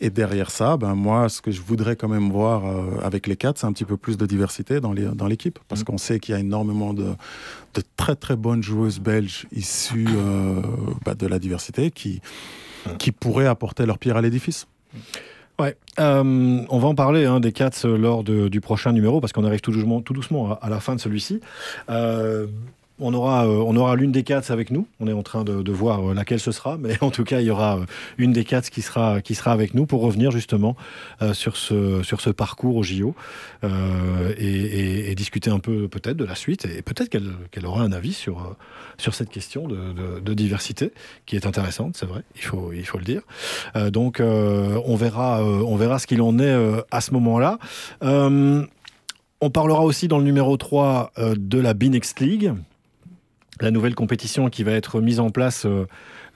Et 0.00 0.10
derrière 0.10 0.50
ça, 0.50 0.76
ben 0.76 0.94
moi, 0.96 1.28
ce 1.28 1.40
que 1.40 1.52
je 1.52 1.62
voudrais 1.62 1.94
quand 1.94 2.08
même 2.08 2.30
voir 2.30 2.66
euh, 2.66 2.98
avec 3.04 3.28
les 3.28 3.36
quatre, 3.36 3.58
c'est 3.58 3.66
un 3.66 3.72
petit 3.72 3.84
peu 3.84 3.96
plus 3.96 4.16
de 4.16 4.26
diversité 4.26 4.80
dans 4.80 4.92
les- 4.92 5.04
dans 5.14 5.28
l'équipe. 5.28 5.60
Parce 5.68 5.82
Mhm. 5.82 5.84
qu'on 5.86 5.98
sait 5.98 6.18
qu'il 6.18 6.34
y 6.34 6.36
a 6.36 6.40
énormément 6.40 6.92
de, 6.92 7.04
de 7.74 7.82
très 7.96 8.16
très 8.16 8.34
bonnes 8.34 8.62
joueuses 8.62 8.98
belges 8.98 9.46
issues 9.52 10.08
euh, 10.08 10.60
bah, 11.04 11.14
de 11.14 11.26
la 11.28 11.38
diversité 11.38 11.92
qui, 11.92 12.20
qui 12.98 13.12
pourraient 13.12 13.46
apporter 13.46 13.86
leur 13.86 13.98
pierre 13.98 14.16
à 14.16 14.20
l'édifice. 14.22 14.66
Ouais, 15.60 15.76
euh, 16.00 16.64
on 16.68 16.78
va 16.78 16.88
en 16.88 16.94
parler 16.96 17.26
hein, 17.26 17.38
des 17.38 17.52
Cats 17.52 17.70
euh, 17.84 17.96
lors 17.96 18.24
du 18.24 18.60
prochain 18.60 18.92
numéro 18.92 19.20
parce 19.20 19.32
qu'on 19.32 19.44
arrive 19.44 19.60
tout 19.60 19.70
doucement, 19.70 20.00
tout 20.00 20.12
doucement 20.12 20.52
à, 20.52 20.54
à 20.62 20.68
la 20.68 20.80
fin 20.80 20.96
de 20.96 21.00
celui-ci. 21.00 21.40
Euh, 21.90 22.46
on 23.00 23.12
aura, 23.12 23.46
euh, 23.46 23.62
on 23.66 23.76
aura 23.76 23.96
l'une 23.96 24.12
des 24.12 24.22
Cats 24.22 24.42
avec 24.50 24.70
nous. 24.70 24.86
On 25.00 25.08
est 25.08 25.12
en 25.12 25.22
train 25.22 25.44
de, 25.44 25.72
voir 25.72 26.10
euh, 26.10 26.14
laquelle 26.14 26.40
ce 26.40 26.52
sera, 26.52 26.76
mais 26.78 26.96
en 27.02 27.10
tout 27.10 27.24
cas, 27.24 27.40
il 27.40 27.46
y 27.46 27.50
aura 27.50 27.78
euh, 27.78 27.86
une 28.18 28.32
des 28.32 28.44
Cats 28.44 28.62
qui 28.62 28.82
sera, 28.82 29.20
avec 29.46 29.74
nous 29.74 29.86
pour 29.86 30.02
revenir 30.02 30.30
justement 30.30 30.76
sur, 31.32 31.56
ce, 31.56 32.30
parcours 32.30 32.76
au 32.76 32.82
JO 32.82 33.14
et, 33.62 35.14
discuter 35.14 35.50
un 35.50 35.60
peu 35.60 35.88
peut-être 35.88 36.16
de 36.16 36.24
la 36.24 36.34
suite 36.34 36.64
et 36.64 36.82
peut-être 36.82 37.08
qu'elle 37.08 37.66
aura 37.66 37.82
un 37.82 37.92
avis 37.92 38.12
sur, 38.12 38.56
sur 38.98 39.14
cette 39.14 39.30
question 39.30 39.68
de, 39.68 40.20
de- 40.20 40.34
diversité 40.34 40.92
qui 41.26 41.36
est 41.36 41.46
intéressante, 41.46 41.96
c'est 41.96 42.06
vrai, 42.06 42.22
il 42.34 42.42
faut, 42.42 42.72
il 42.72 42.84
le 42.98 43.04
dire. 43.04 43.22
Donc 43.92 44.20
on, 44.20 44.96
verra, 44.96 45.98
ce 45.98 46.06
qu'il 46.06 46.20
en 46.22 46.38
est 46.38 46.82
à 46.90 47.00
ce 47.00 47.12
moment-là. 47.12 47.58
On 49.44 49.50
parlera 49.50 49.82
aussi 49.82 50.08
dans 50.08 50.16
le 50.16 50.24
numéro 50.24 50.56
3 50.56 51.12
euh, 51.18 51.34
de 51.36 51.58
la 51.58 51.74
Binext 51.74 52.18
League, 52.20 52.54
la 53.60 53.70
nouvelle 53.70 53.94
compétition 53.94 54.48
qui 54.48 54.62
va 54.62 54.72
être 54.72 55.00
mise 55.00 55.20
en 55.20 55.30
place 55.30 55.66
euh, 55.66 55.86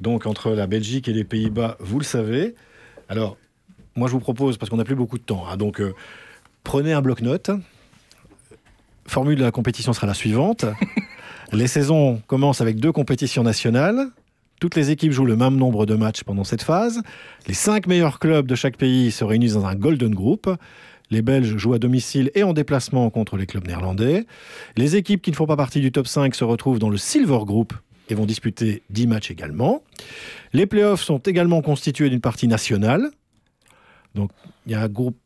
donc 0.00 0.26
entre 0.26 0.50
la 0.50 0.66
Belgique 0.66 1.08
et 1.08 1.12
les 1.12 1.24
Pays-Bas, 1.24 1.76
vous 1.80 1.98
le 1.98 2.04
savez. 2.04 2.54
Alors, 3.08 3.36
moi 3.96 4.08
je 4.08 4.12
vous 4.12 4.20
propose, 4.20 4.58
parce 4.58 4.70
qu'on 4.70 4.76
n'a 4.76 4.84
plus 4.84 4.94
beaucoup 4.94 5.18
de 5.18 5.22
temps, 5.22 5.44
hein, 5.48 5.56
donc 5.56 5.80
euh, 5.80 5.94
prenez 6.64 6.92
un 6.92 7.02
bloc-notes. 7.02 7.50
Formule 9.06 9.38
de 9.38 9.44
la 9.44 9.50
compétition 9.50 9.92
sera 9.92 10.06
la 10.06 10.14
suivante. 10.14 10.66
les 11.52 11.66
saisons 11.66 12.22
commencent 12.26 12.60
avec 12.60 12.78
deux 12.78 12.92
compétitions 12.92 13.42
nationales. 13.42 14.08
Toutes 14.60 14.74
les 14.74 14.90
équipes 14.90 15.12
jouent 15.12 15.24
le 15.24 15.36
même 15.36 15.56
nombre 15.56 15.86
de 15.86 15.94
matchs 15.94 16.24
pendant 16.24 16.44
cette 16.44 16.62
phase. 16.62 17.00
Les 17.46 17.54
cinq 17.54 17.86
meilleurs 17.86 18.18
clubs 18.18 18.46
de 18.46 18.54
chaque 18.54 18.76
pays 18.76 19.10
se 19.12 19.24
réunissent 19.24 19.54
dans 19.54 19.66
un 19.66 19.74
Golden 19.74 20.14
Group. 20.14 20.50
Les 21.10 21.22
Belges 21.22 21.56
jouent 21.56 21.74
à 21.74 21.78
domicile 21.78 22.30
et 22.34 22.42
en 22.42 22.52
déplacement 22.52 23.08
contre 23.10 23.36
les 23.36 23.46
clubs 23.46 23.66
néerlandais. 23.66 24.26
Les 24.76 24.96
équipes 24.96 25.22
qui 25.22 25.30
ne 25.30 25.36
font 25.36 25.46
pas 25.46 25.56
partie 25.56 25.80
du 25.80 25.92
top 25.92 26.06
5 26.06 26.34
se 26.34 26.44
retrouvent 26.44 26.78
dans 26.78 26.90
le 26.90 26.98
Silver 26.98 27.40
Group 27.44 27.72
et 28.10 28.14
vont 28.14 28.26
disputer 28.26 28.82
10 28.90 29.06
matchs 29.06 29.30
également. 29.30 29.82
Les 30.52 30.66
playoffs 30.66 31.02
sont 31.02 31.18
également 31.18 31.62
constitués 31.62 32.10
d'une 32.10 32.20
partie 32.20 32.48
nationale. 32.48 33.10
Donc 34.14 34.30
il 34.66 34.72
y 34.72 34.74
a 34.74 34.82
un 34.82 34.88
groupe 34.88 35.16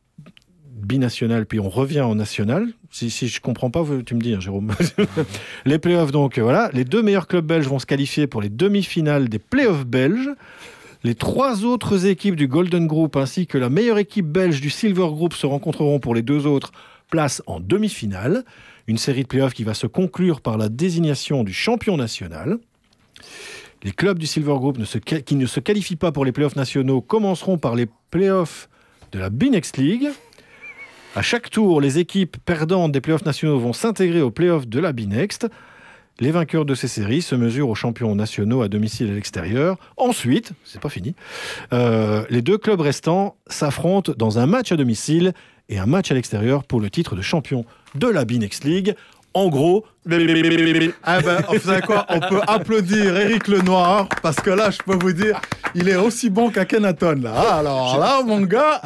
binational, 0.83 1.45
puis 1.45 1.59
on 1.59 1.69
revient 1.69 2.01
en 2.01 2.15
national. 2.15 2.67
Si, 2.91 3.09
si 3.09 3.27
je 3.27 3.41
comprends 3.41 3.69
pas, 3.69 3.83
tu 4.05 4.15
me 4.15 4.21
dis, 4.21 4.33
hein, 4.33 4.39
Jérôme. 4.39 4.73
les 5.65 5.79
playoffs, 5.79 6.11
donc 6.11 6.37
voilà. 6.39 6.69
Les 6.73 6.83
deux 6.83 7.01
meilleurs 7.01 7.27
clubs 7.27 7.45
belges 7.45 7.67
vont 7.67 7.79
se 7.79 7.85
qualifier 7.85 8.27
pour 8.27 8.41
les 8.41 8.49
demi-finales 8.49 9.29
des 9.29 9.39
playoffs 9.39 9.85
belges. 9.85 10.29
Les 11.05 11.15
trois 11.15 11.65
autres 11.65 12.05
équipes 12.05 12.37
du 12.37 12.47
Golden 12.47 12.87
Group 12.87 13.17
ainsi 13.17 13.45
que 13.45 13.57
la 13.57 13.69
meilleure 13.69 13.97
équipe 13.97 14.25
belge 14.25 14.61
du 14.61 14.69
Silver 14.69 15.07
Group 15.09 15.33
se 15.33 15.45
rencontreront 15.45 15.99
pour 15.99 16.15
les 16.15 16.21
deux 16.21 16.47
autres 16.47 16.71
places 17.09 17.43
en 17.45 17.59
demi-finale. 17.59 18.45
Une 18.87 18.97
série 18.97 19.23
de 19.23 19.27
playoffs 19.27 19.53
qui 19.53 19.65
va 19.65 19.73
se 19.73 19.85
conclure 19.85 20.39
par 20.39 20.57
la 20.57 20.69
désignation 20.69 21.43
du 21.43 21.51
champion 21.51 21.97
national. 21.97 22.57
Les 23.83 23.91
clubs 23.91 24.17
du 24.17 24.25
Silver 24.25 24.53
Group 24.53 24.77
qui 25.25 25.35
ne 25.35 25.45
se 25.45 25.59
qualifient 25.59 25.97
pas 25.97 26.13
pour 26.13 26.23
les 26.23 26.31
playoffs 26.31 26.55
nationaux 26.55 27.01
commenceront 27.01 27.57
par 27.57 27.75
les 27.75 27.87
playoffs 28.09 28.69
de 29.11 29.19
la 29.19 29.29
B-Next 29.29 29.75
League. 29.75 30.09
À 31.17 31.21
chaque 31.21 31.49
tour, 31.49 31.81
les 31.81 31.99
équipes 31.99 32.37
perdantes 32.45 32.93
des 32.93 33.01
playoffs 33.01 33.25
nationaux 33.25 33.59
vont 33.59 33.73
s'intégrer 33.73 34.21
aux 34.21 34.31
playoffs 34.31 34.67
de 34.67 34.79
la 34.79 34.93
B-Next. 34.93 35.49
Les 36.19 36.31
vainqueurs 36.31 36.65
de 36.65 36.75
ces 36.75 36.87
séries 36.87 37.21
se 37.21 37.35
mesurent 37.35 37.69
aux 37.69 37.75
champions 37.75 38.13
nationaux 38.15 38.61
à 38.61 38.67
domicile 38.67 39.07
et 39.07 39.11
à 39.11 39.15
l'extérieur. 39.15 39.77
Ensuite, 39.97 40.51
c'est 40.63 40.79
pas 40.79 40.89
fini, 40.89 41.15
euh, 41.73 42.23
les 42.29 42.41
deux 42.41 42.57
clubs 42.57 42.79
restants 42.79 43.35
s'affrontent 43.47 44.13
dans 44.15 44.37
un 44.37 44.45
match 44.45 44.71
à 44.71 44.75
domicile 44.75 45.33
et 45.69 45.79
un 45.79 45.85
match 45.87 46.11
à 46.11 46.13
l'extérieur 46.13 46.63
pour 46.65 46.79
le 46.81 46.89
titre 46.89 47.15
de 47.15 47.21
champion 47.21 47.65
de 47.95 48.07
la 48.07 48.25
B-Next 48.25 48.63
League. 48.63 48.95
En 49.33 49.49
gros, 49.49 49.83
Ah 51.03 51.19
ben, 51.21 51.41
vous 51.49 51.57
savez 51.59 51.81
quoi 51.81 52.05
On 52.09 52.19
peut 52.19 52.41
applaudir 52.45 53.17
Eric 53.17 53.47
Lenoir 53.47 54.07
parce 54.21 54.35
que 54.35 54.51
là, 54.51 54.69
je 54.69 54.77
peux 54.85 54.95
vous 54.95 55.13
dire, 55.13 55.41
il 55.73 55.89
est 55.89 55.95
aussi 55.95 56.29
bon 56.29 56.51
qu'Akhenaton 56.51 57.19
là. 57.23 57.33
Ah, 57.35 57.57
alors 57.57 57.97
là, 57.99 58.21
mon 58.23 58.41
gars, 58.41 58.79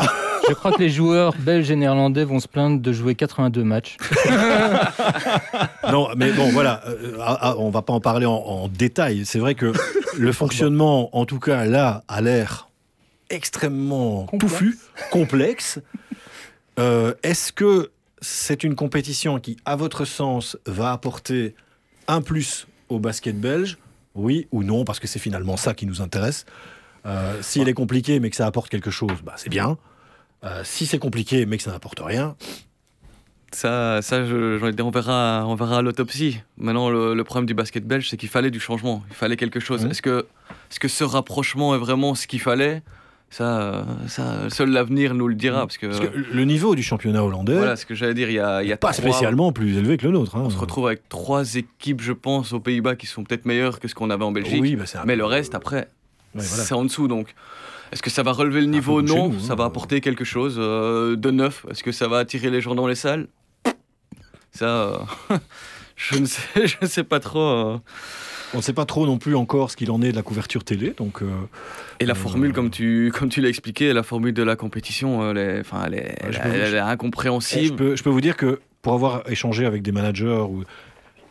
Je 0.50 0.54
crois 0.54 0.72
que 0.72 0.80
les 0.80 0.90
joueurs 0.90 1.34
belges 1.38 1.70
et 1.72 1.76
néerlandais 1.76 2.24
vont 2.24 2.40
se 2.40 2.48
plaindre 2.48 2.80
de 2.82 2.94
jouer 2.94 3.16
82 3.16 3.64
matchs. 3.64 3.98
non, 5.92 6.10
mais 6.16 6.32
bon, 6.32 6.50
voilà, 6.52 6.82
euh, 6.88 7.18
ah, 7.22 7.38
ah, 7.42 7.56
on 7.58 7.70
va 7.70 7.82
pas 7.82 7.94
en 7.94 8.00
parler 8.00 8.26
en, 8.26 8.34
en 8.36 8.68
détail. 8.68 9.26
C'est 9.26 9.40
vrai 9.40 9.56
que 9.56 9.72
le 10.18 10.32
fonctionnement, 10.32 11.16
en 11.18 11.26
tout 11.26 11.40
cas 11.40 11.66
là, 11.66 12.04
a 12.08 12.22
l'air 12.22 12.70
extrêmement 13.30 14.26
Complexe. 14.26 14.54
touffu, 14.54 14.78
complexe. 15.12 15.80
Euh, 16.80 17.14
Est-ce 17.24 17.52
que 17.52 17.92
c'est 18.22 18.64
une 18.64 18.76
compétition 18.76 19.40
qui, 19.40 19.58
à 19.66 19.76
votre 19.76 20.06
sens, 20.06 20.58
va 20.66 20.92
apporter 20.92 21.56
un 22.08 22.22
plus 22.22 22.68
au 22.90 23.00
basket 23.00 23.40
belge? 23.40 23.78
Oui 24.16 24.48
ou 24.52 24.64
non 24.64 24.86
Parce 24.86 25.00
que 25.00 25.08
c'est 25.08 25.20
finalement 25.20 25.58
ça 25.58 25.74
qui 25.74 25.86
nous 25.86 26.02
intéresse. 26.02 26.46
Euh, 27.06 27.38
si 27.42 27.62
elle 27.62 27.70
est 27.70 27.74
compliquée 27.74 28.20
mais 28.20 28.30
que 28.30 28.36
ça 28.36 28.46
apporte 28.48 28.70
quelque 28.70 28.92
chose, 28.92 29.18
bah, 29.24 29.34
c'est 29.38 29.50
bien. 29.50 29.78
Euh, 30.44 30.62
si 30.64 30.86
c'est 30.86 31.00
compliqué 31.00 31.46
mais 31.46 31.58
que 31.58 31.64
ça 31.64 31.72
n'apporte 31.72 32.00
rien, 32.00 32.36
Ça, 33.54 34.02
ça 34.02 34.26
je- 34.26 34.58
j'en 34.60 34.68
ai 34.68 34.74
dit, 34.74 34.82
on 34.82 34.92
verra, 34.92 35.46
on 35.48 35.56
verra 35.56 35.78
à 35.78 35.82
l'autopsie. 35.82 36.42
Maintenant, 36.58 36.90
le, 36.90 37.14
le 37.14 37.24
problème 37.24 37.46
du 37.46 37.54
basket 37.54 37.86
belge, 37.88 38.10
c'est 38.10 38.18
qu'il 38.18 38.28
fallait 38.30 38.52
du 38.52 38.60
changement. 38.60 39.04
Il 39.10 39.16
fallait 39.16 39.38
quelque 39.38 39.60
chose. 39.62 39.86
Mhm. 39.86 39.92
Est-ce 39.92 40.02
que, 40.02 40.26
est 40.72 40.80
que 40.80 40.88
ce 40.90 41.04
rapprochement 41.06 41.74
est 41.74 41.78
vraiment 41.78 42.14
ce 42.14 42.28
qu'il 42.28 42.42
fallait? 42.42 42.84
Ça, 43.30 43.86
ça, 44.08 44.50
seul 44.50 44.70
l'avenir 44.70 45.14
nous 45.14 45.28
le 45.30 45.36
dira. 45.36 45.62
Parce 45.62 45.78
que, 45.78 45.88
parce 45.88 46.00
que 46.02 46.08
le 46.34 46.44
niveau 46.46 46.76
du 46.76 46.84
championnat 46.84 47.24
hollandais, 47.24 47.56
voilà 47.58 47.76
ce 47.78 47.86
que 47.86 47.96
j'allais 47.96 48.14
dire. 48.14 48.30
Il 48.30 48.36
y 48.36 48.40
a, 48.40 48.64
il 48.64 48.70
y 48.70 48.74
a 48.74 48.78
pas 48.78 48.92
trois- 48.92 49.02
spécialement 49.12 49.52
plus 49.54 49.78
élevé 49.78 49.98
que 49.98 50.06
le 50.06 50.12
nôtre. 50.14 50.36
hein. 50.36 50.44
On 50.46 50.50
se 50.50 50.58
retrouve 50.58 50.88
avec 50.88 51.08
trois 51.10 51.56
équipes, 51.56 52.02
je 52.02 52.14
pense, 52.14 52.52
aux 52.54 52.60
Pays-Bas 52.60 52.96
qui 52.96 53.06
sont 53.08 53.24
peut-être 53.24 53.46
meilleures 53.46 53.80
que 53.80 53.88
ce 53.88 53.96
qu'on 53.96 54.10
avait 54.10 54.24
en 54.26 54.32
Belgique. 54.34 54.62
Oui, 54.62 54.76
bah, 54.76 54.84
Mais 55.06 55.16
le 55.16 55.26
reste, 55.26 55.56
après, 55.56 55.88
Ouais, 56.36 56.44
voilà. 56.44 56.64
c'est 56.64 56.74
en 56.74 56.84
dessous. 56.84 57.08
Donc, 57.08 57.34
est-ce 57.92 58.02
que 58.02 58.10
ça 58.10 58.24
va 58.24 58.32
relever 58.32 58.62
le 58.62 58.68
niveau 58.68 58.98
comme 58.98 59.08
chez 59.08 59.16
Non. 59.16 59.30
nous, 59.30 59.40
ça 59.40 59.54
hein. 59.54 59.56
va 59.56 59.66
apporter 59.66 60.02
quelque 60.02 60.24
chose 60.26 60.56
euh, 60.60 61.16
de 61.16 61.32
neuf? 61.32 61.66
Est-ce 61.70 61.84
que 61.84 61.92
ça 61.92 62.08
va 62.08 62.18
attirer 62.20 62.50
les 62.50 62.62
gens 62.62 62.76
dans 62.76 62.88
les 62.88 62.96
salles? 62.96 63.28
Ça, 64.52 64.66
euh, 64.66 64.98
je 65.96 66.18
ne 66.18 66.26
sais, 66.26 66.68
je 66.68 66.76
ne 66.82 66.88
sais 66.88 67.04
pas 67.04 67.20
trop. 67.20 67.40
euh. 67.40 67.78
On 68.54 68.58
ne 68.58 68.62
sait 68.62 68.72
pas 68.74 68.86
trop 68.86 69.06
non 69.06 69.18
plus 69.18 69.36
encore 69.36 69.70
ce 69.72 69.76
qu'il 69.76 69.92
en 69.92 70.02
est 70.02 70.12
de 70.12 70.16
la 70.16 70.22
couverture 70.24 70.64
télé, 70.64 70.92
donc 70.98 71.22
euh, 71.22 71.28
Et 72.00 72.06
la 72.06 72.14
Euh, 72.14 72.16
formule, 72.16 72.54
comme 72.54 72.70
tu, 72.70 73.12
comme 73.14 73.28
tu 73.28 73.42
l'as 73.42 73.50
expliqué, 73.50 73.92
la 73.92 74.04
formule 74.04 74.34
de 74.34 74.42
la 74.44 74.56
compétition, 74.56 75.30
elle 75.30 75.38
est, 75.38 75.60
enfin, 75.60 75.84
elle 75.86 75.96
est, 75.96 76.24
Ouais, 76.24 76.32
je 76.32 76.38
elle- 76.38 76.44
peux- 76.44 76.56
elle 76.56 76.62
est 76.76 76.78
je 76.78 76.84
incompréhensible. 76.84 77.76
peux, 77.76 77.96
je 77.98 78.04
peux 78.04 78.10
vous 78.10 78.22
dire 78.22 78.38
que 78.38 78.62
pour 78.82 78.94
avoir 78.94 79.30
échangé 79.30 79.66
avec 79.66 79.82
des 79.82 79.92
managers, 79.92 80.46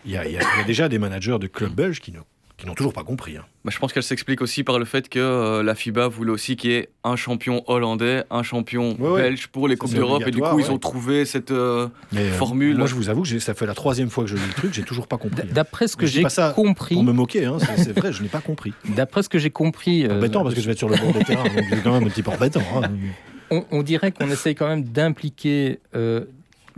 y, 0.04 0.10
y 0.10 0.14
il 0.26 0.32
y 0.32 0.36
a 0.38 0.64
déjà 0.66 0.90
des 0.90 0.98
managers 0.98 1.38
de 1.40 1.46
clubs 1.46 1.72
belges 1.74 2.00
qui 2.00 2.12
ne- 2.12 2.18
qui 2.58 2.66
n'ont 2.66 2.74
toujours 2.74 2.92
pas 2.94 3.04
compris. 3.04 3.36
hein. 3.36 3.44
Bah, 3.64 3.70
je 3.74 3.78
pense 3.78 3.92
qu'elle 3.92 4.02
s'explique 4.02 4.40
aussi 4.40 4.64
par 4.64 4.78
le 4.78 4.84
fait 4.84 5.08
que 5.10 5.18
euh, 5.18 5.62
la 5.62 5.74
FIBA 5.74 6.08
voulait 6.08 6.30
aussi 6.30 6.56
qu'il 6.56 6.70
y 6.70 6.74
ait 6.74 6.88
un 7.04 7.16
champion 7.16 7.62
hollandais, 7.66 8.24
un 8.30 8.42
champion 8.42 8.96
Ouais, 8.98 9.10
ouais. 9.10 9.22
belge 9.22 9.48
pour 9.48 9.68
les 9.68 9.76
Coupes 9.76 9.92
d'Europe. 9.92 10.22
Et 10.26 10.30
du 10.30 10.40
coup, 10.40 10.58
ils 10.58 10.70
ont 10.70 10.78
trouvé 10.78 11.24
cette. 11.26 11.50
euh, 11.50 11.88
Mais 12.12 12.20
euh, 12.20 12.32
Formule. 12.32 12.76
moi, 12.78 12.86
je 12.86 12.94
vous 12.94 13.08
avoue 13.10 13.22
que 13.22 13.38
ça 13.40 13.52
fait 13.54 13.66
la 13.66 13.74
troisième 13.74 14.08
fois 14.08 14.24
que 14.24 14.30
je 14.30 14.36
lis 14.36 14.46
le 14.46 14.54
truc, 14.54 14.72
j'ai 14.72 14.84
toujours 14.84 15.06
pas 15.06 15.18
compris. 15.18 15.42
hein. 15.42 15.52
D'après 15.52 15.86
ce 15.88 15.96
que 15.96 16.06
j'ai 16.06 16.22
compris, 16.54 16.94
Pour 16.94 17.04
me 17.04 17.12
moquer, 17.12 17.44
hein, 17.44 17.58
c'est 17.76 17.92
vrai, 17.98 18.12
je 18.12 18.22
n'ai 18.22 18.28
pas 18.28 18.40
compris. 18.40 18.72
d'après 18.88 19.22
ce 19.22 19.28
que 19.28 19.38
j'ai 19.38 19.50
compris, 19.50 20.06
euh, 20.06 20.16
Embêtant 20.16 20.42
parce 20.42 20.54
que 20.54 20.60
je 20.60 20.66
vais 20.66 20.72
être 20.72 20.78
sur 20.78 20.88
le 20.88 20.96
bord 20.96 21.12
des 21.12 21.24
terrains, 21.24 21.44
donc 21.44 21.64
c'est 21.68 21.82
quand 21.82 21.92
même 21.92 22.04
un 22.04 22.08
petit 22.10 22.22
peu 22.22 22.30
embêtant. 22.30 22.62
hein. 22.82 22.88
on, 23.50 23.64
on 23.70 23.82
dirait 23.82 24.12
qu'on 24.12 24.30
essaye 24.30 24.54
quand 24.54 24.66
même 24.68 24.82
d'impliquer 24.84 25.80
euh, 25.94 26.24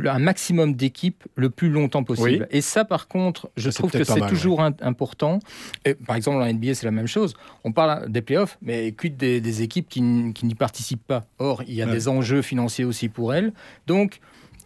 un 0.05 0.19
maximum 0.19 0.75
d'équipes 0.75 1.25
le 1.35 1.51
plus 1.51 1.71
longtemps 1.71 2.05
possible. 2.05 2.47
Et 2.51 2.61
ça, 2.61 2.85
par 2.85 3.09
contre, 3.09 3.51
je 3.57 3.71
Ça, 3.71 3.79
trouve 3.79 3.91
que 3.91 4.05
c'est 4.05 4.27
toujours 4.29 4.61
important. 4.63 5.41
Et, 5.85 5.95
par 5.95 6.17
exemple, 6.17 6.39
en 6.39 6.47
NBA, 6.53 6.75
c'est 6.75 6.87
la 6.87 6.93
même 6.93 7.07
chose. 7.09 7.35
On 7.65 7.73
parle 7.73 8.09
des 8.11 8.23
playoffs, 8.23 8.59
mais 8.63 8.93
quid 8.93 9.17
des, 9.17 9.41
des 9.41 9.63
équipes 9.63 9.89
qui, 9.89 10.01
n'y 10.03 10.55
participent 10.55 11.07
pas? 11.07 11.25
Or, 11.39 11.63
il 11.67 11.75
y 11.75 11.83
a 11.83 11.87
Ouais. 11.87 11.93
des 11.93 12.09
enjeux 12.09 12.43
financiers 12.43 12.85
aussi 12.85 13.09
pour 13.09 13.35
elles. 13.35 13.53
Donc, 13.87 14.21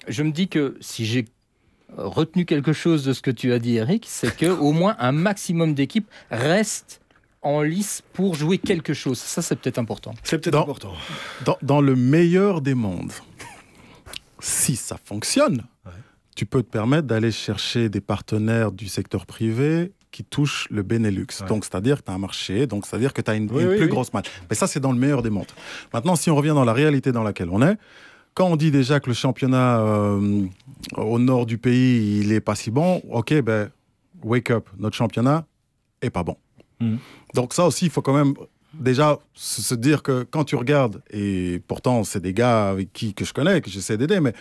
je 0.09 0.23
me 0.23 0.33
dis 0.33 0.49
que 0.49 0.77
si 0.81 1.07
j'ai 1.07 1.25
retenu 1.97 2.45
quelque 2.45 2.73
chose 2.73 3.05
de 3.05 3.13
ce 3.13 3.23
que 3.23 3.31
tu 3.31 3.53
as 3.53 3.59
dit, 3.59 3.77
Eric, 3.77 4.07
c'est 4.09 4.35
que 4.37 4.47
au 4.47 4.73
moins 4.73 4.97
un 4.99 5.13
maximum 5.13 5.75
d'équipes 5.75 6.09
restent 6.31 7.01
en 7.43 7.61
lice 7.61 8.03
pour 8.13 8.35
jouer 8.35 8.59
quelque 8.59 8.95
chose. 8.95 9.19
Ça, 9.19 9.43
c'est 9.43 9.57
peut-être 9.57 9.79
important. 9.79 10.15
C'est 10.23 10.39
peut-être 10.39 10.59
important. 10.59 10.93
dans, 11.45 11.59
dans 11.63 11.81
le 11.81 11.97
meilleur 11.97 12.61
des 12.61 12.75
mondes, 12.75 13.13
si 14.45 14.77
ça 14.77 14.97
fonctionne, 15.03 15.65
Ouais. 15.87 15.93
tu 16.37 16.47
peux 16.47 16.63
te 16.63 16.71
permettre 16.71 17.07
d'aller 17.07 17.31
chercher 17.33 17.89
des 17.89 18.01
partenaires 18.01 18.73
du 18.73 18.89
secteur 18.89 19.25
privé 19.27 19.93
qui 20.11 20.25
touchent 20.25 20.67
le 20.71 20.83
Benelux. 20.83 21.27
Ouais. 21.41 21.47
Donc, 21.49 21.65
c'est-à-dire 21.65 21.99
que 22.01 22.05
tu 22.05 22.11
as 22.11 22.15
un 22.15 22.19
marché, 22.19 22.67
donc 22.67 22.85
c'est-à-dire 22.87 23.13
que 23.15 23.23
tu 23.23 23.31
as 23.31 23.35
une, 23.35 23.51
Oui, 23.51 23.63
une 23.63 23.69
oui, 23.71 23.77
plus 23.77 23.85
oui. 23.87 23.91
grosse 23.91 24.13
match. 24.13 24.27
Mais 24.51 24.57
ça, 24.57 24.67
c'est 24.67 24.81
dans 24.81 24.93
le 24.93 24.99
meilleur 24.99 25.23
des 25.23 25.31
mondes. 25.31 25.47
Maintenant, 25.95 26.17
si 26.17 26.31
on 26.31 26.37
revient 26.37 26.51
dans 26.55 26.65
la 26.65 26.73
réalité 26.75 27.13
dans 27.13 27.23
laquelle 27.23 27.49
on 27.51 27.63
est, 27.63 27.77
quand 28.35 28.47
on 28.47 28.57
dit 28.57 28.71
déjà 28.71 28.99
que 29.01 29.09
le 29.09 29.15
championnat 29.15 29.81
euh, 29.81 30.45
au 30.97 31.19
nord 31.19 31.47
du 31.47 31.59
pays, 31.59 32.21
il 32.21 32.33
est 32.33 32.41
pas 32.41 32.55
si 32.55 32.71
bon, 32.71 33.01
ok, 33.11 33.41
ben, 33.43 33.71
wake 34.23 34.51
up, 34.51 34.69
notre 34.79 34.97
championnat 34.97 35.45
est 36.03 36.11
pas 36.11 36.25
bon. 36.25 36.37
Mhm. 36.81 36.99
Donc 37.35 37.55
ça 37.55 37.65
aussi, 37.67 37.87
il 37.87 37.91
faut 37.91 38.03
quand 38.03 38.15
même 38.15 38.35
déjà 38.75 39.19
se 39.35 39.75
dire 39.75 40.03
que 40.03 40.23
quand 40.23 40.45
tu 40.45 40.57
regardes, 40.57 41.03
et 41.11 41.61
pourtant 41.67 42.05
c'est 42.05 42.21
des 42.21 42.33
gars 42.33 42.71
avec 42.71 42.93
qui 42.93 43.15
que 43.15 43.25
je 43.25 43.33
connais, 43.33 43.61
que 43.61 43.71
j'essaie 43.71 43.97
d'aider, 43.97 44.21
mais 44.21 44.33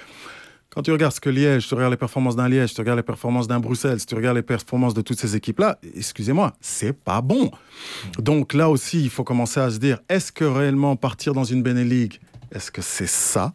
quand 0.70 0.84
tu 0.84 0.92
regardes 0.92 1.14
ce 1.14 1.20
que 1.20 1.30
Liège, 1.30 1.68
tu 1.68 1.74
regardes 1.76 1.92
les 1.92 1.98
performances 1.98 2.38
d'un 2.38 2.48
Liège, 2.48 2.74
tu 2.74 2.80
regardes 2.80 2.98
les 3.00 3.04
performances 3.04 3.48
d'un 3.48 3.60
Bruxelles, 3.60 4.04
tu 4.06 4.16
regardes 4.16 4.38
les 4.38 4.42
performances 4.42 4.94
de 4.94 5.02
toutes 5.02 5.20
ces 5.20 5.36
équipes-là, 5.36 5.78
excusez-moi, 5.96 6.54
c'est 6.62 6.94
pas 6.94 7.22
bon. 7.22 7.52
Donc 8.18 8.54
là 8.54 8.70
aussi, 8.70 9.02
il 9.02 9.10
faut 9.10 9.26
commencer 9.26 9.60
à 9.60 9.70
se 9.70 9.80
dire, 9.80 10.00
est-ce 10.08 10.32
que 10.32 10.46
réellement 10.46 10.96
partir 10.96 11.34
dans 11.34 11.44
une 11.44 11.62
Benelux, 11.62 12.20
est-ce 12.54 12.72
que 12.72 12.82
c'est 12.82 13.10
ça 13.10 13.54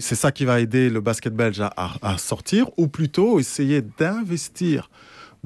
C'est 0.00 0.14
ça 0.14 0.32
qui 0.32 0.46
va 0.46 0.60
aider 0.60 0.88
le 0.88 1.00
basket 1.00 1.34
belge 1.34 1.60
à 1.60 2.18
sortir, 2.18 2.70
ou 2.78 2.88
plutôt 2.88 3.38
essayer 3.38 3.82
d'investir 3.82 4.88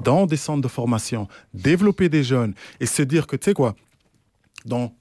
dans 0.03 0.25
des 0.25 0.37
centres 0.37 0.61
de 0.61 0.67
formation, 0.67 1.27
développer 1.53 2.09
des 2.09 2.23
jeunes 2.23 2.53
et 2.79 2.85
se 2.85 3.01
dire 3.01 3.27
que, 3.27 3.35
tu 3.35 3.45
sais 3.45 3.53
quoi, 3.53 3.75
dans 4.65 4.93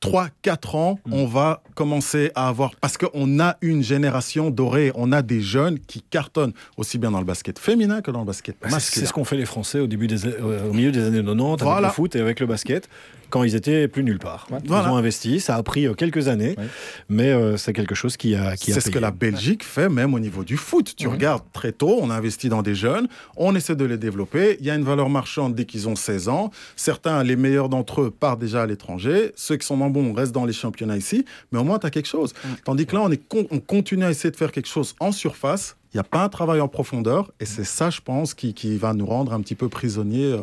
3-4 0.00 0.76
ans, 0.76 0.98
Mm. 1.06 1.12
on 1.12 1.26
va 1.26 1.62
commencer 1.74 2.30
à 2.36 2.46
avoir... 2.48 2.70
Parce 2.80 2.96
qu'on 2.96 3.40
a 3.40 3.56
une 3.62 3.82
génération 3.82 4.50
dorée, 4.50 4.92
on 4.94 5.10
a 5.10 5.22
des 5.22 5.40
jeunes 5.40 5.80
qui 5.80 6.02
cartonnent 6.02 6.52
aussi 6.76 6.98
bien 6.98 7.10
dans 7.10 7.18
le 7.18 7.24
basket 7.24 7.58
féminin 7.58 8.00
que 8.00 8.12
dans 8.12 8.20
le 8.20 8.24
basket 8.26 8.56
Bah, 8.62 8.68
masculin. 8.70 9.00
C'est 9.02 9.06
ce 9.08 9.12
qu'ont 9.12 9.24
fait 9.24 9.36
les 9.36 9.44
Français 9.44 9.80
au, 9.80 9.88
début 9.88 10.06
des, 10.06 10.24
euh, 10.24 10.70
au 10.70 10.72
milieu 10.72 10.92
des 10.92 11.02
années 11.04 11.18
90 11.24 11.52
avec 11.54 11.62
Voilà. 11.62 11.88
le 11.88 11.92
foot 11.92 12.14
et 12.14 12.20
avec 12.20 12.38
le 12.38 12.46
basket, 12.46 12.88
quand 13.30 13.42
ils 13.44 13.54
étaient 13.54 13.88
plus 13.88 14.02
nulle 14.04 14.18
part. 14.18 14.46
Ils 14.50 14.68
Voilà. 14.68 14.92
ont 14.92 14.96
investi, 14.96 15.40
ça 15.40 15.56
a 15.56 15.62
pris 15.62 15.86
euh, 15.86 15.94
quelques 15.94 16.28
années, 16.28 16.54
Ouais. 16.58 16.64
mais 17.08 17.28
euh, 17.30 17.56
c'est 17.56 17.72
quelque 17.72 17.94
chose 17.94 18.16
qui 18.16 18.34
a, 18.34 18.56
qui 18.56 18.70
a 18.72 18.74
C'est 18.74 18.80
ce 18.80 18.90
que 18.90 18.98
la 18.98 19.10
Belgique 19.10 19.64
fait 19.64 19.88
même 19.88 20.14
au 20.14 20.18
niveau 20.20 20.44
du 20.44 20.56
foot. 20.56 20.94
Tu 20.96 21.08
regardes 21.08 21.42
très 21.52 21.72
tôt, 21.72 21.98
on 22.00 22.10
investit 22.10 22.48
dans 22.48 22.62
des 22.62 22.74
jeunes, 22.74 23.08
on 23.36 23.54
essaie 23.54 23.76
de 23.76 23.84
les 23.84 23.98
développer. 23.98 24.56
Il 24.60 24.66
y 24.66 24.70
a 24.70 24.74
une 24.74 24.84
valeur 24.84 25.10
marchande 25.10 25.54
dès 25.54 25.64
qu'ils 25.64 25.88
ont 25.88 25.96
16 25.96 26.28
ans. 26.28 26.50
Certains, 26.76 27.22
les 27.22 27.36
meilleurs 27.36 27.68
d'entre 27.68 28.02
eux, 28.02 28.10
partent 28.10 28.40
déjà 28.40 28.62
à 28.62 28.66
l'étranger. 28.66 29.32
Ceux 29.36 29.56
qui 29.56 29.66
sont 29.66 29.76
moins 29.76 29.90
bons 29.90 30.12
restent 30.12 30.32
dans 30.32 30.44
les 30.46 30.52
championnats 30.52 30.96
ici. 30.96 31.24
Mais 31.52 31.58
au 31.58 31.64
moins, 31.64 31.78
tu 31.78 31.86
as 31.86 31.90
quelque 31.90 32.08
chose. 32.08 32.34
Tandis 32.64 32.86
que 32.86 32.94
là, 32.96 33.02
on, 33.02 33.10
est 33.10 33.16
con- 33.28 33.46
on 33.50 33.60
continue 33.60 34.04
à 34.04 34.10
essayer 34.10 34.30
de 34.30 34.36
faire 34.36 34.52
quelque 34.52 34.68
chose 34.68 34.94
en 35.00 35.12
surface. 35.12 35.76
Il 35.92 35.96
n'y 35.96 36.00
a 36.00 36.04
pas 36.04 36.22
un 36.22 36.28
travail 36.28 36.60
en 36.60 36.68
profondeur. 36.68 37.30
Et 37.40 37.44
c'est 37.46 37.64
ça, 37.64 37.90
je 37.90 38.00
pense, 38.00 38.34
qui, 38.34 38.52
qui 38.54 38.76
va 38.76 38.92
nous 38.94 39.06
rendre 39.06 39.32
un 39.32 39.40
petit 39.40 39.54
peu 39.54 39.68
prisonniers 39.68 40.32
euh, 40.32 40.40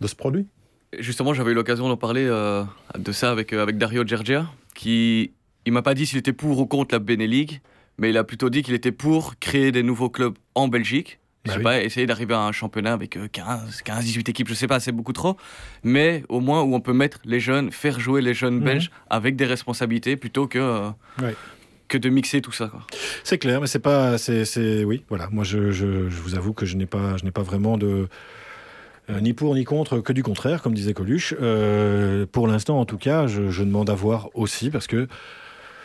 de 0.00 0.06
ce 0.06 0.14
produit. 0.14 0.46
Justement, 0.98 1.34
j'avais 1.34 1.50
eu 1.50 1.54
l'occasion 1.54 1.88
d'en 1.88 1.96
parler 1.98 2.24
euh, 2.26 2.64
de 2.98 3.12
ça 3.12 3.30
avec, 3.30 3.52
euh, 3.52 3.62
avec 3.62 3.76
Dario 3.76 4.06
Gergia, 4.06 4.46
qui 4.74 5.32
il 5.66 5.72
m'a 5.72 5.82
pas 5.82 5.92
dit 5.94 6.06
s'il 6.06 6.18
était 6.18 6.32
pour 6.32 6.58
ou 6.60 6.66
contre 6.66 6.94
la 6.94 6.98
Benelux, 6.98 7.60
mais 7.98 8.08
il 8.08 8.16
a 8.16 8.24
plutôt 8.24 8.48
dit 8.48 8.62
qu'il 8.62 8.72
était 8.74 8.92
pour 8.92 9.38
créer 9.38 9.70
des 9.70 9.82
nouveaux 9.82 10.08
clubs 10.08 10.34
en 10.54 10.66
Belgique. 10.68 11.18
Bah 11.44 11.52
je 11.52 11.52
sais 11.52 11.58
oui. 11.58 11.64
pas, 11.64 11.82
essayer 11.82 12.06
d'arriver 12.06 12.34
à 12.34 12.40
un 12.40 12.52
championnat 12.52 12.92
avec 12.94 13.16
euh, 13.18 13.28
15, 13.30 13.82
15, 13.82 14.04
18 14.04 14.28
équipes, 14.30 14.48
je 14.48 14.54
sais 14.54 14.66
pas, 14.66 14.80
c'est 14.80 14.92
beaucoup 14.92 15.12
trop, 15.12 15.36
mais 15.84 16.24
au 16.30 16.40
moins 16.40 16.62
où 16.62 16.74
on 16.74 16.80
peut 16.80 16.92
mettre 16.94 17.20
les 17.24 17.38
jeunes, 17.38 17.70
faire 17.70 18.00
jouer 18.00 18.22
les 18.22 18.32
jeunes 18.34 18.56
Mhm. 18.56 18.64
belges 18.64 18.90
avec 19.10 19.36
des 19.36 19.44
responsabilités 19.46 20.16
plutôt 20.16 20.46
que, 20.46 20.58
euh, 20.58 20.88
Ouais. 21.22 21.34
que 21.88 21.96
de 21.98 22.08
mixer 22.08 22.40
tout 22.40 22.52
ça. 22.52 22.70
C'est 23.24 23.38
clair, 23.38 23.60
mais 23.60 23.66
c'est 23.66 23.78
pas, 23.78 24.16
c'est, 24.18 24.44
c'est- 24.46 24.84
oui, 24.84 25.04
voilà. 25.08 25.28
Moi, 25.30 25.44
je, 25.44 25.70
je- 25.70 26.08
je 26.08 26.20
vous 26.22 26.34
avoue 26.34 26.52
que 26.54 26.64
je 26.66 26.76
n'ai 26.76 26.86
pas, 26.86 27.16
je 27.18 27.24
n'ai 27.24 27.30
pas 27.30 27.42
vraiment 27.42 27.76
de, 27.78 28.08
Euh, 29.10 29.20
ni 29.20 29.32
pour 29.32 29.54
ni 29.54 29.64
contre, 29.64 30.00
que 30.00 30.12
du 30.12 30.22
contraire, 30.22 30.62
comme 30.62 30.74
disait 30.74 30.92
Coluche. 30.92 31.34
Euh, 31.40 32.26
pour 32.30 32.46
l'instant, 32.46 32.78
en 32.78 32.84
tout 32.84 32.98
cas, 32.98 33.26
je, 33.26 33.62
demande 33.62 33.88
à 33.90 33.94
voir 33.94 34.28
aussi 34.34 34.70
parce 34.70 34.86
que 34.86 35.08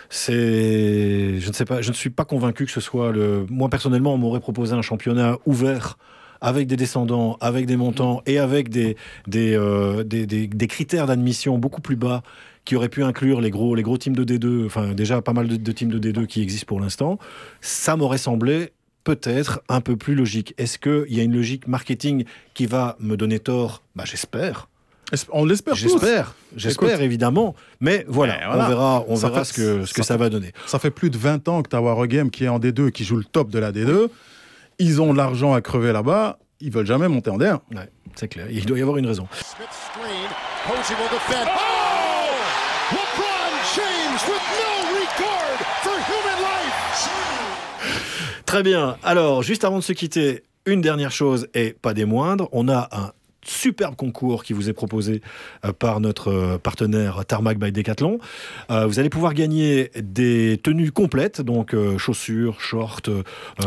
c'est, 0.10 1.40
je 1.40 1.48
ne 1.48 1.54
sais 1.54 1.66
pas, 1.66 1.82
je 1.82 1.90
ne 1.90 1.96
suis 1.96 2.10
pas 2.10 2.26
convaincu 2.26 2.66
que 2.66 2.72
ce 2.72 2.82
soit 2.82 3.12
le. 3.12 3.46
Moi 3.50 3.70
personnellement, 3.70 4.14
on 4.14 4.18
m'aurait 4.18 4.42
proposé 4.42 4.74
un 4.74 4.82
championnat 4.82 5.38
ouvert 5.46 5.98
avec 6.42 6.68
des 6.68 6.76
descendants, 6.76 7.38
avec 7.40 7.66
des 7.66 7.78
montants 7.78 8.22
et 8.26 8.38
avec 8.38 8.70
des 8.70 8.98
des, 9.28 9.56
euh, 9.56 10.04
des, 10.04 10.26
des- 10.26 10.68
critères 10.68 11.08
d'admission 11.08 11.58
beaucoup 11.58 11.82
plus 11.82 11.96
bas 11.96 12.22
qui 12.66 12.76
auraient 12.76 12.90
pu 12.90 13.04
inclure 13.04 13.40
les 13.42 13.50
gros 13.50 13.76
les 13.76 13.84
gros 13.84 13.98
teams 13.98 14.16
de 14.16 14.26
D2. 14.26 14.66
Enfin, 14.66 14.94
déjà 14.94 15.22
pas 15.22 15.34
mal 15.34 15.48
de 15.48 15.72
teams 15.72 15.90
de 15.90 16.12
D2 16.12 16.28
qui 16.28 16.42
existent 16.42 16.68
pour 16.68 16.82
l'instant. 16.82 17.18
Ça 17.62 17.96
m'aurait 17.96 18.18
semblé 18.18 18.74
peut-être 19.04 19.62
un 19.70 19.82
peu 19.82 19.96
plus 19.98 20.16
logique. 20.16 20.54
Est-ce 20.58 20.78
qu'il 20.80 21.14
y 21.16 21.20
a 21.20 21.24
une 21.24 21.34
logique 21.36 21.68
marketing 21.68 22.26
qui 22.54 22.66
va 22.66 22.96
me 23.00 23.16
donner 23.18 23.40
tort? 23.40 23.82
Bah, 23.96 24.04
J'espère. 24.06 24.68
Es- 25.12 25.28
On 25.32 25.46
l'espère 25.46 25.74
tous. 25.74 25.80
J'espère. 25.82 26.34
J'espère, 26.56 27.02
évidemment. 27.02 27.56
Mais 27.82 28.06
voilà, 28.08 28.38
Mais 28.40 28.46
voilà. 28.48 28.66
on 28.66 28.68
verra, 28.70 29.04
on 29.10 29.16
Ça 29.16 29.28
verra 29.30 29.44
fait- 29.44 29.52
ce 29.52 29.54
que, 29.54 29.86
ce 29.86 29.94
que 29.94 30.02
ça 30.02 30.10
ça 30.10 30.18
va 30.18 30.30
donner. 30.30 30.52
Ça 30.66 30.80
fait 30.80 30.92
plus 30.92 31.10
de 31.10 31.18
20 31.18 31.48
ans 31.50 31.62
que 31.62 31.70
tu 31.70 31.76
as 31.76 31.82
Wargame 31.82 32.30
qui 32.32 32.46
est 32.46 32.48
en 32.48 32.60
D2 32.60 32.88
et 32.88 32.92
qui 32.92 33.04
joue 33.04 33.18
le 33.18 33.26
top 33.26 33.50
de 33.50 33.60
la 33.60 33.72
D2. 33.72 34.10
Ils 34.80 35.02
ont 35.02 35.12
de 35.14 35.18
l'argent 35.18 35.54
à 35.54 35.62
crever 35.62 35.92
là-bas. 35.94 36.40
Ils 36.62 36.72
veulent 36.72 36.86
jamais 36.88 37.08
monter 37.10 37.30
en 37.30 37.38
D1. 37.38 37.60
Ouais, 37.76 37.90
c'est 38.16 38.28
clair. 38.30 38.48
Il 38.50 38.66
doit 38.66 38.80
y 38.80 38.82
avoir 38.82 38.98
une 38.98 39.06
raison. 39.06 39.28
Smith 39.34 39.68
screen. 39.70 40.30
Posey 40.66 40.96
will 40.96 41.10
defend. 41.12 41.52
Oh! 41.52 41.60
LeBron 42.92 43.54
James 43.76 44.22
with 44.28 44.46
no 44.58 44.72
regard 44.96 45.60
for 45.84 45.98
human 46.08 46.40
life. 46.42 47.10
Très 48.54 48.62
bien. 48.62 48.98
Alors, 49.02 49.42
juste 49.42 49.64
avant 49.64 49.80
de 49.80 49.84
se 49.84 49.94
quitter, 49.94 50.44
une 50.68 50.80
dernière 50.80 51.10
chose 51.12 51.48
et 51.56 51.74
pas 51.74 51.96
des 51.96 52.06
moindres. 52.06 52.50
On 52.52 52.70
a 52.70 52.88
un 52.92 53.12
superbe 53.44 53.96
concours 53.96 54.44
qui 54.44 54.54
vous 54.54 54.70
est 54.70 54.74
proposé 54.74 55.24
euh, 55.66 55.74
par 55.74 56.00
notre 56.00 56.28
euh, 56.28 56.58
partenaire 56.60 57.26
Tarmac 57.26 57.58
by 57.58 57.72
Decathlon. 57.72 58.20
Euh, 58.70 58.86
vous 58.86 59.00
allez 59.00 59.10
pouvoir 59.10 59.34
gagner 59.34 59.90
des 59.96 60.60
tenues 60.62 60.92
complètes, 60.92 61.42
donc 61.42 61.76
chaussures, 61.98 62.62
shorts, 62.62 63.02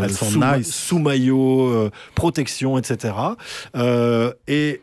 Elles 0.00 0.12
sont 0.12 0.26
sous, 0.26 0.38
nice. 0.38 0.72
sous-maillot, 0.72 1.66
euh, 1.66 1.90
protection, 2.14 2.78
etc. 2.78 3.12
Et 4.46 4.82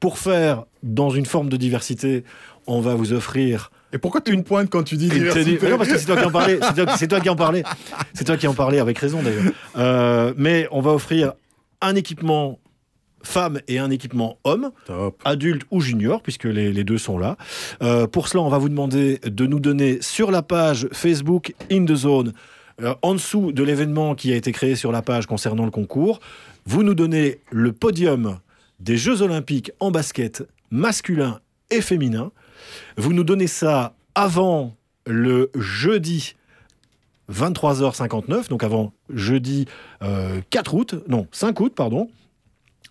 pour 0.00 0.18
faire 0.18 0.64
dans 0.82 1.10
une 1.10 1.26
forme 1.26 1.48
de 1.48 1.56
diversité, 1.56 2.24
on 2.66 2.80
va 2.80 2.96
vous 2.96 3.12
offrir 3.12 3.70
Et 3.94 3.98
pourquoi 3.98 4.20
tu 4.20 4.32
une 4.32 4.42
pointe 4.42 4.68
quand 4.68 4.82
tu 4.82 4.96
dis 4.96 5.08
diversité 5.08 5.70
non, 5.70 5.78
parce 5.78 5.88
que 5.88 5.98
c'est 5.98 6.06
toi 6.06 6.16
qui 6.16 6.24
en 6.24 6.30
parlais. 6.32 6.58
C'est 6.96 7.06
toi, 7.06 7.20
qui 7.20 7.28
en 7.28 7.36
parlais. 7.36 7.62
C'est 8.12 8.24
toi 8.24 8.36
qui 8.36 8.48
en 8.48 8.54
parlais 8.54 8.80
avec 8.80 8.98
raison 8.98 9.22
d'ailleurs. 9.22 9.52
Euh, 9.76 10.34
mais 10.36 10.66
on 10.72 10.80
va 10.80 10.90
offrir 10.90 11.34
un 11.80 11.94
équipement 11.94 12.58
femme 13.22 13.60
et 13.68 13.78
un 13.78 13.90
équipement 13.90 14.38
homme, 14.42 14.72
Top. 14.86 15.22
adulte 15.24 15.62
ou 15.70 15.80
junior, 15.80 16.22
puisque 16.22 16.44
les, 16.44 16.72
les 16.72 16.84
deux 16.84 16.98
sont 16.98 17.18
là. 17.18 17.36
Euh, 17.82 18.08
pour 18.08 18.26
cela, 18.26 18.42
on 18.42 18.48
va 18.48 18.58
vous 18.58 18.68
demander 18.68 19.18
de 19.24 19.46
nous 19.46 19.60
donner 19.60 19.98
sur 20.00 20.32
la 20.32 20.42
page 20.42 20.88
Facebook 20.92 21.54
In 21.70 21.84
The 21.84 21.94
Zone, 21.94 22.32
euh, 22.82 22.94
en 23.02 23.14
dessous 23.14 23.52
de 23.52 23.62
l'événement 23.62 24.16
qui 24.16 24.32
a 24.32 24.36
été 24.36 24.50
créé 24.50 24.74
sur 24.74 24.90
la 24.90 25.02
page 25.02 25.26
concernant 25.26 25.64
le 25.64 25.70
concours, 25.70 26.18
vous 26.66 26.82
nous 26.82 26.94
donnez 26.94 27.38
le 27.52 27.72
podium 27.72 28.38
des 28.80 28.96
Jeux 28.96 29.22
Olympiques 29.22 29.70
en 29.78 29.92
basket 29.92 30.42
masculin 30.70 31.38
et 31.70 31.80
féminin. 31.80 32.32
Vous 32.96 33.12
nous 33.12 33.24
donnez 33.24 33.46
ça 33.46 33.94
avant 34.14 34.74
le 35.06 35.50
jeudi 35.54 36.34
23h59, 37.32 38.48
donc 38.48 38.62
avant 38.62 38.92
jeudi 39.12 39.66
euh, 40.02 40.40
4 40.50 40.74
août, 40.74 40.94
non, 41.08 41.26
5 41.32 41.58
août, 41.60 41.72
pardon. 41.74 42.08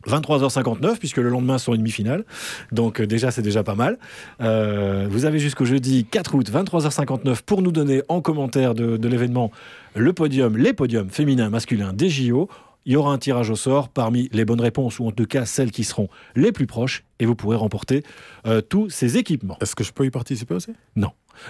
23h59, 0.08 0.98
puisque 0.98 1.18
le 1.18 1.30
lendemain 1.30 1.58
sont 1.58 1.74
une 1.74 1.80
demi-finale. 1.80 2.26
Donc 2.74 3.00
euh, 3.00 3.08
déjà, 3.08 3.32
c'est 3.32 3.42
déjà 3.42 3.64
pas 3.64 3.76
mal. 3.76 3.98
Euh, 4.42 5.08
vous 5.10 5.24
avez 5.24 5.40
jusqu'au 5.40 5.64
jeudi 5.64 6.06
4 6.06 6.36
août, 6.36 6.52
23h59, 6.52 7.42
pour 7.46 7.62
nous 7.62 7.72
donner 7.72 8.02
en 8.10 8.22
commentaire 8.22 8.76
de, 8.76 8.98
de 8.98 9.08
l'événement 9.08 9.52
le 9.96 10.12
podium, 10.12 10.58
les 10.58 10.74
podiums 10.74 11.10
féminins, 11.10 11.50
masculins 11.50 11.94
des 11.94 12.10
JO. 12.10 12.50
Il 12.86 12.94
y 12.94 12.96
aura 12.96 13.14
un 13.14 13.18
tirage 13.18 13.50
au 13.50 13.56
sort 13.56 13.90
parmi 13.90 14.30
les 14.34 14.46
bonnes 14.46 14.62
réponses, 14.62 15.00
ou 15.00 15.08
en 15.08 15.12
tout 15.12 15.26
cas 15.26 15.46
celles 15.46 15.72
qui 15.72 15.84
seront 15.84 16.10
les 16.36 16.52
plus 16.52 16.68
proches, 16.68 17.06
et 17.20 17.26
vous 17.26 17.36
pourrez 17.36 17.56
remporter 17.56 18.04
euh, 18.46 18.62
tous 18.62 18.90
ces 18.90 19.18
équipements. 19.18 19.58
Est-ce 19.62 19.76
que 19.76 19.84
je 19.84 19.94
peux 19.94 20.06
y 20.06 20.12
participer 20.12 20.54
aussi? 20.54 20.72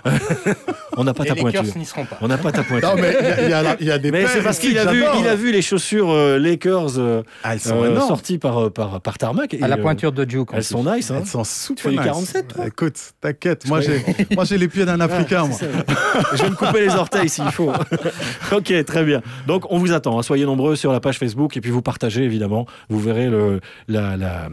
On 0.98 1.04
n'a 1.04 1.14
pas 1.14 1.24
Et 1.24 1.28
ta 1.28 1.34
les 1.34 1.42
pointure. 1.42 1.62
Lakers 1.64 1.78
n'y 1.78 1.86
seront 1.86 2.06
pas. 2.06 2.18
On 2.22 2.28
n'a 2.28 2.38
pas 2.38 2.52
ta 2.52 2.64
pointure. 2.64 2.96
Non, 2.96 3.02
mais 3.02 3.16
il 3.44 3.50
y 3.50 3.54
a- 3.54 3.96
y, 3.96 4.00
des 4.00 4.12
Mais 4.12 4.28
c'est 4.28 4.42
parce 4.42 4.60
qu'il 4.60 4.78
a 4.78 4.86
vu, 4.92 5.00
j'adore. 5.02 5.16
il 5.20 5.28
a 5.28 5.36
vu 5.36 5.52
les 5.52 5.62
chaussures 5.62 6.12
euh, 6.12 6.38
Lakers 6.38 6.98
euh, 7.00 7.24
Ah, 7.44 7.54
elles 7.54 7.60
sont 7.60 7.82
euh, 7.84 8.00
sorties 8.00 8.38
par, 8.38 8.72
par, 8.72 9.02
par 9.02 9.18
Tarmac. 9.18 9.54
et, 9.54 9.64
À 9.64 9.68
la 9.68 9.78
pointure 9.78 10.12
de 10.12 10.24
Duke. 10.24 10.50
elles 10.54 10.64
sont 10.64 10.84
nice. 10.84 11.10
Hein. 11.12 11.18
Elles 11.22 11.28
sont 11.28 11.44
super 11.44 11.84
fais 11.84 11.90
les 11.92 11.98
nice. 11.98 12.06
47, 12.06 12.48
toi 12.50 12.68
Écoute, 12.68 12.96
t'inquiète. 13.22 13.68
Moi, 13.68 13.82
j'ai, 13.82 14.04
moi, 14.36 14.44
j'ai 14.46 14.58
les 14.58 14.68
pieds 14.68 14.86
d'un 14.86 15.00
Africain, 15.00 15.46
moi. 15.48 15.58
C'est 15.60 15.72
ça. 15.72 16.36
Je 16.36 16.44
vais 16.44 16.50
me 16.50 16.56
couper 16.56 16.82
les 16.82 16.94
orteils 16.96 17.30
s'il 17.30 17.50
faut. 17.52 17.72
ok, 18.52 18.86
très 18.86 19.04
bien. 19.04 19.22
Donc 19.48 19.66
on 19.72 19.78
vous 19.80 19.92
attend. 19.94 20.20
hein. 20.20 20.24
Soyez 20.24 20.46
nombreux 20.46 20.76
sur 20.76 20.92
la 20.92 21.00
page 21.00 21.18
Facebook 21.18 21.58
et 21.58 21.62
puis 21.62 21.72
vous 21.72 21.82
partagez 21.82 22.24
évidemment. 22.24 22.66
Vous 22.90 23.00
verrez 23.00 23.30
le, 23.30 23.60
la, 23.88 24.16
la, 24.18 24.50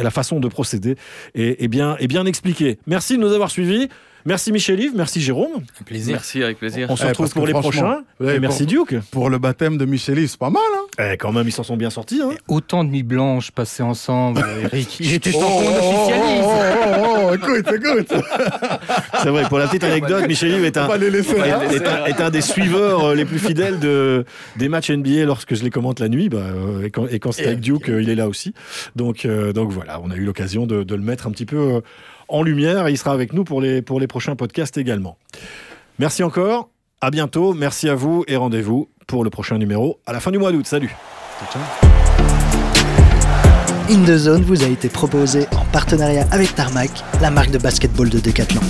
la 0.00 0.10
façon 0.10 0.40
de 0.40 0.48
procéder 0.48 0.96
et, 1.34 1.64
et 1.64 1.68
bien, 1.68 1.96
et 1.98 2.06
bien 2.06 2.24
expliqué. 2.26 2.78
Merci 2.86 3.16
de 3.16 3.22
nous 3.22 3.32
avoir 3.32 3.50
suivis. 3.50 3.88
Merci 4.30 4.52
Michel-Yves, 4.52 4.92
merci 4.94 5.20
Jérôme. 5.20 5.50
Un 5.80 5.84
plaisir. 5.84 6.12
Merci, 6.12 6.40
avec 6.44 6.58
plaisir. 6.60 6.86
On 6.88 6.94
se 6.94 7.02
Eh, 7.02 7.08
retrouve 7.08 7.32
pour 7.32 7.48
les 7.48 7.52
prochains. 7.52 8.02
ouais, 8.20 8.36
Et 8.36 8.38
merci 8.38 8.62
pour- 8.62 8.86
Duke. 8.86 9.00
Pour 9.10 9.28
le 9.28 9.38
baptême 9.38 9.76
de 9.76 9.84
Michel 9.84 10.20
c'est 10.28 10.38
pas 10.38 10.50
mal, 10.50 10.62
hein 10.72 11.10
Eh, 11.14 11.16
quand 11.16 11.32
même, 11.32 11.48
ils 11.48 11.52
s'en 11.52 11.64
sont 11.64 11.76
bien 11.76 11.90
sortis. 11.90 12.20
Hein. 12.22 12.30
Autant 12.46 12.84
de 12.84 12.90
nuits 12.90 13.02
blanches 13.02 13.50
passées 13.50 13.82
ensemble, 13.82 14.44
Eric. 14.62 15.00
Il 15.00 15.14
était 15.14 15.32
Oh, 15.34 15.40
temps 15.40 15.48
qu'on 15.48 15.66
officialise. 15.66 16.44
oh, 16.44 16.52
oh, 16.62 16.94
oh, 17.02 17.28
oh, 17.30 17.34
écoute, 17.34 17.66
écoute. 17.74 18.12
C'est 19.22 19.28
vrai, 19.30 19.42
pour 19.48 19.58
la 19.58 19.66
petite 19.66 19.82
anecdote, 19.82 20.28
Michel-Yves 20.28 20.64
est 20.64 20.76
On 20.78 20.90
un, 20.92 20.96
laisser. 20.96 21.40
hein. 21.40 21.60
est, 21.68 21.74
est 21.74 21.86
un, 21.88 22.04
est 22.04 22.20
un 22.20 22.30
des 22.30 22.40
suiveurs 22.40 23.06
euh, 23.06 23.14
les 23.16 23.24
plus 23.24 23.40
fidèles 23.40 23.80
de, 23.80 24.24
des 24.56 24.68
matchs 24.68 24.90
NBA 24.92 25.24
lorsque 25.24 25.56
je 25.56 25.64
les 25.64 25.70
commente 25.70 25.98
la 25.98 26.08
nuit. 26.08 26.28
Bah, 26.28 26.38
euh, 26.38 26.84
et 26.84 26.90
quand, 26.90 27.08
et 27.08 27.18
quand 27.18 27.32
c'est 27.32 27.46
avec 27.46 27.58
Duke, 27.58 27.88
euh, 27.88 28.00
il 28.00 28.08
est 28.08 28.14
là 28.14 28.28
aussi. 28.28 28.54
Donc, 28.94 29.24
euh, 29.24 29.52
donc 29.52 29.72
voilà, 29.72 30.00
on 30.04 30.10
a 30.12 30.14
eu 30.14 30.24
l'occasion 30.24 30.66
de, 30.68 30.84
de 30.84 30.94
le 30.94 31.02
mettre 31.02 31.26
un 31.26 31.32
petit 31.32 31.46
peu 31.46 31.56
euh, 31.56 31.80
en 32.30 32.42
lumière 32.42 32.86
et 32.86 32.92
il 32.92 32.98
sera 32.98 33.12
avec 33.12 33.32
nous 33.32 33.44
pour 33.44 33.60
les, 33.60 33.82
pour 33.82 34.00
les 34.00 34.06
prochains 34.06 34.36
podcasts 34.36 34.78
également. 34.78 35.18
Merci 35.98 36.22
encore, 36.22 36.70
à 37.00 37.10
bientôt, 37.10 37.52
merci 37.52 37.88
à 37.88 37.94
vous 37.94 38.24
et 38.28 38.36
rendez-vous 38.36 38.88
pour 39.06 39.24
le 39.24 39.30
prochain 39.30 39.58
numéro 39.58 40.00
à 40.06 40.12
la 40.12 40.20
fin 40.20 40.30
du 40.30 40.38
mois 40.38 40.52
d'août. 40.52 40.66
Salut 40.66 40.94
In 43.90 44.04
the 44.04 44.16
Zone 44.16 44.42
vous 44.42 44.62
a 44.62 44.68
été 44.68 44.88
proposé 44.88 45.46
en 45.56 45.64
partenariat 45.72 46.26
avec 46.30 46.54
Tarmac, 46.54 46.90
la 47.20 47.30
marque 47.30 47.50
de 47.50 47.58
basketball 47.58 48.08
de 48.08 48.20
Decathlon. 48.20 48.60